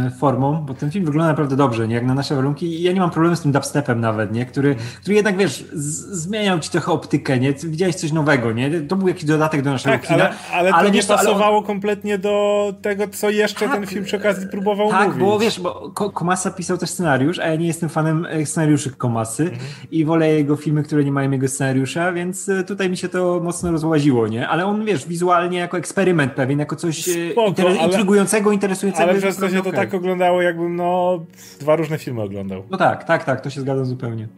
[0.06, 1.94] e, formą, bo ten film wygląda naprawdę dobrze, nie?
[1.94, 4.46] jak na nasze warunki i ja nie mam problemu z tym dubstepem nawet, nie?
[4.46, 7.52] Który, który jednak, wiesz, zmieniał ci trochę optykę, nie?
[7.52, 8.80] Widziałeś coś nowego, nie?
[8.80, 10.24] To był jakiś dodatek do naszego tak, kina.
[10.24, 14.16] Ale, ale, ale to nie pasowało kompletnie do tego, co jeszcze tak, ten film przy
[14.16, 15.18] okazji próbował tak, mówić.
[15.18, 18.90] Tak, bo wiesz, bo Komasa pisał też scenariusz, a ja nie jestem fanem e, scenariuszy
[18.90, 19.60] Komasy mhm.
[19.90, 23.40] i wolę jego filmy, które nie mają jego scenariusza, więc e, tutaj mi się to
[23.44, 24.48] mocno rozłaziło, nie?
[24.48, 29.10] Ale on, wiesz, wizualnie jako eksperyment pewien, jako coś e, Spoko, inter ale, intrygującego, interesującego.
[29.10, 31.20] Ale przez to się to tak oglądało, jakbym no
[31.60, 32.62] dwa różne filmy oglądał.
[32.70, 34.28] No tak, tak, tak, to się zgadzam zupełnie.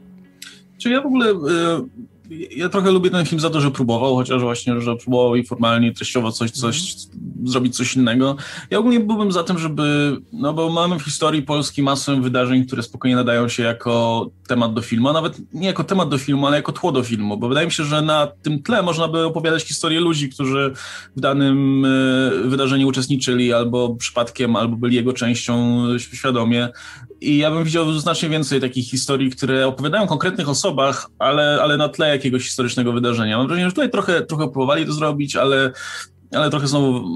[0.78, 1.26] Czy ja w ogóle
[2.30, 5.92] ja trochę lubię ten film za to, że próbował, chociaż właśnie, że próbował i formalnie,
[5.92, 7.48] treściowo coś, coś, mm.
[7.48, 8.36] zrobić coś innego.
[8.70, 12.82] Ja ogólnie byłbym za tym, żeby, no bo mamy w historii Polski masę wydarzeń, które
[12.82, 16.56] spokojnie nadają się jako temat do filmu, a nawet nie jako temat do filmu, ale
[16.56, 19.62] jako tło do filmu, bo wydaje mi się, że na tym tle można by opowiadać
[19.62, 20.72] historię ludzi, którzy
[21.16, 26.68] w danym e, wydarzeniu uczestniczyli albo przypadkiem, albo byli jego częścią świadomie.
[27.20, 31.76] I ja bym widział znacznie więcej takich historii, które opowiadają o konkretnych osobach, ale, ale
[31.76, 33.38] na tle jakiegoś historycznego wydarzenia.
[33.38, 35.72] Mam wrażenie, że tutaj trochę, trochę próbowali to zrobić, ale
[36.34, 37.08] ale trochę znowu,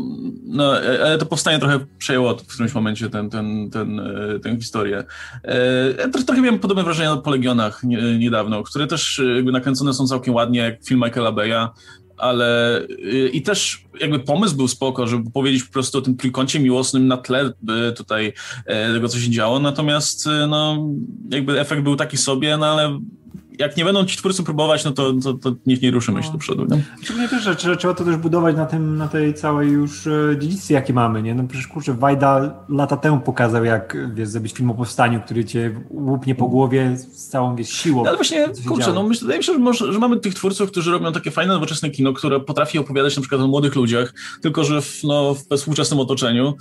[0.45, 0.73] no,
[1.05, 5.05] ale to powstanie trochę przejęło w którymś momencie ten, ten, ten, e, tę historię.
[5.45, 7.83] E, trochę miałem podobne wrażenia po Legionach
[8.19, 11.69] niedawno, które też e, jakby nakręcone są całkiem ładnie, jak film Michaela Beya,
[12.23, 12.81] ale
[13.33, 17.17] i też jakby pomysł był spoko, żeby powiedzieć po prostu o tym trójkącie miłosnym na
[17.17, 17.53] tle
[17.97, 18.33] tutaj
[18.95, 20.89] tego, co się działo, natomiast no,
[21.31, 22.99] jakby efekt był taki sobie, no ale
[23.59, 26.27] jak nie będą ci twórcy próbować, no to, to, to niech nie ruszymy no.
[26.27, 26.65] się do przodu.
[26.65, 26.83] Nie?
[27.03, 30.37] Szczególnie też, że trzeba, trzeba to też budować na, tym, na tej całej już e,
[30.39, 31.35] dziedzictwie, jakie mamy, nie?
[31.35, 35.81] No przecież kurczę, Wajda lata temu pokazał, jak wiesz, zrobić film o powstaniu, który cię
[35.91, 38.03] łupnie po głowie z całą wiesz, siłą.
[38.03, 40.71] No, ale właśnie, kurczę, no myślę, wydaje mi się, że, może, że mamy tych twórców,
[40.71, 44.65] którzy robią takie fajne, nowoczesne kino, które potrafi opowiadać na przykład o młodych ludziach, tylko
[44.65, 46.55] że w, no, w współczesnym otoczeniu.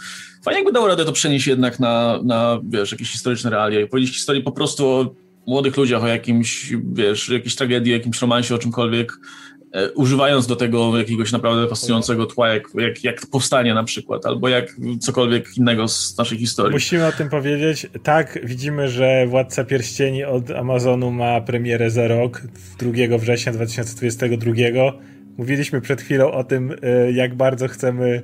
[0.43, 4.15] Fajnie jakby dało radę to przenieść jednak na, na wiesz, jakieś historyczne realia i powiedzieć
[4.15, 5.15] historię po prostu o
[5.47, 9.13] młodych ludziach o jakimś, wiesz, jakiejś tragedii, jakimś romansie, o czymkolwiek,
[9.73, 14.49] e, używając do tego jakiegoś naprawdę fascynującego tła, jak, jak, jak powstanie na przykład, albo
[14.49, 16.73] jak cokolwiek innego z naszej historii.
[16.73, 17.87] Musimy o tym powiedzieć.
[18.03, 22.41] Tak, widzimy, że Władca Pierścieni od Amazonu ma premierę za rok,
[22.79, 24.53] 2 września 2022.
[25.37, 28.21] Mówiliśmy przed chwilą o tym, e, jak bardzo chcemy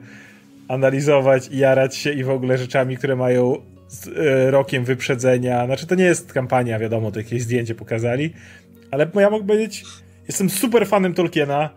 [0.68, 5.65] analizować i jarać się i w ogóle rzeczami, które mają z e, rokiem wyprzedzenia.
[5.65, 8.33] Znaczy, to nie jest kampania, wiadomo, to jakieś zdjęcie pokazali,
[8.91, 9.83] ale ja mogę powiedzieć,
[10.27, 11.69] jestem super fanem Tolkiena.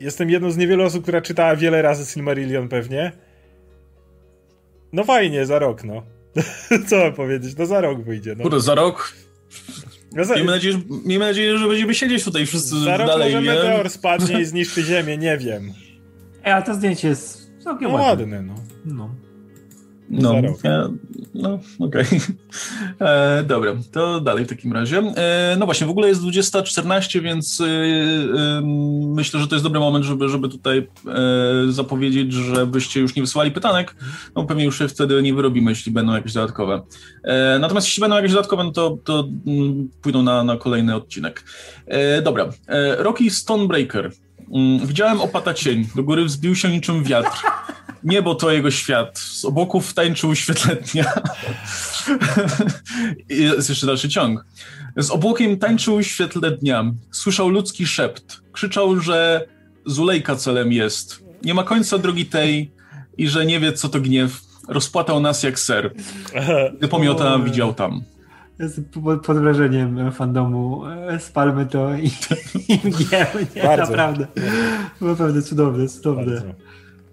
[0.00, 3.12] Jestem jedną z niewielu osób, która czytała wiele razy Silmarillion pewnie.
[4.92, 6.02] No fajnie, za rok, no.
[6.88, 7.56] Co mam powiedzieć?
[7.58, 8.34] No za rok wyjdzie.
[8.36, 8.42] No.
[8.42, 9.14] Kurde, za rok?
[10.12, 10.34] No za...
[10.34, 13.34] Miejmy, nadzieję, że, miejmy nadzieję, że będziemy siedzieć tutaj wszyscy za rok dalej.
[13.34, 15.72] może meteor spadnie i zniszczy ziemię, nie wiem.
[16.46, 18.08] E, a to zdjęcie jest całkiem no, ładne.
[18.08, 18.54] ładne no.
[18.84, 19.14] no.
[20.10, 20.34] No,
[20.64, 20.88] e,
[21.34, 22.02] no okej.
[22.02, 22.20] Okay.
[23.00, 24.98] E, dobra, to dalej w takim razie.
[24.98, 28.62] E, no właśnie, w ogóle jest 20.14, więc e, e,
[29.06, 33.50] myślę, że to jest dobry moment, żeby, żeby tutaj e, zapowiedzieć, żebyście już nie wysyłali
[33.50, 33.96] pytanek,
[34.36, 36.82] no pewnie już się wtedy nie wyrobimy, jeśli będą jakieś dodatkowe.
[37.60, 41.44] natomiast jeśli będą jakieś dodatkowe, no to, to mm, pójdą na, na kolejny odcinek.
[42.22, 42.48] dobra,
[42.98, 44.10] Rocky Stonebreaker.
[44.54, 47.42] Mm, widziałem opata cień, do góry wzbił się niczym wiatr.
[48.04, 49.18] Niebo to jego świat.
[49.18, 51.12] Z obłoków tańczył świetle dnia.
[53.28, 54.46] jest jeszcze dalszy ciąg.
[54.96, 56.84] Z obłokiem tańczył świetle dnia.
[57.10, 58.40] Słyszał ludzki szept.
[58.52, 59.46] Krzyczał, że
[59.86, 61.24] Zulejka celem jest.
[61.44, 62.72] Nie ma końca drogi tej
[63.18, 64.40] i że nie wie, co to gniew.
[64.68, 65.94] Rozpłatał nas jak ser.
[66.78, 68.02] Gdy pomiota widział tam.
[69.26, 70.82] Pod wrażeniem fandomu.
[71.18, 72.06] Spalmy to i,
[72.68, 72.78] i.
[73.54, 73.90] Nie, Bardzo.
[73.90, 74.26] naprawdę.
[75.00, 76.24] Naprawdę cudowne, cudowne.
[76.24, 76.54] Bardzo.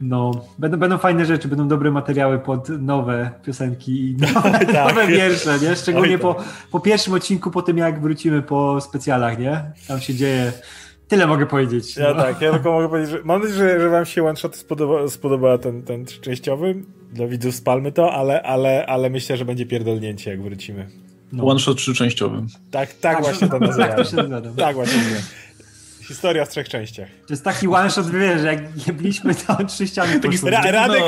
[0.02, 4.96] No, będą, będą fajne rzeczy, będą dobre materiały pod nowe piosenki i nowe, tak.
[4.96, 5.76] nowe wiersze, nie?
[5.76, 6.46] Szczególnie po, tak.
[6.72, 9.64] po pierwszym odcinku, po tym jak wrócimy po specjalach, nie?
[9.88, 10.52] Tam się dzieje.
[11.08, 11.98] Tyle mogę powiedzieć.
[11.98, 12.24] Ja no.
[12.24, 15.08] tak, ja tylko mogę powiedzieć, że mam nadzieję, że, że wam się one shot spodoba,
[15.08, 16.76] spodoba ten, ten częściowy.
[17.14, 20.88] Dla widzów spalmy to, ale, ale, ale myślę, że będzie pierdolnięcie, jak wrócimy.
[21.32, 21.46] No.
[21.46, 22.44] One shot trzyczęściowy.
[22.72, 23.88] Tak, tak właśnie to nazywam.
[23.88, 24.18] tak, to się
[24.56, 24.98] tak właśnie
[26.02, 27.08] Historia w trzech częściach.
[27.28, 31.02] To jest taki one shot, wiesz, jak jebliśmy to trzy ściany Taki Ra Radek,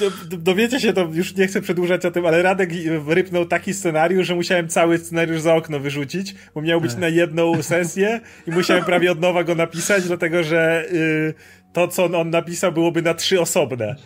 [0.00, 0.10] no.
[0.38, 2.70] dowiecie się, to już nie chcę przedłużać o tym, ale Radek
[3.08, 7.62] rypnął taki scenariusz, że musiałem cały scenariusz za okno wyrzucić, bo miał być na jedną
[7.62, 11.34] sesję i musiałem prawie od nowa go napisać, dlatego że y,
[11.72, 13.96] to, co on napisał, byłoby na trzy osobne.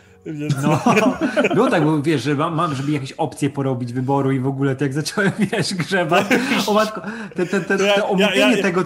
[0.62, 0.82] No,
[1.54, 4.74] było tak, bo wiesz, że mam, mam, żeby jakieś opcje porobić wyboru i w ogóle,
[4.76, 6.26] tak jak zacząłem, wiesz, grzebać,
[6.66, 7.02] o matko,
[7.34, 8.84] te, te, te, te omówienie ja, ja, tego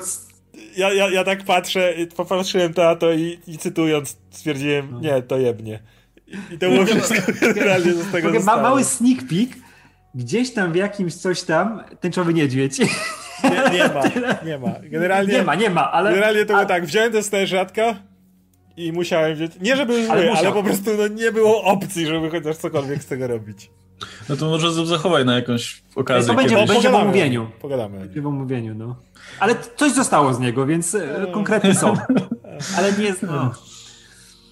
[0.77, 5.01] ja, ja, ja tak patrzę, popatrzyłem to, to i, i cytując stwierdziłem, no.
[5.01, 5.79] nie, to jebnie.
[6.27, 9.49] I, i to było wszystko generalnie z tego Ma, Mały sneak peek,
[10.15, 12.79] gdzieś tam w jakimś coś tam tęczowy niedźwiedź.
[12.79, 14.03] Nie, nie ma,
[14.49, 14.75] nie ma.
[14.83, 16.11] Generalnie, nie ma, nie ma, ale...
[16.11, 17.97] Generalnie to było tak, wziąłem tę rzadka
[18.77, 22.31] i musiałem wziąć, nie żeby zły, ale, ale po prostu no, nie było opcji, żeby
[22.31, 23.71] chociaż cokolwiek z tego robić.
[24.29, 26.29] No to może zachowaj na jakąś okazję.
[26.29, 27.51] To będzie, będzie w omówieniu.
[27.61, 27.99] Pogadamy.
[27.99, 28.97] Będzie w omówieniu, no.
[29.41, 31.95] Ale coś zostało z niego, więc e, konkretnie są.
[32.79, 33.23] Ale nie jest...
[33.23, 33.53] No.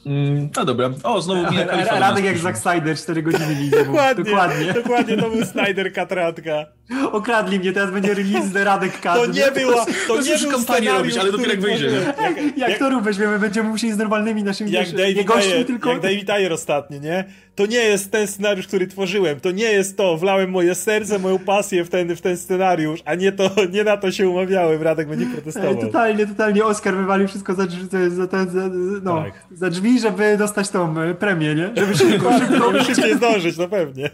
[0.06, 0.90] Mm, no dobra.
[1.02, 3.85] O, znowu mnie Radek jak Zack Snyder 4 godziny widzę.
[3.85, 4.72] dokładnie, dokładnie.
[4.72, 6.66] Dokładnie, to był Snyder Katratka.
[7.12, 9.03] Okradli mnie, teraz będzie release Radek Cut.
[9.03, 11.87] To nie było, to, to nie był kampanię robić, ale dopiero jak wyjdzie.
[11.87, 15.91] Jak, jak, jak to weźmiemy, będziemy musieli z normalnymi naszymi jak David nie gośćmi, tylko...
[15.91, 17.25] Jak David Ayer ostatnio, nie?
[17.55, 19.41] To nie jest ten scenariusz, który tworzyłem.
[19.41, 20.17] To nie jest to.
[20.17, 23.97] Wlałem moje serce, moją pasję w ten, w ten scenariusz, a nie to, nie na
[23.97, 24.83] to się umawiałem.
[24.83, 25.71] Radek będzie protestował.
[25.71, 28.69] Ej, totalnie, totalnie Oscar wywalił wszystko za, za, za, za,
[29.03, 29.33] no, tak.
[29.53, 31.71] za drzwi, żeby dostać tą e, premię, nie?
[31.77, 34.11] Żeby szybko, szybko, żeby szybciej zdążyć, no pewnie.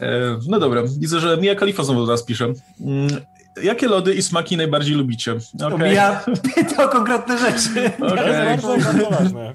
[0.00, 2.44] E, no dobra, widzę, że Mia Khalifa znowu do nas pisze.
[2.80, 3.08] Mm,
[3.62, 5.32] jakie lody i smaki najbardziej lubicie?
[5.32, 5.70] Okay.
[5.70, 6.20] To Mia
[6.54, 7.90] pyta o konkretne rzeczy.
[8.00, 8.16] Okay.
[8.16, 9.52] To jest bardzo, bardzo ważne.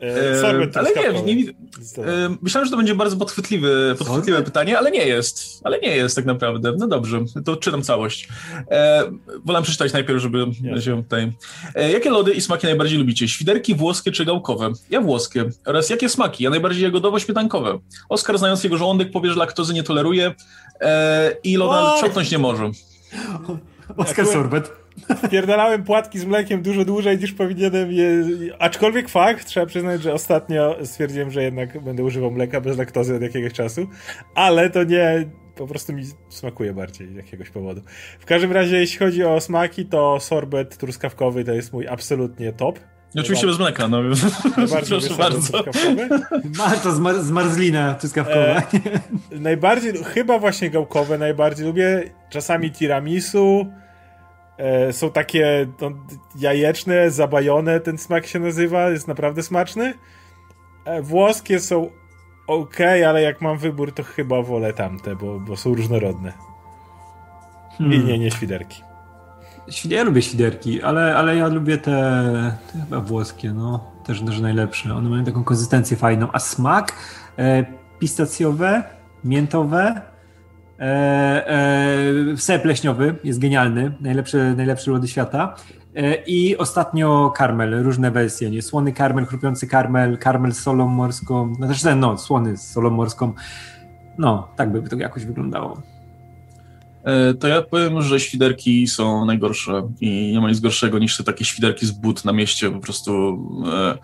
[0.00, 0.92] E, ale
[1.22, 3.68] nie, nie, e, myślałem, że to będzie bardzo podchwytliwe,
[3.98, 5.60] podchwytliwe pytanie, ale nie jest.
[5.64, 6.72] Ale nie jest tak naprawdę.
[6.78, 8.28] No dobrze, to czytam całość.
[8.70, 9.02] E,
[9.44, 10.46] wolę przeczytać najpierw, żeby
[10.76, 10.84] yes.
[10.84, 11.32] się tutaj...
[11.74, 13.28] E, jakie lody i smaki najbardziej lubicie?
[13.28, 14.72] Świderki włoskie czy gałkowe?
[14.90, 15.44] Ja włoskie.
[15.66, 16.44] Oraz jakie smaki?
[16.44, 17.78] Ja najbardziej jagodowo-śmietankowe.
[18.08, 20.34] Oskar, znając jego żołądek, powie, że laktozy nie toleruje
[20.80, 22.70] e, i loda sprzątnąć nie może.
[23.96, 24.85] Oskar Sorbet.
[25.26, 28.24] Wpierdalałem płatki z mlekiem dużo dłużej niż powinienem je...
[28.58, 33.22] Aczkolwiek fakt, trzeba przyznać, że ostatnio stwierdziłem, że jednak będę używał mleka bez laktozy od
[33.22, 33.86] jakiegoś czasu,
[34.34, 35.30] ale to nie...
[35.54, 37.80] Po prostu mi smakuje bardziej z jakiegoś powodu.
[38.18, 42.78] W każdym razie, jeśli chodzi o smaki, to sorbet truskawkowy to jest mój absolutnie top.
[43.14, 44.02] I oczywiście bez mleka, no.
[44.88, 45.64] Proszę bardzo.
[46.58, 48.38] Marta zmar zmarzlina truskawkowa.
[48.38, 48.62] E,
[49.30, 52.02] najbardziej, chyba właśnie gałkowe najbardziej lubię.
[52.30, 53.66] Czasami tiramisu,
[54.58, 55.90] E, są takie no,
[56.38, 59.94] jajeczne, zabajone, ten smak się nazywa, jest naprawdę smaczny.
[60.84, 61.90] E, włoskie są
[62.46, 62.76] ok,
[63.08, 66.32] ale jak mam wybór, to chyba wolę tamte, bo, bo są różnorodne.
[67.78, 67.92] Hmm.
[67.92, 68.82] I nie, nie świderki.
[69.84, 71.92] Ja lubię świderki, ale, ale ja lubię te,
[72.72, 73.96] te chyba włoskie, no.
[74.04, 74.94] Też, też najlepsze.
[74.94, 76.28] One mają taką konsystencję fajną.
[76.32, 76.92] A smak
[77.38, 77.64] e,
[77.98, 78.82] pistacjowe,
[79.24, 80.00] miętowe,
[80.80, 85.54] E, e, ser pleśniowy jest genialny, najlepszy, najlepszy lody świata.
[85.94, 88.62] E, I ostatnio karmel, różne wersje, nie?
[88.62, 92.90] Słony karmel, chrupiący karmel, karmel z solą morską, no też ten, no, słony z solą
[92.90, 93.32] morską.
[94.18, 95.82] No, tak by to jakoś wyglądało.
[97.06, 101.24] E, to ja powiem, że świderki są najgorsze i nie ma nic gorszego niż te
[101.24, 103.38] takie świderki z but na mieście, po prostu
[103.72, 103.98] e,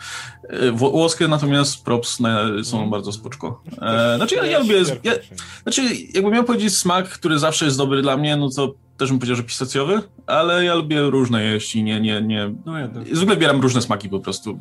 [0.48, 2.18] e, włoskie natomiast props
[2.62, 2.90] są mm.
[2.90, 3.62] bardzo spoczko.
[4.16, 5.12] Znaczy ja, ja lubię, ja,
[5.62, 5.82] znaczy
[6.14, 9.36] jakbym miał powiedzieć smak, który zawsze jest dobry dla mnie, no to też bym powiedział,
[9.36, 12.54] że pistacjowy, ale ja lubię różne jeść i nie, nie, nie...
[12.66, 13.16] No ja tak.
[13.16, 14.58] Zwykle bieram różne smaki po prostu.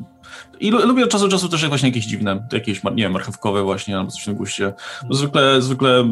[0.60, 3.98] I lubię od czasu do czasu też właśnie jakieś dziwne, jakieś, nie wiem, marchewkowe właśnie,
[3.98, 4.72] albo coś na guście.
[5.08, 6.04] Bo zwykle, zwykle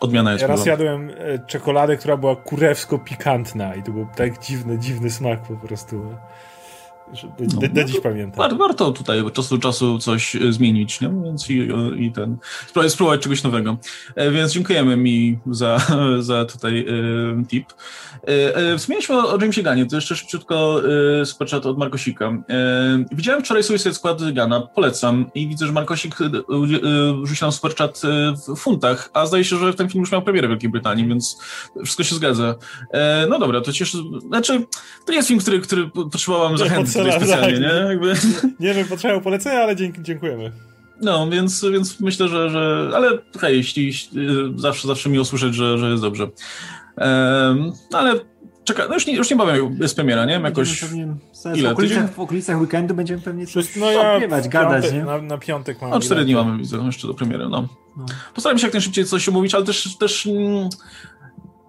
[0.00, 0.42] odmiana jest.
[0.42, 5.10] Ja raz jadłem e, czekoladę, która była kurewsko pikantna i to był tak dziwny, dziwny
[5.10, 6.14] smak po prostu.
[7.12, 8.38] Do, no, do, dziś pamiętam.
[8.38, 11.08] War, warto tutaj od czasu do czasu coś e, zmienić, nie?
[11.24, 12.36] więc i, i ten,
[12.66, 13.76] spróbować, spróbować czegoś nowego.
[14.14, 15.78] E, więc dziękujemy mi za,
[16.20, 17.72] za tutaj e, tip.
[18.28, 20.82] E, e wspomnieliśmy o, o Jamesie Ganie, to jeszcze szybciutko
[21.40, 22.24] e, od Markosika.
[22.26, 26.30] E, widziałem wczoraj Suicide Squad Gana, polecam i widzę, że Markosik e,
[27.22, 28.02] rzucił nam superchat
[28.48, 31.38] w funtach, a zdaje się, że ten film już miał premierę w Wielkiej Brytanii, więc
[31.76, 32.54] wszystko się zgadza.
[33.28, 33.98] no dobra, to cieszę,
[34.28, 34.66] znaczy,
[35.04, 37.60] to nie jest film, który, który potrzebowałem zachęcić tutaj specjalnie, tak.
[37.60, 37.88] nie?
[37.88, 38.14] Jakby...
[38.60, 40.52] Nie, że potrzebował polecenia, ale dziękujemy.
[41.00, 43.92] No, więc, więc myślę, że, że ale hej, jeśli,
[44.56, 46.28] zawsze, zawsze mi usłyszeć, że, że jest dobrze.
[46.96, 48.14] Um, ale
[48.64, 50.32] czeka, no już, nie, już niebawem jest premiera, nie?
[50.32, 50.80] Jakoś...
[50.80, 51.14] Pewnie,
[51.54, 55.04] ile, w, okolicach, w okolicach weekendu będziemy pewnie coś no ja śpiewać, gadać, nie?
[55.04, 55.90] Na, na piątek mam.
[55.90, 57.68] No, cztery dni mamy, widzę, jeszcze do premiery, no.
[57.96, 58.06] no.
[58.34, 60.68] Postaram się jak najszybciej coś omówić, ale też, też mm,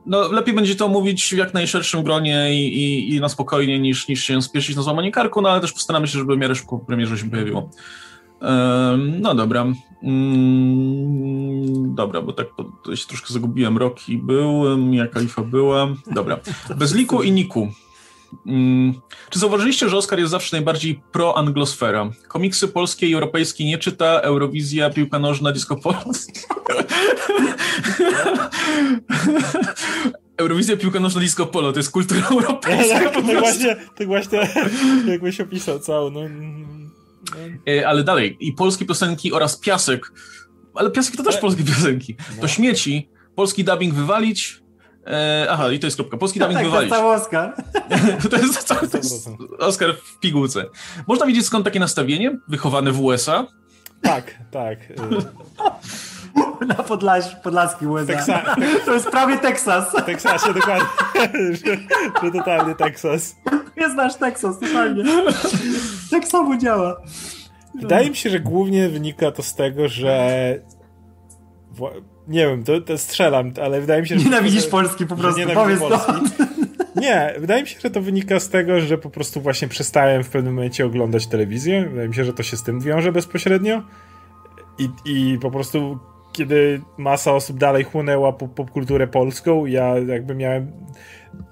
[0.05, 4.07] no, lepiej będzie to mówić w jak najszerszym gronie i, i, i, na spokojnie, niż,
[4.07, 6.79] niż się spieszyć na złamanie karku, no ale też postaramy się, żeby w miarę szybko
[6.79, 7.69] premierze się pojawiło.
[8.41, 9.65] Um, no dobra.
[10.03, 12.47] Mm, dobra, bo tak
[12.83, 13.77] to się troszkę zagubiłem.
[13.77, 15.87] Roki był, Mia Kalifa była.
[16.11, 16.39] Dobra.
[16.79, 17.67] Bez liku i niku.
[18.45, 18.93] Mm,
[19.29, 22.11] czy zauważyliście, że Oscar jest zawsze najbardziej pro-anglosfera?
[22.27, 26.03] Komiksy polskie i europejskie nie czyta, Eurowizja, piłka nożna, disco polo.
[30.37, 32.99] Eurowizja piłka nożna disco polo, to jest kultura europejska.
[32.99, 34.39] tak, tak, właśnie, tak właśnie
[35.07, 36.11] jakbyś opisał całą.
[36.11, 37.85] No, no.
[37.87, 40.11] Ale dalej, i polskie piosenki oraz piasek,
[40.75, 42.15] ale piasek to też polskie piosenki.
[42.35, 42.41] No.
[42.41, 44.61] To śmieci, polski dubbing wywalić,
[45.07, 46.17] E, aha, i to jest kropka.
[46.17, 46.91] Polski dubbing tak, wywalić.
[46.93, 47.53] To jest cały Oscar.
[48.29, 49.29] to jest cały to jest
[49.59, 50.65] Oscar w pigułce.
[51.07, 52.37] Można wiedzieć skąd takie nastawienie?
[52.47, 53.47] Wychowane w USA?
[54.01, 54.79] Tak, tak.
[56.67, 58.05] Na Podlaś, Podlaski USA.
[58.13, 58.55] Teksa
[58.85, 59.91] to jest prawie Teksas.
[59.91, 60.87] W Teksasie, dokładnie.
[61.51, 61.77] że,
[62.23, 63.35] że totalnie Teksas.
[63.77, 65.03] Nie znasz Teksas, totalnie.
[66.11, 67.01] Tak samo działa.
[67.75, 70.59] Wydaje mi się, że głównie wynika to z tego, że
[72.27, 74.25] nie wiem, to, to strzelam, ale wydaje mi się, że...
[74.25, 76.11] Nienawidzisz Polski po prostu, powiedz Polski.
[76.37, 76.45] to.
[76.95, 80.29] Nie, wydaje mi się, że to wynika z tego, że po prostu właśnie przestałem w
[80.29, 81.85] pewnym momencie oglądać telewizję.
[81.89, 83.81] Wydaje mi się, że to się z tym wiąże bezpośrednio.
[84.79, 85.99] I, i po prostu
[86.31, 90.71] kiedy masa osób dalej chłonęła popkulturę polską, ja jakby miałem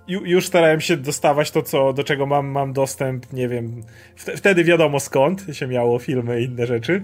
[0.08, 3.82] już starałem się dostawać to, co, do czego mam, mam dostęp, nie wiem,
[4.16, 7.04] wtedy wiadomo skąd się miało filmy i inne rzeczy.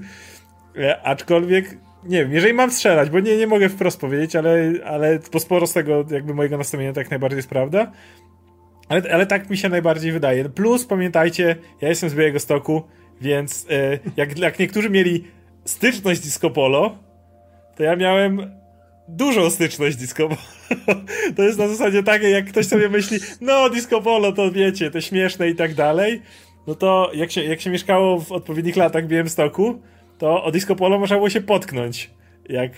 [0.77, 5.19] E, aczkolwiek nie wiem, jeżeli mam strzelać, bo nie, nie mogę wprost powiedzieć, ale, ale
[5.33, 7.91] bo sporo z tego jakby mojego nastawienia tak najbardziej jest prawda.
[8.89, 10.49] Ale, ale tak mi się najbardziej wydaje.
[10.49, 12.83] Plus pamiętajcie, ja jestem z Białego Stoku,
[13.21, 15.27] więc e, jak, jak niektórzy mieli
[15.65, 16.97] styczność disco polo,
[17.75, 18.51] to ja miałem
[19.07, 20.41] dużą styczność disco polo.
[21.35, 25.01] To jest na zasadzie takie, jak ktoś sobie myśli, no disco polo to wiecie, to
[25.01, 26.21] śmieszne i tak dalej.
[26.67, 29.81] No to jak się, jak się mieszkało w odpowiednich latach w Białymstoku,
[30.19, 32.09] to o disco polo można było się potknąć
[32.49, 32.71] jak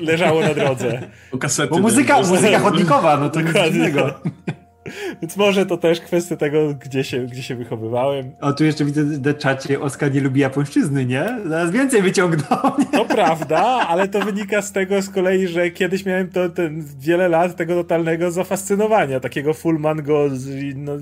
[0.00, 1.02] leżało na drodze.
[1.32, 3.92] Bo, kasety Bo muzyka, muzyka chodnikowa, no to Dokładnie.
[5.22, 8.32] Więc może to też kwestia tego, gdzie się, gdzie się wychowywałem.
[8.40, 11.38] O, tu jeszcze widzę na czacie, Oskar nie lubi japońszczyzny, nie?
[11.46, 12.72] Zaraz więcej wyciągnął.
[12.92, 17.28] To prawda, ale to wynika z tego z kolei, że kiedyś miałem to ten, wiele
[17.28, 20.28] lat tego totalnego zafascynowania, takiego full mango
[20.74, 20.92] no,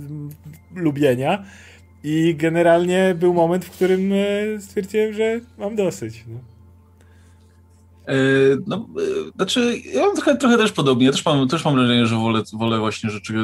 [0.75, 1.45] lubienia.
[2.05, 6.25] I generalnie był moment, w którym e, stwierdziłem, że mam dosyć.
[6.29, 6.39] No.
[8.07, 8.15] E,
[8.67, 11.07] no, e, znaczy, ja mam trochę, trochę też podobnie.
[11.07, 13.35] Ja też mam, też mam wrażenie, że wolę, wolę właśnie rzeczy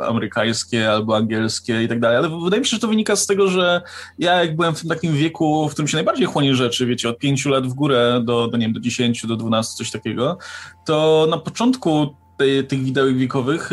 [0.00, 3.48] amerykańskie albo angielskie i tak dalej, ale wydaje mi się, że to wynika z tego,
[3.48, 3.82] że
[4.18, 7.18] ja jak byłem w tym takim wieku, w którym się najbardziej chłonie rzeczy, wiecie, od
[7.18, 10.38] pięciu lat w górę do, do nie wiem, do 10, do 12, coś takiego,
[10.86, 13.70] to na początku tej, tych widełek wiekowych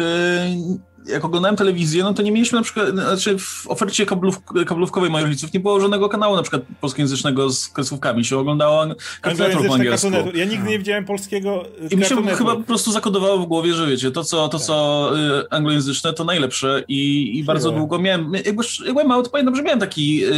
[1.08, 5.26] jak oglądałem telewizję, no to nie mieliśmy na przykład, znaczy w ofercie kablów, kablówkowej moich
[5.26, 8.86] rodziców nie było żadnego kanału na przykład polskojęzycznego z kreskówkami, się oglądało
[9.24, 10.10] Cartoon po angielsku.
[10.34, 13.88] Ja nigdy nie widziałem polskiego I mi się chyba po prostu zakodowało w głowie, że
[13.88, 14.68] wiecie, to co, to, tak.
[14.68, 15.12] co
[15.42, 19.56] y, anglojęzyczne to najlepsze i, i bardzo długo miałem, jak, jak byłem mały, to pamiętam,
[19.56, 20.32] że miałem taki y,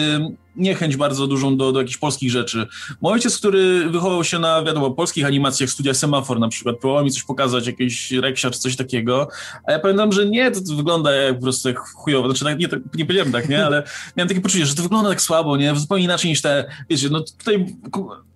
[0.57, 2.67] niechęć bardzo dużą do, do jakichś polskich rzeczy.
[3.01, 7.11] Mój ojciec, który wychował się na, wiadomo, polskich animacjach, studia Semafor na przykład, próbował mi
[7.11, 9.27] coś pokazać, jakieś reksia czy coś takiego,
[9.67, 12.59] a ja pamiętam, że nie, to, to wygląda jak po prostu jak chujowo, znaczy tak,
[12.59, 13.83] nie, tak, nie powiedziałem tak, nie, ale
[14.17, 17.21] miałem takie poczucie, że to wygląda tak słabo, nie, zupełnie inaczej niż te, wiecie, no
[17.21, 17.65] tutaj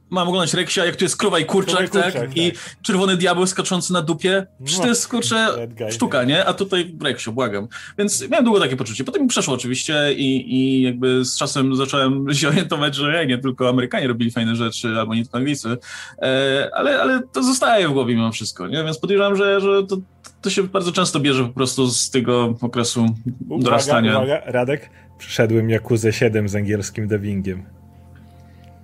[0.09, 2.13] mam oglądać Reksia, jak tu jest krowa i kurczak, tak?
[2.13, 2.37] tak?
[2.37, 4.47] I czerwony diabeł skaczący na dupie.
[4.65, 6.45] Czy to jest, kurczę, sztuka, nie?
[6.45, 7.67] A tutaj Reksiu, błagam.
[7.97, 9.03] Więc miałem długo takie poczucie.
[9.03, 13.69] Potem mi przeszło oczywiście i, i jakby z czasem zacząłem się orientować, że nie tylko
[13.69, 15.77] Amerykanie robili fajne rzeczy, albo nie tylko Anglicy,
[16.21, 18.83] e, ale, ale to zostaje w głowie mimo wszystko, nie?
[18.83, 19.97] Więc podejrzewam, że, że to,
[20.41, 23.05] to się bardzo często bierze po prostu z tego okresu
[23.49, 24.17] uwaga, dorastania.
[24.17, 27.63] Uwaga, Radek, przyszedłem Jakuzę 7 z angielskim dubbingiem.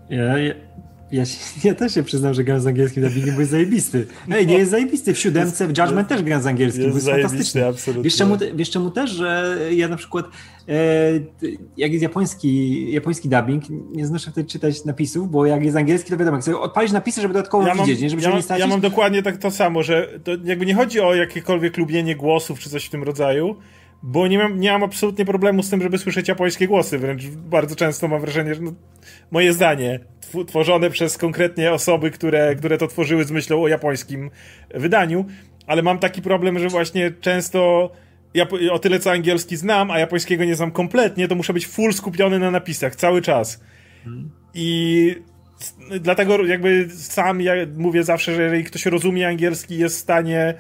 [0.09, 0.53] Ja, ja,
[1.15, 1.23] ja,
[1.63, 4.07] ja, też się przyznam, że gram z angielskim dubbingiem, bo jest zajebisty.
[4.31, 5.13] Ej, nie jest zajebisty.
[5.13, 7.67] W siódemce, w Judgment też gram z angielskim, jest bo jest fantastyczny.
[7.67, 8.03] Absolutnie.
[8.03, 10.25] Wiesz czemu, wiesz czemu też, że ja na przykład
[10.69, 10.73] e,
[11.77, 16.17] jak jest japoński, japoński dubbing, nie znoszę wtedy czytać napisów, bo jak jest angielski, to
[16.17, 18.09] wiadomo, chcę odpalić napisy, żeby dodatkowo ja widzieć, nie?
[18.09, 18.61] żeby ja się nie stracić.
[18.61, 22.59] Ja mam dokładnie tak to samo, że to jakby nie chodzi o jakiekolwiek lubienie głosów
[22.59, 23.55] czy coś w tym rodzaju,
[24.07, 27.75] bo nie mam, nie mam absolutnie problemu z tym, żeby słyszeć japońskie głosy, wręcz bardzo
[27.75, 28.73] często mam wrażenie, że no,
[29.31, 29.99] moje zdanie,
[30.47, 34.31] tworzone przez konkretnie osoby, które, które to tworzyły z myślą o japońskim
[34.73, 35.25] wydaniu,
[35.67, 37.91] ale mam taki problem, że właśnie często
[38.33, 41.93] ja o tyle co angielski znam, a japońskiego nie znam kompletnie, to muszę być full
[41.93, 43.63] skupiony na napisach cały czas.
[44.03, 44.29] Hmm.
[44.53, 45.15] I
[45.99, 50.53] dlatego jakby sam ja mówię zawsze, że jeżeli ktoś rozumie angielski, jest w stanie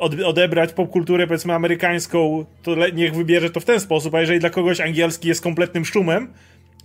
[0.00, 4.80] odebrać popkulturę, powiedzmy, amerykańską, to niech wybierze to w ten sposób, a jeżeli dla kogoś
[4.80, 6.32] angielski jest kompletnym szumem,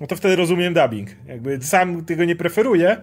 [0.01, 1.09] no to wtedy rozumiem dubbing.
[1.27, 2.97] Jakby sam tego nie preferuję,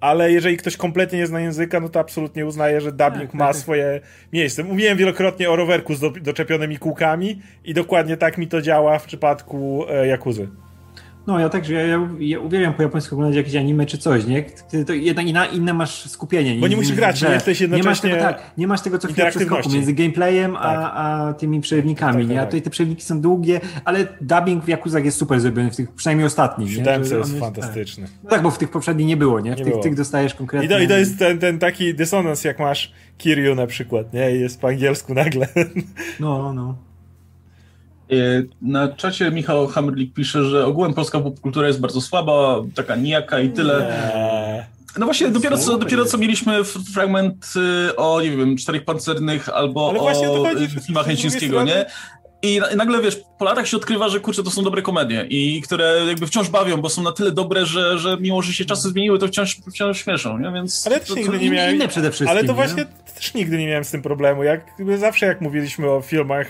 [0.00, 3.46] ale jeżeli ktoś kompletnie nie zna języka, no to absolutnie uznaję, że dubbing tak, ma
[3.46, 3.56] tak.
[3.56, 4.00] swoje
[4.32, 4.64] miejsce.
[4.64, 9.06] Mówiłem wielokrotnie o rowerku z do, doczepionymi kółkami i dokładnie tak mi to działa w
[9.06, 10.48] przypadku e, Jakuzy.
[11.26, 14.44] No ja także, ja, ja, ja uwielbiam po japońsku oglądać jakieś anime czy coś, nie?
[14.86, 16.60] To jednak inna, inne masz skupienie.
[16.60, 17.84] Bo nie musisz grać, nie jesteś jednocześnie...
[17.84, 20.62] Nie masz tego, tak, nie masz tego co chwilę przeskoku między gameplayem tak.
[20.62, 22.36] a, a tymi przerywnikami, tak, nie?
[22.36, 25.76] A tak, tutaj te przerywniki są długie, ale dubbing w Jakuzach jest super zrobiony, w
[25.76, 26.68] tych przynajmniej ostatnich.
[26.68, 28.06] W siódemce jest, fantastyczny.
[28.22, 28.30] Tak.
[28.30, 28.42] tak.
[28.42, 29.54] bo w tych poprzednich nie było, nie?
[29.54, 29.82] W nie tych, było.
[29.82, 30.66] tych dostajesz konkretnie...
[30.66, 34.36] I to, I to jest ten, ten taki dysonans, jak masz Kiryu na przykład, nie?
[34.36, 35.48] I jest po angielsku nagle.
[36.20, 36.76] No, no.
[38.12, 43.40] E, na czacie Michał Hammerlik pisze, że ogółem polska popkultura jest bardzo słaba, taka nijaka
[43.40, 43.96] i tyle.
[44.98, 46.64] No właśnie, dopiero co, dopiero co mieliśmy
[46.94, 47.52] fragment
[47.90, 51.86] y, o, nie wiem, Czterech Pancernych albo o chodzi, filmach Hęcińskiego, nie?
[52.42, 56.02] I nagle, wiesz, po latach się odkrywa, że kurczę, to są dobre komedie i które
[56.08, 59.18] jakby wciąż bawią, bo są na tyle dobre, że, że mimo, że się czasy zmieniły,
[59.18, 60.52] to wciąż, wciąż śmieszą, nie?
[60.52, 61.74] Więc ale też to, nigdy to, nie miałem...
[61.74, 64.42] Inne przede wszystkim, Ale to właśnie też nigdy nie miałem z tym problemu.
[64.42, 64.66] Jak
[64.98, 66.46] zawsze jak mówiliśmy o filmach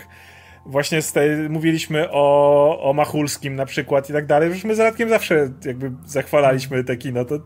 [0.67, 5.09] właśnie tej, mówiliśmy o, o Machulskim na przykład i tak dalej, że my z Radkiem
[5.09, 7.39] zawsze jakby zachwalaliśmy te kino, to,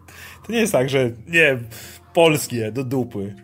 [0.46, 1.58] to nie jest tak, że nie,
[2.14, 3.34] polskie, do dupy.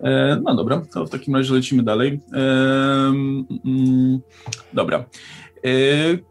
[0.00, 2.20] E, no dobra, to w takim razie lecimy dalej.
[2.32, 2.38] E,
[3.64, 4.20] mm,
[4.72, 5.04] dobra.
[5.64, 5.70] E,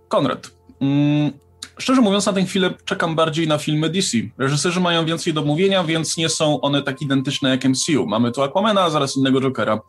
[0.07, 0.51] Konrad.
[0.81, 1.31] Mm,
[1.77, 4.17] Szczerze mówiąc, na tę chwilę czekam bardziej na filmy DC.
[4.37, 8.05] Reżyserzy mają więcej do mówienia, więc nie są one tak identyczne jak MCU.
[8.05, 9.79] Mamy tu Aquamana, a zaraz innego Jokera.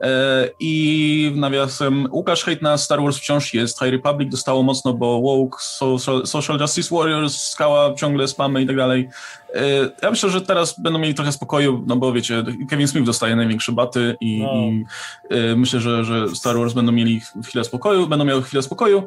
[0.00, 3.78] E, I nawiasem, Łukasz Hejt na Star Wars wciąż jest.
[3.78, 8.76] High Republic dostało mocno, bo woke, social, social Justice Warriors, skała ciągle spamy i tak
[8.76, 9.08] dalej.
[9.54, 13.36] E, ja myślę, że teraz będą mieli trochę spokoju, no bo wiecie, Kevin Smith dostaje
[13.36, 14.52] największe baty i, no.
[14.52, 14.84] i
[15.30, 19.04] e, myślę, że, że Star Wars będą mieli chwilę spokoju, będą miały chwilę spokoju,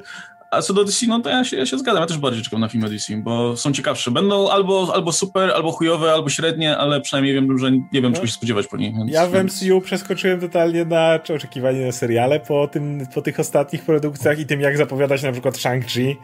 [0.52, 2.02] a co do DC, no to ja się, ja się zgadzam.
[2.02, 4.11] Ja też bardziej czekam na filmy DC, bo są ciekawsze.
[4.11, 8.15] Będą albo, albo super, albo chujowe, albo średnie, ale przynajmniej wiem, że nie wiem, no.
[8.15, 8.95] czego się spodziewać po nich.
[8.95, 13.86] Więc, ja w MCU przeskoczyłem totalnie na oczekiwanie na seriale po, tym, po tych ostatnich
[13.86, 16.15] produkcjach i tym, jak zapowiada się na przykład Shang-Chi,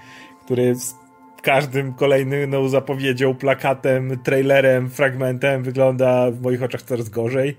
[0.45, 0.95] który z
[1.41, 7.57] każdym kolejnym no, zapowiedzią, plakatem, trailerem, fragmentem wygląda w moich oczach coraz gorzej.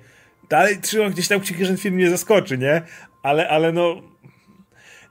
[0.49, 2.83] Dalej trzymam gdzieś tam kciuki, że ten film nie zaskoczy, nie?
[3.23, 3.97] Ale, ale no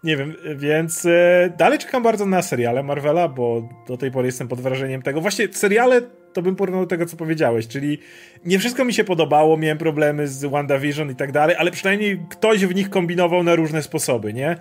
[0.03, 4.47] nie wiem, więc e, dalej czekam bardzo na seriale Marvela, bo do tej pory jestem
[4.47, 5.21] pod wrażeniem tego.
[5.21, 6.01] Właśnie seriale
[6.33, 7.99] to bym porównał do tego, co powiedziałeś, czyli
[8.45, 12.65] nie wszystko mi się podobało, miałem problemy z WandaVision i tak dalej, ale przynajmniej ktoś
[12.65, 14.55] w nich kombinował na różne sposoby, nie?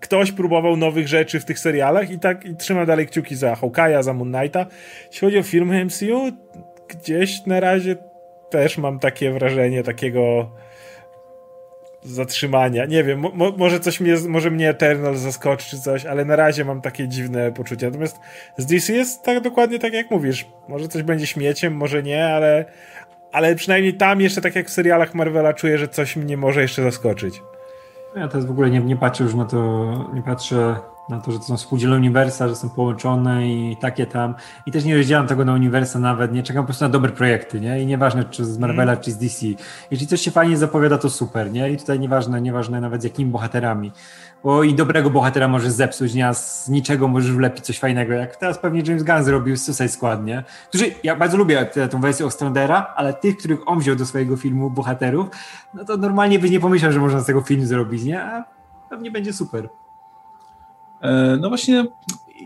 [0.00, 4.02] Ktoś próbował nowych rzeczy w tych serialach i tak i trzymam dalej kciuki za Hawkeye'a,
[4.02, 4.66] za Moon Knighta.
[5.06, 6.32] Jeśli chodzi o filmy MCU,
[6.88, 7.96] gdzieś na razie
[8.50, 10.50] też mam takie wrażenie takiego
[12.02, 12.84] zatrzymania.
[12.84, 16.64] Nie wiem, mo może coś mnie, może mnie Eternal zaskoczy czy coś, ale na razie
[16.64, 17.86] mam takie dziwne poczucie.
[17.86, 18.20] Natomiast
[18.56, 20.46] z DC jest tak dokładnie tak jak mówisz.
[20.68, 22.64] Może coś będzie śmieciem, może nie, ale,
[23.32, 26.82] ale przynajmniej tam jeszcze tak jak w serialach Marvela czuję, że coś mnie może jeszcze
[26.82, 27.42] zaskoczyć.
[28.16, 30.76] Ja teraz w ogóle nie, nie patrzę już na to, nie patrzę
[31.12, 34.34] na to, że to są współdzielne uniwersa, że są połączone i takie tam.
[34.66, 37.60] I też nie rozdzielam tego na uniwersa nawet, nie czekam po prostu na dobre projekty,
[37.60, 37.82] nie?
[37.82, 39.04] I nieważne czy z Marvela, mm.
[39.04, 39.46] czy z DC.
[39.90, 41.70] Jeśli coś się fajnie zapowiada, to super, nie?
[41.70, 43.92] I tutaj nieważne, nieważne nawet z jakimi bohaterami.
[44.44, 46.28] Bo i dobrego bohatera możesz zepsuć, nie?
[46.28, 49.88] A z niczego możesz wlepić coś fajnego, jak teraz pewnie James Gunn zrobił z Suicide
[49.88, 50.44] Squad, nie?
[50.68, 54.70] Którzy, ja bardzo lubię tę, wersję Ostradera, ale tych, których on wziął do swojego filmu
[54.70, 55.26] bohaterów,
[55.74, 58.22] no to normalnie byś nie pomyślał, że można z tego film zrobić, nie?
[58.22, 58.44] A
[58.90, 59.68] pewnie będzie super.
[61.02, 61.86] E, no właśnie,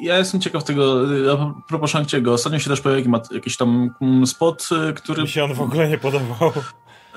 [0.00, 1.02] ja jestem ciekaw tego,
[1.32, 5.22] a propos Shang-Chi'ego, ostatnio się też pojawił jakiś tam mm, spot, e, który...
[5.22, 6.52] Mi się on w ogóle nie podobał.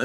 [0.00, 0.04] E,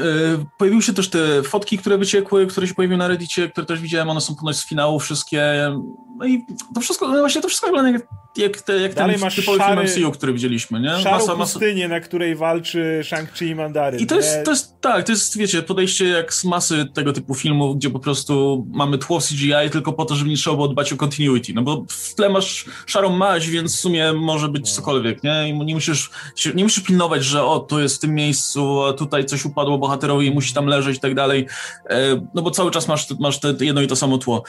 [0.58, 4.10] pojawiły się też te fotki, które wyciekły, które się pojawiły na Reddicie, które też widziałem,
[4.10, 5.72] one są ponoć z finału wszystkie.
[6.16, 8.02] No i to wszystko, no właśnie to wszystko wygląda jak,
[8.38, 10.98] jak, te, jak Dalej ten typowy szary, film MCU, który widzieliśmy, nie?
[10.98, 11.52] Szarą masa, masa...
[11.52, 14.00] pustynię, na której walczy Shang-Chi i Mandaryn.
[14.00, 17.34] I to jest, to jest, tak, to jest, wiecie, podejście jak z masy tego typu
[17.34, 20.92] filmów, gdzie po prostu mamy tło CGI tylko po to, żeby nie trzeba było dbać
[20.92, 24.76] o continuity, no bo w tle masz szarą maź, więc w sumie może być no.
[24.76, 25.48] cokolwiek, nie?
[25.48, 26.10] I nie musisz,
[26.54, 30.26] nie musisz pilnować, że o, tu jest w tym miejscu, a tutaj coś upadło bohaterowi
[30.26, 31.46] i musi tam leżeć i tak dalej,
[31.90, 34.42] e, no bo cały czas masz, masz te jedno i to samo tło.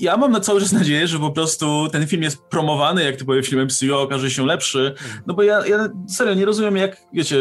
[0.00, 3.42] Ja mam na cały czas nadzieję, że po prostu ten film jest promowany, jak typowy
[3.42, 4.94] film MCU okaże się lepszy,
[5.26, 7.36] no bo ja, ja serio nie rozumiem, jak, wiecie,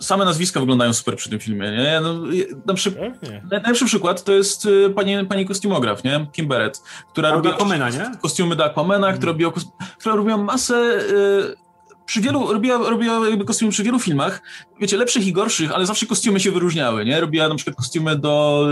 [0.00, 2.00] same nazwiska wyglądają super przy tym filmie, nie?
[2.02, 2.14] No,
[2.66, 3.12] na przykład,
[3.50, 6.26] najlepszy przykład to jest y, pani, pani kostiumograf, nie?
[6.32, 6.82] Kim Barrett,
[7.12, 7.48] która robi
[8.22, 9.52] kostiumy do Aquamana, która, robiła,
[9.98, 10.98] która robiła masę
[11.54, 11.65] y,
[12.06, 14.42] przy wielu, robiła, robiła jakby kostiumy przy wielu filmach,
[14.80, 17.20] wiecie, lepszych i gorszych, ale zawsze kostiumy się wyróżniały, nie?
[17.20, 18.66] Robiła na przykład kostiumy do,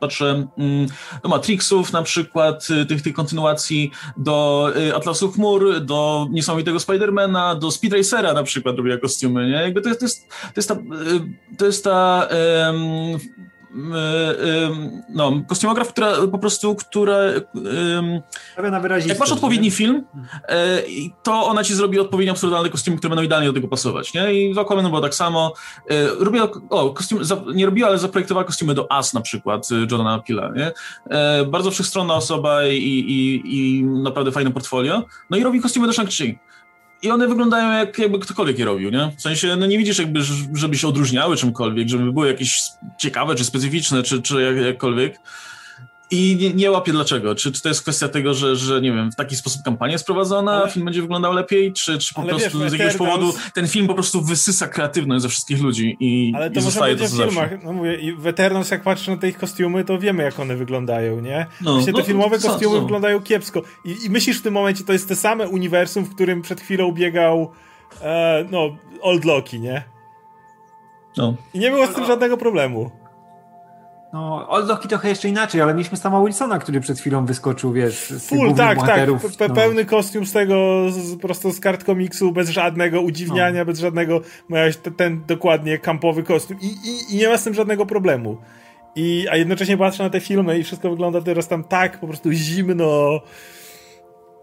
[0.00, 0.86] patrzę, mm,
[1.22, 7.54] do Matrixów na przykład, y, tych, tych kontynuacji, do y, Atlasu Chmur, do niesamowitego Spidermana,
[7.54, 9.52] do Speed Racera na przykład robiła kostiumy, nie?
[9.52, 12.28] Jakby to jest, to jest, to jest ta, y, to jest ta
[12.66, 13.18] um,
[15.08, 17.16] no, kostiumograf, która po prostu, która
[19.08, 19.70] jak masz odpowiedni nie?
[19.70, 20.04] film,
[20.48, 20.82] e,
[21.22, 24.34] to ona ci zrobi odpowiednio absurdalne kostiumy, które będą idealnie do tego pasować, nie?
[24.34, 25.54] I w Aquaman było tak samo.
[25.90, 27.20] E, robiła, o, kostium,
[27.54, 30.72] nie robiła, ale zaprojektowała kostiumy do As na przykład, Jordana Pila, nie?
[31.46, 35.02] Bardzo wszechstronna osoba i, i, i naprawdę fajne portfolio.
[35.30, 36.38] No i robi kostiumy do Shang-Chi
[37.02, 39.12] i one wyglądają jak jakby ktokolwiek je robił, nie?
[39.16, 40.20] W sensie, no nie widzisz jakby,
[40.54, 42.62] żeby się odróżniały czymkolwiek, żeby były jakieś
[42.98, 45.20] ciekawe, czy specyficzne, czy, czy jak, jakkolwiek.
[46.10, 47.34] I nie, nie łapię dlaczego.
[47.34, 50.06] Czy, czy to jest kwestia tego, że, że nie wiem, w taki sposób kampania jest
[50.06, 50.70] prowadzona, ale...
[50.70, 53.86] film będzie wyglądał lepiej, czy, czy po ale prostu wiesz, z jakiegoś powodu ten film
[53.86, 57.64] po prostu wysysa kreatywność ze wszystkich ludzi i Ale to i zostaje to w filmach.
[57.64, 58.16] No mówię, i
[58.70, 61.46] jak patrzę na te ich kostiumy, to wiemy jak one wyglądają, nie?
[61.60, 62.82] No, Właśnie no, te filmowe kostiumy co?
[62.82, 63.62] wyglądają kiepsko.
[63.84, 66.92] I, I, myślisz w tym momencie, to jest te same uniwersum, w którym przed chwilą
[66.92, 67.52] biegał
[68.02, 69.82] e, no, Old Loki, nie?
[71.16, 71.34] No.
[71.54, 72.99] I nie było z tym żadnego problemu.
[74.12, 78.28] No, Old trochę jeszcze inaczej, ale mieliśmy sama Wilsona, który przed chwilą wyskoczył, wiesz, z
[78.28, 79.06] Full, tak, tak.
[79.38, 79.54] Pe no.
[79.54, 83.64] Pełny kostium z tego, z, prosto z kart komiksu, bez żadnego udziwniania, no.
[83.64, 87.54] bez żadnego, miałeś ten, ten, dokładnie kampowy kostium I, i, i nie ma z tym
[87.54, 88.36] żadnego problemu.
[88.96, 92.32] I, a jednocześnie patrzę na te filmy i wszystko wygląda teraz tam tak po prostu
[92.32, 93.20] zimno,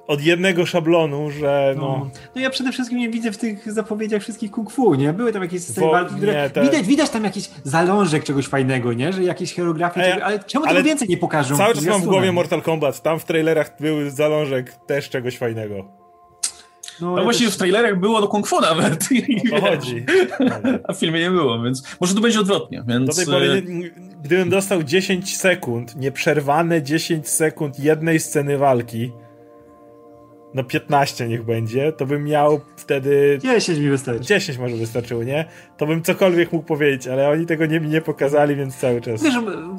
[0.08, 1.82] od jednego szablonu, że no...
[1.82, 2.10] no...
[2.36, 2.42] no.
[2.42, 5.14] ja przede wszystkim nie widzę w tych zapowiedziach wszystkich kung fu, nie?
[5.14, 6.34] Były tam jakieś sceny walki, które...
[6.34, 6.62] Nie, te...
[6.62, 9.14] widać, widać tam jakiś zalążek czegoś fajnego, nie?
[9.14, 11.58] Że jakieś choreografie, Ej, ale czemu ale tego więcej nie pokażą?
[11.58, 15.86] Cały czas mam w głowie Mortal Kombat, tam w trailerach był zalążek też czegoś fajnego.
[17.02, 17.56] No, no właśnie też...
[17.56, 19.10] w trailerach było do kung fu nawet.
[19.54, 20.06] O to chodzi.
[20.84, 22.84] A w filmie nie było, więc może tu będzie odwrotnie.
[22.88, 23.06] Więc...
[23.06, 23.62] Do tej pory, e,
[24.24, 29.12] gdybym dostał 10 sekund, nieprzerwane 10 sekund jednej sceny walki,
[30.58, 33.40] no 15 niech będzie, to bym miał wtedy...
[33.42, 34.22] 10 mi wystarczy.
[34.22, 35.46] 10 może wystarczyło, nie?
[35.78, 39.24] To bym cokolwiek mógł powiedzieć, ale oni tego nie, mi nie pokazali, więc cały czas...
[39.24, 39.36] Wiesz,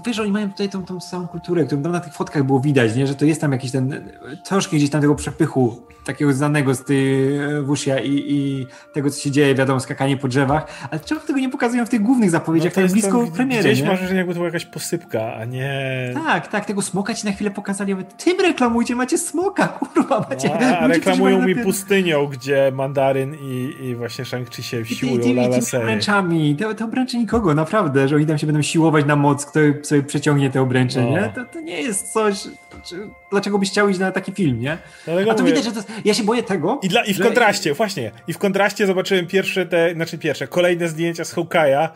[0.07, 2.97] wiesz oni mają tutaj tą, tą samą kulturę, którą tam na tych fotkach było widać,
[2.97, 3.07] nie?
[3.07, 4.11] Że to jest tam jakiś ten...
[4.45, 7.31] Troszkę gdzieś tam tego przepychu takiego znanego z tej
[7.63, 11.49] Wusia i, i tego, co się dzieje, wiadomo, skakanie po drzewach, ale czemu tego nie
[11.49, 13.89] pokazują w tych głównych zapowiedziach, no jest blisko tam, premiery, Gdzieś nie?
[13.89, 16.11] masz że jakby to była jakaś posypka, a nie...
[16.15, 20.49] Tak, tak, tego smoka ci na chwilę pokazali, ale tym reklamujcie, macie smoka, kurwa, macie...
[20.49, 25.23] No, a, reklamują mi pustynią, gdzie Mandaryn i, i właśnie Shang-Chi się siłują I, i
[25.23, 29.47] tymi obręczami, te, te obręcze nikogo, naprawdę, że oni tam się będą siłować na moc,
[29.47, 31.11] kto sobie przeciągnie te obręcze, no.
[31.11, 31.33] nie?
[31.35, 32.45] To, to nie jest coś...
[33.31, 34.79] Dlaczego byś chciał iść na taki film, nie?
[35.05, 35.53] Dlatego a to mówię...
[35.53, 36.81] widać, że to jest, ja się boję tego.
[36.83, 37.25] I, dla, i w że...
[37.25, 41.89] kontraście, właśnie, i w kontraście zobaczyłem pierwsze te, znaczy pierwsze, kolejne zdjęcia z Hawkeye'a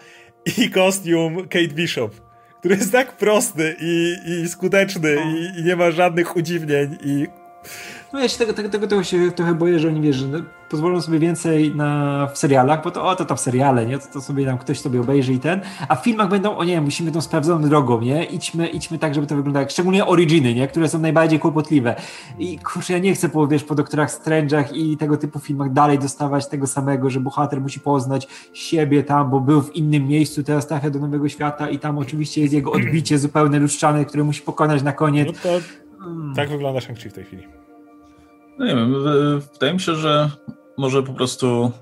[0.59, 2.15] i kostium Kate Bishop,
[2.59, 5.37] który jest tak prosty i, i skuteczny no.
[5.37, 7.27] i, i, nie ma żadnych udziwnień i
[8.13, 10.27] no ja się tego, tego, tego, tego się trochę boję, że oni wiesz, że
[10.69, 13.99] pozwolą sobie więcej na, w serialach, bo to o, to tam seriale, nie?
[13.99, 16.81] To, to sobie tam ktoś sobie obejrzy i ten, a w filmach będą, o nie,
[16.81, 18.25] musimy tą sprawdzoną drogą, nie?
[18.25, 20.69] Idźmy, idźmy tak, żeby to wyglądało, szczególnie originy, nie?
[20.69, 21.97] Które są najbardziej kłopotliwe.
[22.39, 25.99] I kurczę, ja nie chcę po, wiesz, po doktorach Strange'ach i tego typu filmach dalej
[25.99, 30.67] dostawać tego samego, że bohater musi poznać siebie tam, bo był w innym miejscu, teraz
[30.67, 34.83] trafia do nowego świata i tam oczywiście jest jego odbicie zupełnie luszczane, które musi pokonać
[34.83, 35.29] na koniec.
[35.29, 35.61] No to
[36.05, 36.35] hmm.
[36.35, 37.62] tak wygląda Shang-Chi w tej chwili.
[38.63, 38.95] No nie wiem,
[39.53, 40.31] wydaje mi się, że
[40.79, 41.73] może po prostu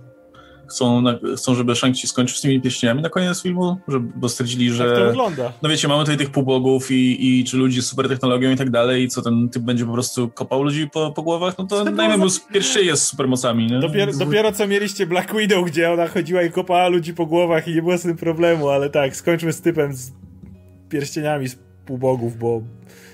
[0.70, 1.04] chcą,
[1.36, 4.86] chcą żeby Shang-Chi skończył z tymi pieśniami na koniec filmu, żeby, bo stwierdzili, że...
[4.86, 5.52] Jak to wygląda?
[5.62, 8.70] No wiecie, mamy tutaj tych półbogów i, i czy ludzi z super technologią i tak
[8.70, 11.58] dalej i co, ten typ będzie po prostu kopał ludzi po, po głowach?
[11.58, 13.80] No to najmniej bo pierwszy jest z supermocami, nie?
[13.80, 17.74] Dopiero, dopiero co mieliście Black Widow, gdzie ona chodziła i kopała ludzi po głowach i
[17.74, 20.12] nie było z tym problemu, ale tak, skończmy z typem z
[20.88, 22.62] pierścieniami z półbogów, bo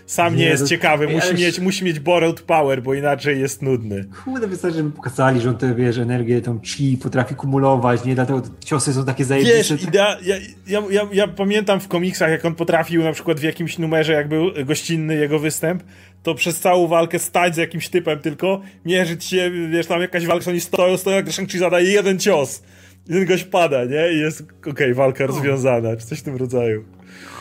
[0.06, 4.04] sam nie, jest ciekawy, musi, mieć, musi mieć borrowed power, bo inaczej jest nudny.
[4.24, 8.14] Kurde, wystarczy, żeby pokazali, że on tę, wiesz, energię, tą chi potrafi kumulować, nie?
[8.14, 9.76] Dlatego ciosy są takie zajebiste.
[9.76, 13.42] Wiesz, ja, ja, ja, ja, ja pamiętam w komiksach, jak on potrafił na przykład w
[13.42, 15.82] jakimś numerze, jak był gościnny jego występ,
[16.22, 20.50] to przez całą walkę stać z jakimś typem tylko, mierzyć się, wiesz, tam jakaś walka,
[20.50, 22.62] oni stoją, stoją, jak Shang-Chi zadaje jeden cios.
[23.08, 24.12] I ten gość pada, nie?
[24.12, 26.84] I jest, okej, okay, walka rozwiązana, czy coś w tym rodzaju.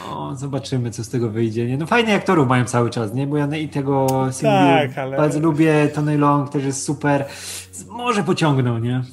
[0.09, 1.65] No, zobaczymy, co z tego wyjdzie.
[1.65, 1.77] Nie?
[1.77, 3.27] No fajnie aktorów mają cały czas, nie?
[3.27, 4.07] Bo ja i tego
[4.41, 5.17] tak, ale...
[5.17, 7.25] bardzo lubię, Tony Long też jest super.
[7.89, 9.03] Może pociągną, nie?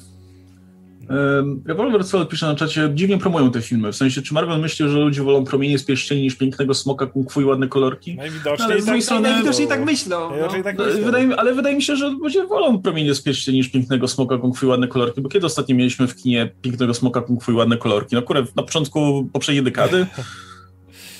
[1.65, 3.91] Revolver Soul pisze na czacie, dziwnie promują te filmy.
[3.91, 7.31] W sensie, czy Marvel myśli, że ludzie wolą promienie z pierścieni niż pięknego smoka, kung
[7.31, 8.15] fu i ładne kolorki?
[8.15, 10.29] Najwidoczniej, ale z drugiej tak, strony, najwidoczniej tak myślą.
[10.37, 10.63] No.
[10.63, 11.05] Tak myślą.
[11.05, 14.37] Wydaje mi, ale wydaje mi się, że ludzie wolą promienie z pierścieni niż pięknego smoka,
[14.37, 17.51] kung fu i ładne kolorki, bo kiedy ostatnio mieliśmy w kinie pięknego smoka, kung fu
[17.51, 18.15] i ładne kolorki?
[18.15, 20.05] No akurat na początku poprzedniej dekady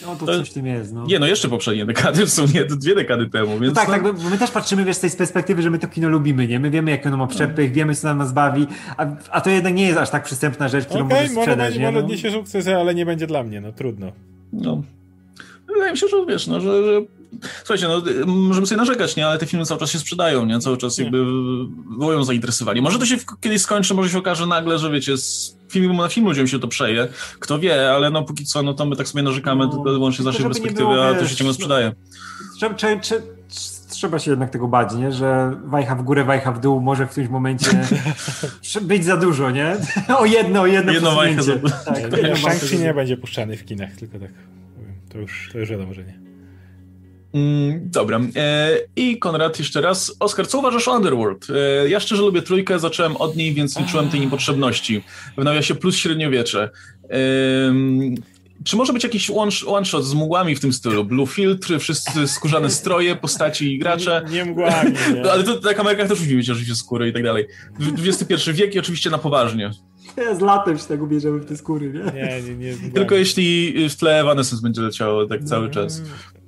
[0.06, 0.94] No to, to coś w tym jest.
[0.94, 1.06] No.
[1.06, 3.60] Nie, no jeszcze poprzednie dekady, w sumie to dwie dekady temu.
[3.60, 5.88] Więc no tak, tak, bo my też patrzymy wiesz, z tej perspektywy, że my to
[5.88, 6.60] kino lubimy, nie?
[6.60, 7.76] My wiemy, jak ono ma przepych, no.
[7.76, 8.68] wiemy, co nam nas bawi,
[8.98, 11.70] a, a to jednak nie jest aż tak przystępna rzecz, którą okay, możesz sprzedać.
[11.70, 11.86] Może, nie?
[11.86, 12.08] może no.
[12.08, 14.12] niesie sukces, ale nie będzie dla mnie, no trudno.
[14.54, 14.82] no,
[15.74, 17.02] wydaje mi się, że wiesz, no, że, że
[17.58, 19.28] Słuchajcie, no, możemy sobie narzekać, nie?
[19.28, 20.60] Ale te filmy cały czas się sprzedają, nie?
[20.60, 21.26] Cały czas jakby
[21.92, 22.82] wywołują zainteresowanie.
[22.82, 26.26] Może to się kiedyś skończy, może się okaże nagle, że wiecie, z filmu na film
[26.26, 27.08] ludziom się to przeje.
[27.40, 30.24] Kto wie, ale no póki co, no to my tak sobie narzekamy no, tylko wyłącznie
[30.24, 31.92] z naszej perspektywy, było, a to się ciągle sprzedaje.
[32.58, 33.22] Trzeba, trzeba,
[33.90, 35.12] trzeba się jednak tego bać, nie?
[35.12, 37.82] Że wajcha w górę, wajcha w dół może w którymś momencie
[38.82, 39.76] być za dużo, nie?
[40.18, 41.76] o jedno, o jedno Jedno wajcha za dużo.
[41.86, 44.32] Tak, Shang-Chi nie będzie puszczany w kinach, tylko tak
[44.76, 44.94] powiem.
[45.10, 46.20] To już, to już wiadomo, że nie.
[47.34, 48.20] Mm, dobra.
[48.36, 50.16] E, I Konrad jeszcze raz.
[50.20, 51.48] Oskar, co uważasz o Underworld?
[51.50, 55.04] E, ja szczerze lubię trójkę, zacząłem od niej, więc liczyłem tej niepotrzebności.
[55.38, 56.70] W nawiasie plus średniowiecze.
[57.10, 57.18] E,
[58.64, 61.06] czy może być jakiś one, one shot z mgłami w tym stylu?
[61.06, 64.26] Blue filtr, wszyscy skórzane stroje, postaci i gracze.
[64.30, 64.92] Nie, nie mgłami.
[65.14, 65.32] Nie.
[65.32, 67.46] Ale to na kamerkach też widzimy oczywiście skóry i tak dalej.
[68.06, 69.72] XXI wiek i oczywiście na poważnie.
[70.38, 72.22] Z latem się tak ubierzemy w te skóry, nie?
[72.22, 72.92] Nie, nie, nie.
[72.92, 76.02] Tylko jeśli w tle Evanescence będzie leciało tak cały czas.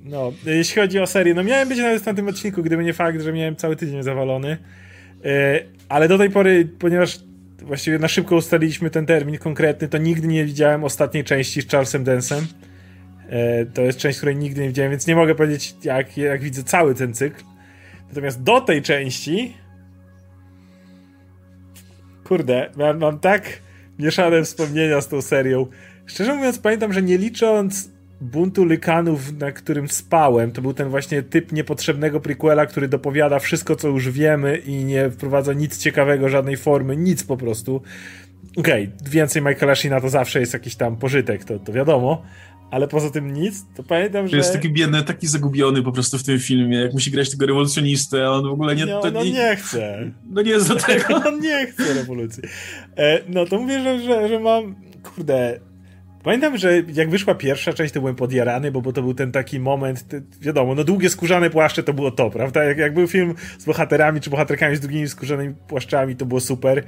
[0.08, 3.20] No, jeśli chodzi o serię, no miałem być nawet na tym odcinku, gdyby nie fakt,
[3.20, 4.58] że miałem cały tydzień zawalony.
[5.24, 7.18] E, ale do tej pory, ponieważ
[7.62, 12.04] właściwie na szybko ustaliliśmy ten termin konkretny, to nigdy nie widziałem ostatniej części z Charlesem
[12.04, 12.46] Densem.
[13.28, 16.62] E, to jest część, której nigdy nie widziałem, więc nie mogę powiedzieć, jak, jak widzę
[16.62, 17.44] cały ten cykl.
[18.08, 19.56] Natomiast do tej części.
[22.24, 23.42] Kurde, mam, mam tak
[23.98, 25.66] mieszane wspomnienia z tą serią.
[26.06, 31.22] Szczerze mówiąc, pamiętam, że nie licząc buntu lykanów, na którym spałem, to był ten właśnie
[31.22, 36.56] typ niepotrzebnego prequela, który dopowiada wszystko, co już wiemy i nie wprowadza nic ciekawego, żadnej
[36.56, 37.82] formy, nic po prostu.
[38.56, 42.22] Okej, okay, więcej Michaela Sheena to zawsze jest jakiś tam pożytek, to, to wiadomo,
[42.70, 44.36] ale poza tym nic, to pamiętam, że...
[44.36, 48.26] Jest taki biedny, taki zagubiony po prostu w tym filmie, jak musi grać tego rewolucjonistę,
[48.26, 48.86] a on w ogóle nie...
[48.86, 50.10] No, to no nie, nie chce.
[50.30, 51.14] No nie jest do tego.
[51.14, 52.42] on nie chce rewolucji.
[52.96, 55.60] E, no to mówię, że, że, że mam, kurde,
[56.26, 59.60] Pamiętam, że jak wyszła pierwsza część, to byłem podjarany, bo, bo to był ten taki
[59.60, 60.04] moment,
[60.40, 62.64] wiadomo, no długie skórzane płaszcze to było to, prawda?
[62.64, 66.84] Jak, jak był film z bohaterami czy bohaterkami z długimi skórzanymi płaszczami, to było super.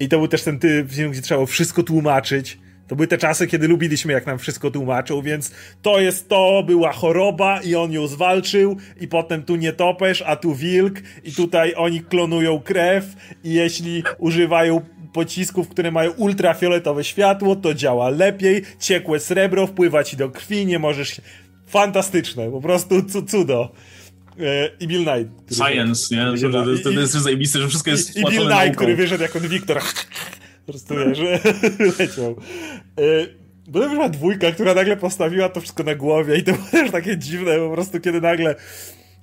[0.00, 0.58] I to był też ten
[0.88, 2.58] film, gdzie trzeba było wszystko tłumaczyć.
[2.90, 5.52] To były te czasy, kiedy lubiliśmy, jak nam wszystko tłumaczył, więc
[5.82, 10.36] to jest to, była choroba i on ją zwalczył i potem tu nie topesz, a
[10.36, 10.94] tu wilk
[11.24, 13.04] i tutaj oni klonują krew
[13.44, 14.80] i jeśli używają
[15.12, 20.78] pocisków, które mają ultrafioletowe światło, to działa lepiej, ciekłe srebro wpływa ci do krwi, nie
[20.78, 21.20] możesz...
[21.66, 23.72] Fantastyczne, po prostu cudo.
[24.40, 25.56] E, I Bill Knight.
[25.56, 26.36] Science, nie?
[26.36, 29.22] Że, to, to, to jest zajebiste, że wszystko jest I, i Bill Knight, który wyszedł
[29.22, 29.80] jako Wiktor.
[30.70, 31.18] Po prostu, wiesz,
[31.98, 32.36] leciał.
[33.72, 37.18] Potem była dwójka, która nagle postawiła to wszystko na głowie i to było też takie
[37.18, 38.54] dziwne po prostu, kiedy nagle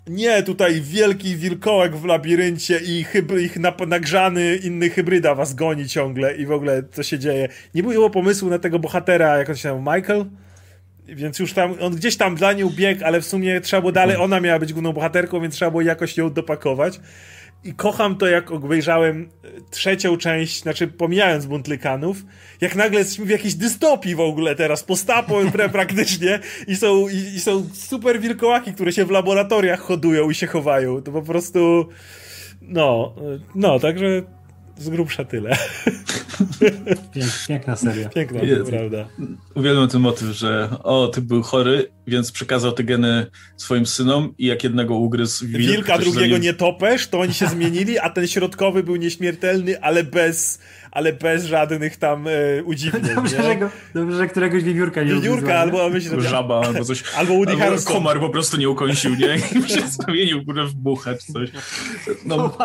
[0.10, 3.58] nie, tutaj wielki wilkołek w labiryncie i hybry, ich
[3.88, 7.50] nagrzany inny hybryda was goni ciągle i w ogóle co się dzieje.
[7.76, 10.26] Nie było pomysłu na tego bohatera, jak on się nazywa, Michael?
[11.08, 14.18] Więc już tam, on gdzieś tam dla niej biegł, ale w sumie trzeba było dalej,
[14.18, 17.00] ona miała być główną bohaterką, więc trzeba było jakoś ją dopakować.
[17.64, 22.18] I kocham to, jak obejrzałem e, trzecią część, znaczy pomijając Buntlykanów,
[22.62, 27.40] jak nagle jesteśmy w jakiejś dystopii w ogóle teraz, postapo praktycznie i są, i, i,
[27.40, 31.02] są super wilkołaki, które się w laboratoriach hodują i się chowają.
[31.02, 31.90] To po prostu
[32.62, 34.24] no, e, no, także
[34.80, 35.58] z grubsza tyle.
[37.48, 38.10] piękna seria.
[38.10, 38.70] Piękna, Jest.
[38.70, 39.08] prawda.
[39.56, 43.26] Uwielbiam ten motyw, że o, ty był chory, więc przekazał te geny
[43.58, 45.72] swoim synom i jak jednego ugryzł wilk...
[45.72, 50.60] Wilka drugiego nie topesz, to oni się zmienili, a ten środkowy był nieśmiertelny, ale bez
[50.98, 53.04] ale bez żadnych tam e, udziwnień.
[53.16, 56.30] Dobrze, że, go, dobrze, że któregoś wiewiórka nie Wiewiórka, albo myślę, że...
[56.30, 57.04] Żaba, albo coś.
[57.18, 57.94] Albo Woody albo Harrelson.
[57.94, 59.36] komar po prostu nie ukąsił, nie?
[59.66, 61.50] I się zamienił w buchę czy coś.
[62.26, 62.58] No.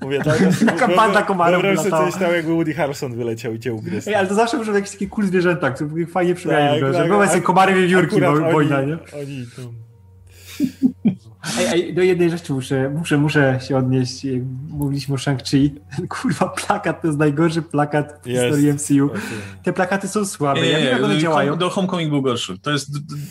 [0.00, 3.72] Mówię, tak, Taka banda komarów Wyobraź sobie coś tam, jakby Woody Harrelson wyleciał i cię
[3.72, 4.08] ugryzł.
[4.08, 7.28] Ej, ale to zawsze muszą jakieś takie cool zwierzęta, które fajnie przypominają, tak, tak, że
[7.28, 8.20] tak, komary wiewiórki,
[8.52, 8.98] wojna, nie?
[9.22, 11.27] Oni tam...
[11.58, 14.26] Ej, ej, do jednej rzeczy muszę, muszę, muszę się odnieść.
[14.68, 15.70] Mówiliśmy o Shang-Chi.
[16.08, 18.32] Kurwa, plakat to jest najgorszy plakat w yes.
[18.32, 19.06] historii MCU.
[19.06, 19.20] Okay.
[19.62, 20.60] Te plakaty są słabe.
[20.60, 21.56] Nie, ja wiem, jak one działają.
[21.56, 22.58] Do Homecoming był gorszy.
[22.58, 22.88] To jest.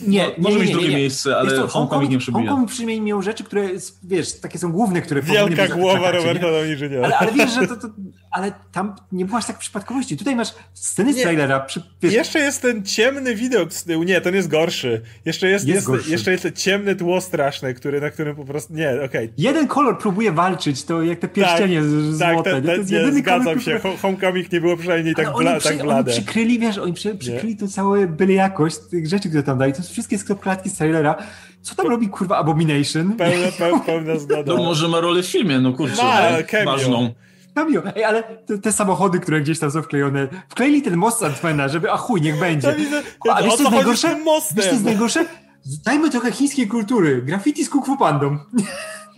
[0.07, 2.43] Nie, nie może być drugie miejsce, ale to, Homecoming nie przybija.
[2.43, 3.69] Homecoming przynajmniej miał rzeczy, które,
[4.03, 7.87] wiesz, takie są główne, które Wielka głowa Roberta Downey ale, ale wiesz, że to, to,
[8.31, 10.17] ale tam nie było aż tak przypadkowości.
[10.17, 11.59] Tutaj masz sceny z trailera.
[11.59, 14.03] Przy, wiesz, jeszcze jest ten ciemny widok z tyłu.
[14.03, 15.01] Nie, ten jest gorszy.
[15.25, 18.73] Jeszcze jest, jest, jest jeszcze jest ciemne tło straszne, które, na którym po prostu.
[18.73, 19.05] Nie, okej.
[19.05, 19.29] Okay.
[19.37, 22.51] Jeden kolor próbuje walczyć, to jak te pierścienie tak, z, tak, złote.
[22.51, 23.71] Tak, to jest jedyny zgadzam kolor, się.
[23.71, 23.97] Próbuje...
[23.97, 26.11] Homecoming nie było przynajmniej tak, bla, przy, tak blade.
[26.11, 29.73] Oni przykryli, wiesz, oni przy, przykryli to całe byle jakość tych rzeczy, które tam dali.
[29.73, 31.15] To są wszystkie skroplatki z trailera.
[31.61, 33.13] Co tam robi, kurwa, Abomination?
[33.13, 34.53] Pełna, pełna, pełna zgoda.
[34.53, 36.31] No może ma rolę w filmie, no kurczę, ma,
[36.65, 37.13] ważną.
[37.55, 41.67] Kamio, ej, ale te, te, samochody, które gdzieś tam są wklejone, wkleili ten most Antmana,
[41.67, 42.75] żeby a chuj, niech będzie.
[43.29, 44.17] A, a wiesz, co jest najgorsze?
[44.55, 45.25] Wiesz, co jest najgorsze?
[45.85, 47.21] Dajmy trochę chińskiej kultury.
[47.21, 48.37] Graffiti z Kung Pandą.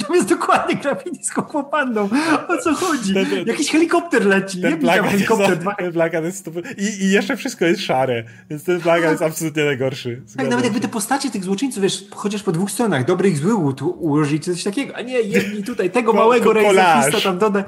[0.08, 2.10] To jest dokładnie graffiti z Kung Pandą.
[2.48, 3.14] O co chodzi?
[3.14, 4.62] Ten, ten, Jakiś helikopter leci.
[4.62, 5.50] Ten plakat helikopter.
[5.50, 8.24] Jest, ten plakat jest I, I jeszcze wszystko jest szare.
[8.50, 10.22] Więc ten plakat jest absolutnie najgorszy.
[10.38, 13.90] Tak, nawet jakby te postacie tych złoczyńców, wiesz, chociaż po dwóch stronach, dobrych, złych tu
[13.90, 17.66] ułożyć coś takiego, a nie jedni tutaj, tego małego rejestru tam dodać.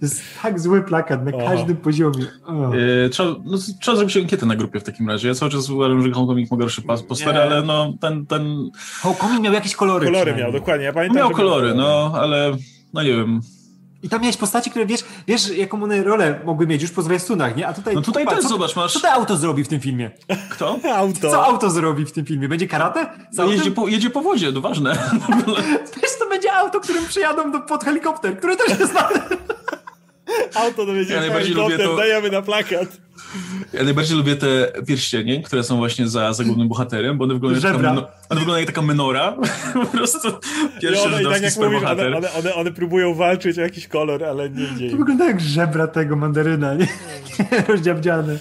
[0.00, 2.26] To jest tak zły plakat na każdym poziomie.
[2.72, 5.28] Yy, trzeba, no, trzeba zrobić ankietę na grupie w takim razie.
[5.28, 8.26] Ja cały czas uważam, że Homecoming ma gorszy poster, ale no ten...
[8.26, 8.70] ten...
[9.02, 10.06] Homecoming miał jakieś kolory.
[10.06, 10.84] Kolory miał, dokładnie.
[10.84, 12.56] Ja pamiętam, miał kolory, no, ale
[12.92, 13.40] no nie wiem.
[14.02, 17.56] I tam miałeś postaci, które wiesz, wiesz jaką one rolę mogły mieć już po zwiastunach,
[17.56, 17.66] nie?
[17.66, 17.94] A tutaj...
[17.94, 18.92] No tutaj też, co, zobacz, masz...
[18.92, 20.10] Co to auto zrobi w tym filmie?
[20.50, 20.78] Kto?
[20.96, 21.30] Auto.
[21.30, 22.48] Co auto zrobi w tym filmie?
[22.48, 23.06] Będzie karate?
[23.32, 24.92] No, jedzie, po, jedzie po wodzie, to ważne.
[26.02, 29.20] wiesz, to będzie auto, którym przyjadą do, pod helikopter, który też jest znany.
[30.54, 31.96] Auto dowiedzieć ja najbardziej lubię to...
[31.96, 33.00] dajemy na plakat.
[33.72, 37.74] Ja najbardziej lubię te pierścienie, które są właśnie za, za głównym bohaterem, bo one wyglądają,
[37.74, 37.90] jak taka,
[38.28, 39.36] one wyglądają jak taka menora.
[39.72, 40.28] po prostu
[40.80, 44.24] pierwszy I one, tak jak mówisz, one, one, one, one, próbują walczyć o jakiś kolor,
[44.24, 44.90] ale nie dzieje.
[44.90, 46.86] To wygląda jak żebra tego mandaryna, nie?
[47.68, 48.38] Rozdziabdziane.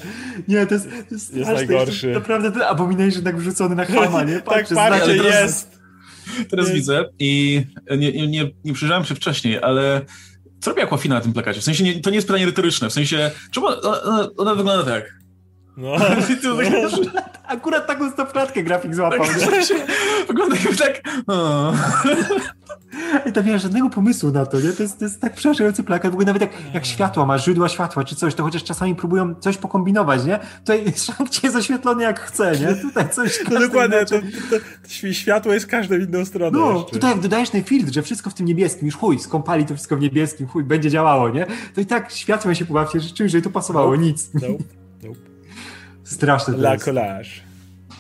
[0.48, 0.90] Nie, to jest...
[0.90, 2.14] To jest, jest najgorszy.
[2.14, 4.40] To, naprawdę ten abomination tak wrzucony na chama, nie?
[4.42, 5.80] tak, patrzcie, jest.
[6.50, 6.74] Teraz jest.
[6.74, 7.62] widzę i
[7.98, 10.02] nie, nie, nie, nie przyjrzałem się wcześniej, ale
[10.62, 11.62] co robi Aquafina na tym plakacie?
[11.62, 14.92] W sensie nie, to nie jest pytanie retoryczne, w sensie czemu ona, ona, ona wygląda
[14.92, 15.20] tak?
[15.78, 15.96] No.
[17.48, 19.20] Akurat taką stopklatkę grafik złapał.
[19.20, 19.38] Tak,
[20.30, 21.02] wygląda jakby tak...
[23.26, 24.72] I tam nie ma żadnego pomysłu na to, nie?
[24.72, 26.12] To jest, to jest tak przerażający plakat.
[26.12, 29.36] W ogóle nawet jak, jak światła ma, źródła światła czy coś, to chociaż czasami próbują
[29.36, 30.40] coś pokombinować, nie?
[30.60, 32.76] Tutaj szank jest oświetlony jak chce, nie?
[32.76, 33.40] Tutaj coś...
[33.52, 34.16] No dokładnie, to,
[34.50, 34.56] to,
[35.14, 36.60] światło jest każde w inną stronę.
[36.60, 36.92] No, jeszcze.
[36.92, 39.98] tutaj jak dodajesz ten filtr, że wszystko w tym niebieskim, już chuj, skąpali to wszystko
[39.98, 41.46] w niebieskim, chuj, będzie działało, nie?
[41.76, 44.34] To i tak światłem się pobawcie, że czymś, że to pasowało, nic.
[44.34, 44.48] Nope.
[45.04, 45.20] Nope.
[46.04, 46.86] Straszne to La jest.
[46.86, 47.49] collage.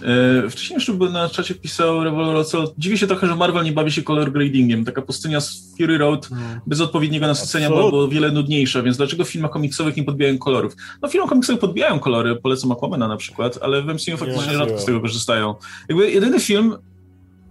[0.01, 2.45] E, wcześniej jeszcze na czacie pisał Revolver
[2.77, 4.85] Dziwię się trochę, że Marvel nie bawi się color gradingiem.
[4.85, 6.37] Taka pustynia z Fury Road no.
[6.67, 10.75] bez odpowiedniego nasycenia była o wiele nudniejsza, więc dlaczego w filmach komiksowych nie podbijają kolorów?
[11.01, 14.79] No w filmach komiksowych podbijają kolory, polecam Aquamana na przykład, ale w MCU faktycznie rzadko
[14.79, 15.55] z tego korzystają.
[15.89, 16.77] Jakby jedyny film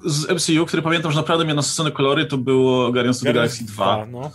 [0.05, 3.65] z MCU, który pamiętam, że naprawdę miał nasycone kolory, to było Guardians of the Galaxy
[3.65, 4.07] 2.
[4.11, 4.21] No.
[4.21, 4.31] No.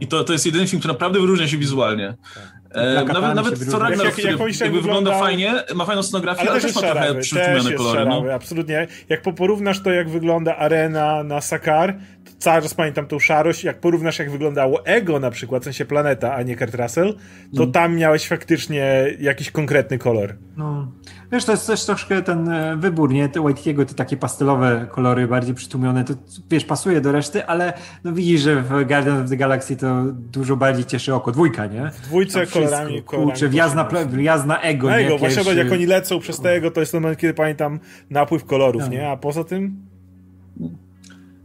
[0.00, 2.14] I to, to jest jedyny film, który naprawdę wyróżnia się wizualnie.
[2.34, 2.59] Tak.
[2.74, 6.50] E, nawet nawet co Ragnarok, jak, jak, jak jakby wygląda fajnie, ma fajną scenografię, ale,
[6.50, 8.04] ale też, ma trochę przytłumione kolory.
[8.06, 8.24] No.
[8.32, 8.86] Absolutnie.
[9.08, 13.80] Jak porównasz to, jak wygląda arena na Sakar, to cały czas pamiętam tą szarość, jak
[13.80, 17.14] porównasz, jak wyglądało Ego na przykład, w sensie planeta, a nie Kurt Russell,
[17.56, 17.72] to mm.
[17.72, 20.36] tam miałeś faktycznie jakiś konkretny kolor.
[20.56, 20.92] No.
[21.32, 23.28] Wiesz, to jest też troszkę ten e, wybór, nie?
[23.28, 26.14] Te White'ego, te takie pastelowe kolory, bardziej przytłumione, to
[26.50, 27.72] wiesz, pasuje do reszty, ale
[28.04, 31.32] no widzisz, że w Guardians of the Galaxy to dużo bardziej cieszy oko.
[31.32, 31.90] Dwójka, nie?
[31.90, 33.32] W dwójce kolorami, kolorami.
[33.32, 36.80] Kurczę, wjazd na, wjazd na ego, na ego, właśnie jak oni lecą przez tego, to
[36.80, 37.80] jest ten moment, kiedy pamiętam
[38.10, 38.88] napływ kolorów, no.
[38.88, 39.10] nie?
[39.10, 39.89] A poza tym...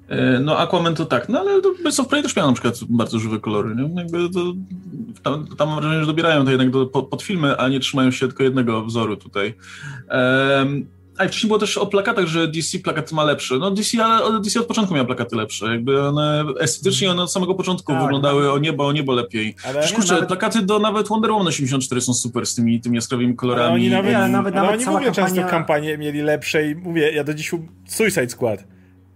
[0.10, 3.20] E, no Aquaman to tak, no ale Birds of Prey też miał na przykład bardzo
[3.20, 4.02] żywe kolory, nie?
[4.02, 4.54] Jakby to,
[5.24, 8.12] tam, tam mam wrażenie, że dobierają to jednak do, pod, pod, filmy, a nie trzymają
[8.12, 9.54] się tylko jednego wzoru tutaj.
[10.60, 10.88] Um,
[11.18, 13.58] a i wcześniej było też o plakatach, że DC plakat ma lepsze.
[13.58, 15.66] No DC, ale DC od początku miał plakaty lepsze.
[15.66, 18.54] Jakby one estetycznie one od samego początku tak, wyglądały tak.
[18.54, 19.56] o niebo, o niebo lepiej.
[19.64, 20.28] Ale Przecież kurczę, nawet...
[20.28, 23.66] plakaty do nawet Wonder Woman 84 są super z tymi, tymi jaskrawymi kolorami.
[23.66, 25.28] Ale oni nawet, ja, nawet, ale nawet oni w ogóle kampania...
[25.28, 27.52] często kampanie mieli lepsze i mówię, ja do dziś
[27.88, 28.64] Suicide Squad,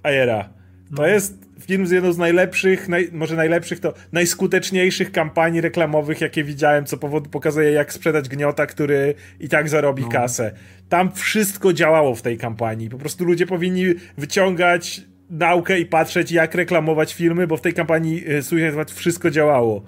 [0.03, 0.59] Ayera
[0.95, 6.44] to jest film z jedną z najlepszych, naj, może najlepszych, to najskuteczniejszych kampanii reklamowych, jakie
[6.44, 10.10] widziałem, co powod, pokazuje, jak sprzedać gniota, który i tak zarobi no.
[10.10, 10.52] kasę.
[10.90, 12.90] Tam wszystko działało w tej kampanii.
[12.90, 13.86] Po prostu ludzie powinni
[14.18, 19.84] wyciągać naukę i patrzeć, jak reklamować filmy, bo w tej kampanii y, Suicide wszystko działało.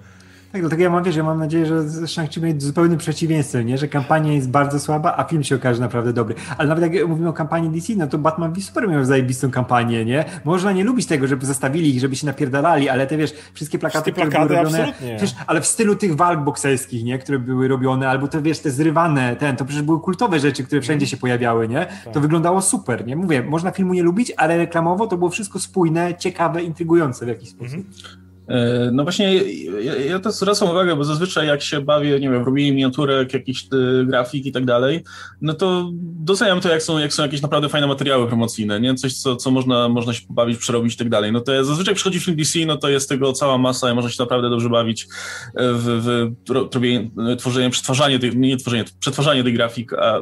[0.52, 3.78] Tak, dlatego ja mam, wiesz, ja mam nadzieję, że Shang-Chi będzie zupełnym przeciwieństwem, nie?
[3.78, 6.34] że kampania jest bardzo słaba, a film się okaże naprawdę dobry.
[6.58, 10.04] Ale nawet jak mówimy o kampanii DC, no to Batman v Superman miał zajebistą kampanię,
[10.04, 10.24] nie?
[10.44, 14.12] Można nie lubić tego, żeby zostawili ich, żeby się napierdalali, ale te, wiesz, wszystkie plakaty,
[14.12, 17.18] plakaty, które były robione, wiesz, ale w stylu tych walk bokserskich, nie?
[17.18, 20.80] Które były robione, albo te, wiesz, te zrywane, ten, to przecież były kultowe rzeczy, które
[20.80, 21.86] wszędzie się pojawiały, nie?
[22.04, 22.14] Tak.
[22.14, 23.16] To wyglądało super, nie?
[23.16, 27.48] Mówię, można filmu nie lubić, ale reklamowo to było wszystko spójne, ciekawe, intrygujące w jakiś
[27.48, 27.74] sposób.
[27.74, 28.22] Mhm.
[28.48, 29.34] E, no właśnie,
[29.82, 33.34] ja, ja to zwracam uwagę, bo zazwyczaj jak się bawię, nie wiem, w robienie miniaturek,
[33.34, 35.04] jakichś y, grafik i tak dalej,
[35.40, 38.94] no to doceniam to, jak są, jak są jakieś naprawdę fajne materiały promocyjne, nie?
[38.94, 41.32] Coś, co, co można, można się pobawić, przerobić i tak dalej.
[41.32, 44.22] No to zazwyczaj przychodzi film DC, no to jest tego cała masa i można się
[44.22, 45.08] naprawdę dobrze bawić
[45.54, 50.20] w, w robienie, tworzenie, przetwarzanie tych, nie tworzenie, przetwarzanie tych grafik, a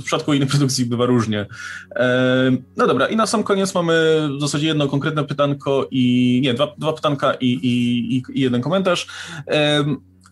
[0.00, 1.46] w przypadku innych produkcji bywa różnie.
[2.76, 6.74] No dobra, i na sam koniec mamy w zasadzie jedno konkretne pytanko i nie, dwa,
[6.78, 9.06] dwa pytanka przesłanka i, i, i jeden komentarz.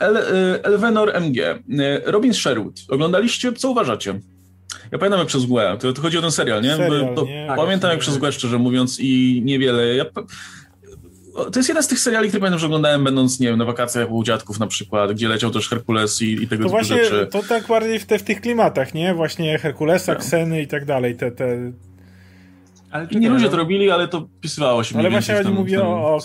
[0.01, 0.19] El,
[0.63, 1.63] Elvenor MG.
[2.05, 2.81] Robin Sherwood.
[2.89, 3.53] Oglądaliście?
[3.53, 4.21] Co uważacie?
[4.93, 6.77] Ja pamiętam jak przez mgłę, to, to chodzi o ten serial, nie?
[6.77, 7.47] Serial, Bo, nie?
[7.57, 9.95] Pamiętam tak, jak przez mgłę, szczerze mówiąc, i niewiele.
[9.95, 10.05] Ja,
[11.53, 14.11] to jest jeden z tych seriali, które pamiętam, że oglądałem będąc, nie wiem, na wakacjach
[14.11, 17.29] u dziadków na przykład, gdzie leciał też Herkules i, i tego to typu właśnie, rzeczy.
[17.33, 19.15] To tak bardziej w, te, w tych klimatach, nie?
[19.15, 20.19] Właśnie Herkulesa, no.
[20.19, 21.31] Kseny i tak dalej, te...
[21.31, 21.73] te...
[22.91, 26.21] Ale nie ludzie to robili, ale to pisywało się Ale właśnie chodzi mówię o, o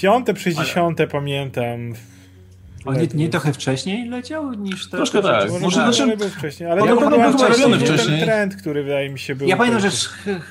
[0.00, 1.94] piąte przez dziesiąte pamiętam
[2.84, 4.96] on nie, nie trochę wcześniej leciał niż to?
[4.96, 5.50] Troszkę tak.
[5.50, 8.18] Może, może znaczy, był wcześniej, ale ja to był wcześniej.
[8.18, 9.48] ten trend, który wydaje mi się był...
[9.48, 9.90] Ja pamiętam, że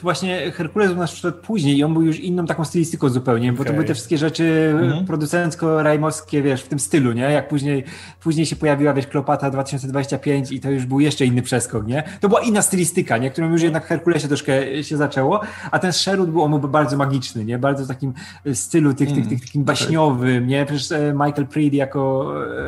[0.02, 3.56] właśnie Herkules był na przykład później i on był już inną taką stylistyką zupełnie, bo
[3.56, 3.66] okay.
[3.66, 5.06] to były te wszystkie rzeczy mhm.
[5.06, 7.22] producencko-rajmowskie, wiesz, w tym stylu, nie?
[7.22, 7.84] Jak później,
[8.24, 12.04] później się pojawiła, wiesz, Klopata 2025 i to już był jeszcze inny przeskok, nie?
[12.20, 13.32] To była inna stylistyka, nie?
[13.32, 15.42] Którą już jednak w Herkulesie troszkę się zaczęło,
[15.72, 17.58] a ten Sherwood był, on był bardzo magiczny, nie?
[17.58, 18.14] Bardzo w takim
[18.54, 20.66] stylu tych, tych, tych, takim baśniowym, nie?
[20.66, 22.17] Przecież e, Michael Preed jako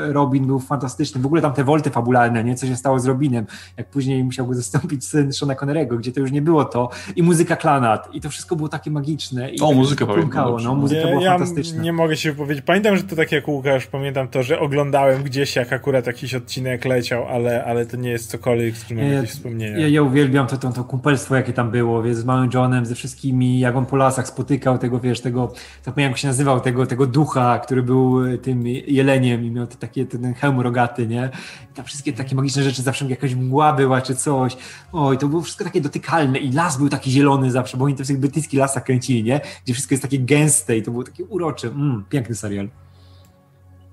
[0.07, 1.21] Robin był fantastyczny.
[1.21, 2.55] W ogóle tam te wolty fabularne, nie?
[2.55, 3.45] Co się stało z Robinem,
[3.77, 6.89] jak później musiał go zastąpić syn Shona Connerego, gdzie to już nie było to.
[7.15, 8.09] I muzyka Klanat.
[8.13, 9.49] I to wszystko było takie magiczne.
[9.49, 10.57] I o, muzyka pamiętam.
[10.63, 11.83] No, muzyka była ja fantastyczna.
[11.83, 12.65] nie mogę się wypowiedzieć.
[12.65, 16.85] Pamiętam, że to tak jak Łukasz, pamiętam to, że oglądałem gdzieś, jak akurat jakiś odcinek
[16.85, 19.77] leciał, ale, ale to nie jest cokolwiek, z czym mam jakieś wspomnienia.
[19.77, 22.95] Ja, ja uwielbiam to, to, to kumpelstwo, jakie tam było, wiesz, z małym Johnem, ze
[22.95, 25.51] wszystkimi, jak on po lasach spotykał tego, wiesz, tego,
[25.83, 30.05] zapomniałem jak się nazywał, tego, tego ducha, który był tym jeleniem i miał te takie,
[30.05, 31.29] ten hełm rogaty, nie?
[31.71, 34.57] I tam wszystkie takie magiczne rzeczy, zawsze jakaś mgła była czy coś.
[34.93, 38.03] Oj, to było wszystko takie dotykalne i las był taki zielony zawsze, bo oni to
[38.03, 39.41] w tych brytyjskich lasach kręcili, nie?
[39.63, 41.67] Gdzie wszystko jest takie gęste i to było takie urocze.
[41.67, 42.69] Mm, piękny serial.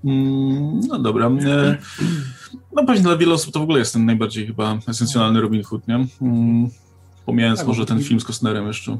[0.04, 1.26] Mm, no dobra.
[1.26, 1.76] E,
[2.72, 5.88] no pewnie dla wielu osób to w ogóle jest ten najbardziej chyba esencjonalny Robin Hood,
[5.88, 6.06] nie?
[6.22, 6.68] Mm,
[7.26, 8.98] pomijając tak, może ten film z Costnerem jeszcze.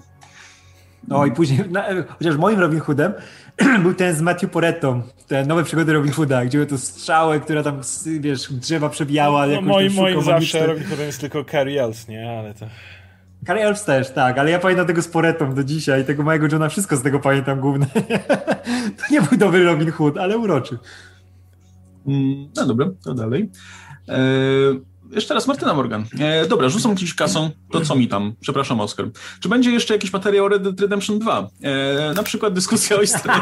[1.08, 1.64] No i później,
[2.08, 3.12] chociaż moim Robin Hoodem
[3.82, 7.62] był ten z Matthew Poretto, te nowe przygody Robin Hooda, gdzie były to strzały, która
[7.62, 7.80] tam,
[8.20, 9.46] wiesz, drzewa przebijała.
[9.46, 12.38] No, moim, moim zawsze Robin Hoodem jest tylko Carrie Elves, nie?
[12.38, 12.66] Ale to...
[13.46, 16.68] Carrie Elves też, tak, ale ja pamiętam tego z Poretą do dzisiaj, tego mojego Johna,
[16.68, 17.86] wszystko z tego pamiętam głównie.
[18.98, 20.78] to nie był dobry Robin Hood, ale uroczy.
[22.06, 23.50] Mm, no dobra, to dalej.
[24.08, 24.18] E,
[25.10, 26.04] jeszcze raz Martyna Morgan.
[26.18, 28.34] E, dobra, rzucam jakąś kasą, to co mi tam?
[28.40, 29.06] Przepraszam, Oskar.
[29.40, 31.48] Czy będzie jeszcze jakiś materiał Red Dead Redemption 2?
[31.62, 33.40] E, na przykład dyskusja o istnieniu.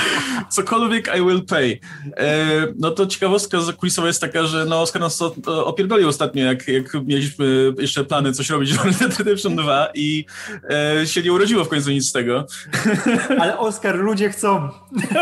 [0.50, 1.80] Cokolwiek I will pay.
[2.16, 6.94] E, no to ciekawostka zakulisowa jest taka, że no Oskar nas opierdolił ostatnio, jak, jak
[7.04, 10.24] mieliśmy jeszcze plany coś robić w Red Dead Redemption 2 i
[10.70, 12.46] e, się nie urodziło w końcu nic z tego.
[13.38, 14.68] Ale Oskar, ludzie chcą.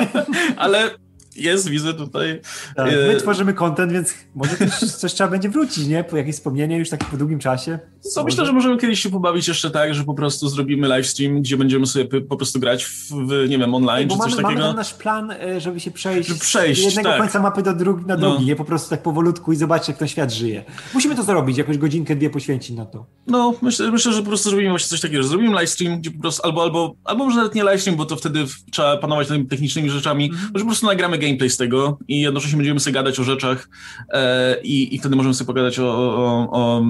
[0.57, 1.06] Ale
[1.37, 2.41] jest, widzę tutaj.
[2.77, 6.05] Tak, my e, tworzymy content, więc może też coś trzeba będzie wrócić, nie?
[6.05, 7.79] Po jakieś wspomnienie już tak po długim czasie.
[8.01, 11.43] Co, myślę, że możemy kiedyś się pobawić jeszcze tak, że po prostu zrobimy live stream,
[11.43, 14.61] gdzie będziemy sobie po prostu grać w, nie wiem, online, czy coś mamy, takiego.
[14.61, 17.19] Mamy nasz plan, e, żeby się przejść, żeby przejść z jednego tak.
[17.21, 18.47] końca mapy do drugi, na drugi, no.
[18.47, 18.57] nie?
[18.57, 20.65] Po prostu tak powolutku i zobaczyć, jak ten świat żyje.
[20.95, 23.07] Musimy to zrobić, jakąś godzinkę, dwie poświęcić na to.
[23.27, 26.11] No, myślę, myślę że po prostu zrobimy właśnie coś takiego, że zrobimy live stream, gdzie
[26.11, 29.29] po prostu albo, albo, albo może nawet nie live stream, bo to wtedy trzeba panować
[29.29, 32.95] tymi technicznymi rzeczami, mm może po prostu nagramy gameplay z tego i jednocześnie będziemy sobie
[32.95, 33.69] gadać o rzeczach
[34.13, 36.83] e, i, i wtedy możemy sobie pogadać o, o, o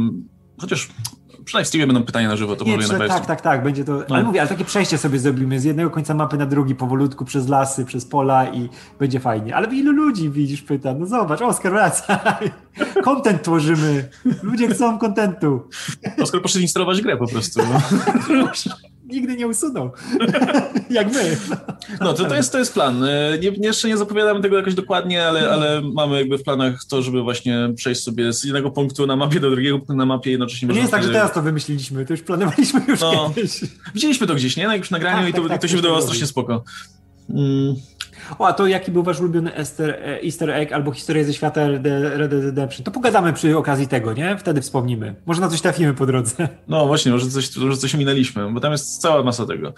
[0.60, 0.88] chociaż
[1.46, 3.84] przynajmniej w Steamie będą pytania na żywo, to nie, może jednak Tak, tak, tak, będzie
[3.84, 4.04] to, no.
[4.14, 7.48] ale mówię, ale takie przejście sobie zrobimy z jednego końca mapy na drugi, powolutku, przez
[7.48, 8.68] lasy, przez pola i
[8.98, 9.56] będzie fajnie.
[9.56, 12.50] Ale ilu ludzi widzisz, pyta, no zobacz, Oskar, wracaj,
[13.04, 14.08] content tworzymy,
[14.42, 15.68] ludzie chcą kontentu.
[16.22, 17.60] Oskar poszedł instalować grę po prostu.
[17.72, 17.80] No.
[19.06, 19.90] nigdy nie usuną.
[20.90, 21.36] Jak my.
[22.00, 23.04] No to, to, jest, to jest plan.
[23.04, 27.02] E, nie, jeszcze nie zapowiadamy tego jakoś dokładnie, ale, ale mamy jakby w planach to,
[27.02, 30.68] żeby właśnie przejść sobie z jednego punktu na mapie do drugiego punktu na mapie jednocześnie.
[30.68, 33.60] Nie jest tak, że teraz to wymyśliliśmy, to już planowaliśmy już no, kiedyś.
[33.94, 34.66] Widzieliśmy to gdzieś, nie?
[34.66, 36.64] Na jakimś nagraniu tak, i, to, tak, tak, to się wydawało strasznie spoko.
[37.30, 37.74] Mm.
[38.38, 41.68] O, a to jaki był wasz ulubiony easter, e, easter egg albo historia ze świata
[41.68, 42.84] Red Dead Redemption?
[42.84, 44.36] To pogadamy przy okazji tego, nie?
[44.38, 45.14] Wtedy wspomnimy.
[45.26, 46.48] Może na coś trafimy po drodze.
[46.68, 49.72] No właśnie, może coś, może coś minęliśmy, bo tam jest cała masa tego.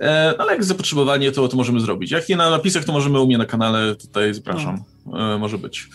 [0.00, 2.10] E, ale jak zapotrzebowanie, to, to możemy zrobić.
[2.10, 4.84] Jak nie na napisach, to możemy u mnie na kanale, tutaj zapraszam.
[5.06, 5.34] No.
[5.34, 5.88] E, może być.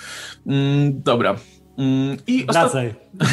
[0.47, 1.35] Mm, dobra.
[1.77, 2.93] Mm, I Wracaj.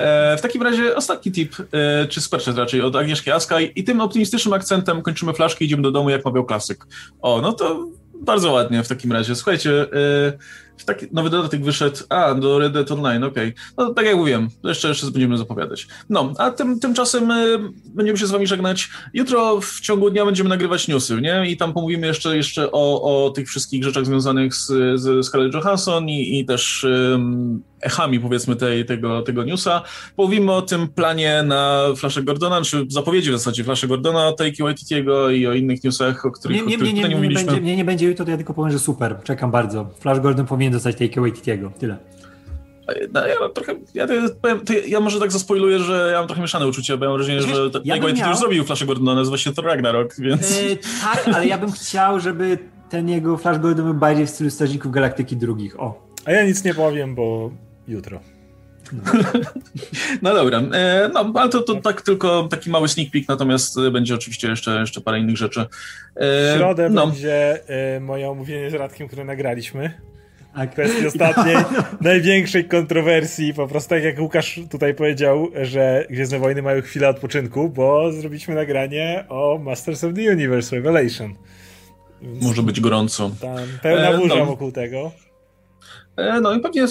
[0.00, 4.00] E, w takim razie ostatni tip, e, czy superchat raczej, od Agnieszki Askaj i tym
[4.00, 6.86] optymistycznym akcentem kończymy flaszkę i idziemy do domu, jak mawiał klasyk.
[7.22, 7.86] O, no to
[8.20, 9.34] bardzo ładnie w takim razie.
[9.34, 9.86] Słuchajcie, e,
[10.84, 13.48] taki nowy dodatek wyszedł, a, do Red Dead Online, okej.
[13.48, 13.64] Okay.
[13.78, 15.88] No, tak jak mówiłem, jeszcze, jeszcze będziemy zapowiadać.
[16.08, 18.88] No, a tym, tymczasem y, będziemy się z wami żegnać.
[19.14, 21.50] Jutro w ciągu dnia będziemy nagrywać newsy, nie?
[21.50, 24.66] I tam pomówimy jeszcze, jeszcze o, o tych wszystkich rzeczach związanych z,
[25.00, 26.86] z Scarlett Johansson i, i też
[27.80, 29.82] echami, powiedzmy, tej, tego, tego newsa.
[30.16, 35.30] Mówimy o tym planie na Flasha Gordona, czy zapowiedzi w zasadzie Flasha Gordona, Taiki Waititiego
[35.30, 37.84] i o innych newsach, o których, nie, nie, nie, nie, nie, nie, będzie, nie, nie
[37.84, 39.90] będzie jutro, to ja tylko powiem, że super, czekam bardzo.
[40.00, 41.96] Flash Gordon powinien dostać Taiki Waititiego, tyle.
[43.12, 44.06] No, ja trochę, ja,
[44.42, 47.38] powiem, ja może tak zaspoiluję, że ja mam trochę mieszane uczucie, bo ja mam wrażenie,
[47.38, 48.28] Wiesz, że ja miał...
[48.28, 50.62] już zrobił Flash Gordona, nazywa się to Ragnarok, więc...
[50.62, 54.50] Yy, tak, ale ja bym chciał, żeby ten jego Flash Gordon był bardziej w stylu
[54.50, 56.06] Strażników Galaktyki drugich, o.
[56.24, 57.50] A ja nic nie powiem, bo
[57.88, 58.20] jutro.
[60.22, 64.14] No dobra, e, no ale to, to tak tylko taki mały sneak peek, natomiast będzie
[64.14, 65.60] oczywiście jeszcze, jeszcze parę innych rzeczy.
[65.60, 67.06] E, w środę no.
[67.06, 70.09] będzie e, moje omówienie z Radkiem, które nagraliśmy.
[70.54, 71.56] A kwestii ostatniej,
[72.00, 77.68] największej kontrowersji, po prostu tak jak Łukasz tutaj powiedział, że Gwiezdne Wojny mają chwilę odpoczynku,
[77.68, 81.34] bo zrobiliśmy nagranie o Masters of the Universe Revelation.
[82.42, 83.30] Może być gorąco.
[83.40, 84.46] Tam pełna burza no.
[84.46, 85.12] wokół tego.
[86.16, 86.86] E, no i pewnie,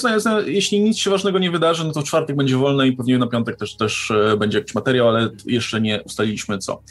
[0.45, 3.57] jeśli nic się ważnego nie wydarzy, no to czwartek będzie wolne i pewnie na piątek
[3.57, 6.81] też, też e, będzie jakiś materiał, ale jeszcze nie ustaliliśmy co.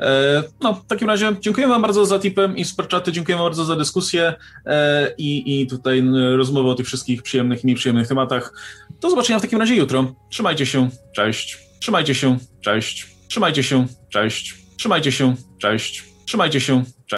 [0.00, 3.76] E, no, w takim razie dziękuję Wam bardzo za tipem i superczaty, dziękuję bardzo za
[3.76, 4.34] dyskusję
[5.18, 6.02] i, i tutaj
[6.36, 8.54] rozmowę o tych wszystkich przyjemnych i nieprzyjemnych tematach.
[9.00, 10.14] Do zobaczenia w takim razie jutro.
[10.30, 11.58] Trzymajcie się, cześć.
[11.80, 13.06] Trzymajcie się, cześć.
[13.28, 14.56] Trzymajcie się, cześć.
[14.76, 16.04] Trzymajcie się, cześć.
[16.26, 16.84] Trzymajcie się.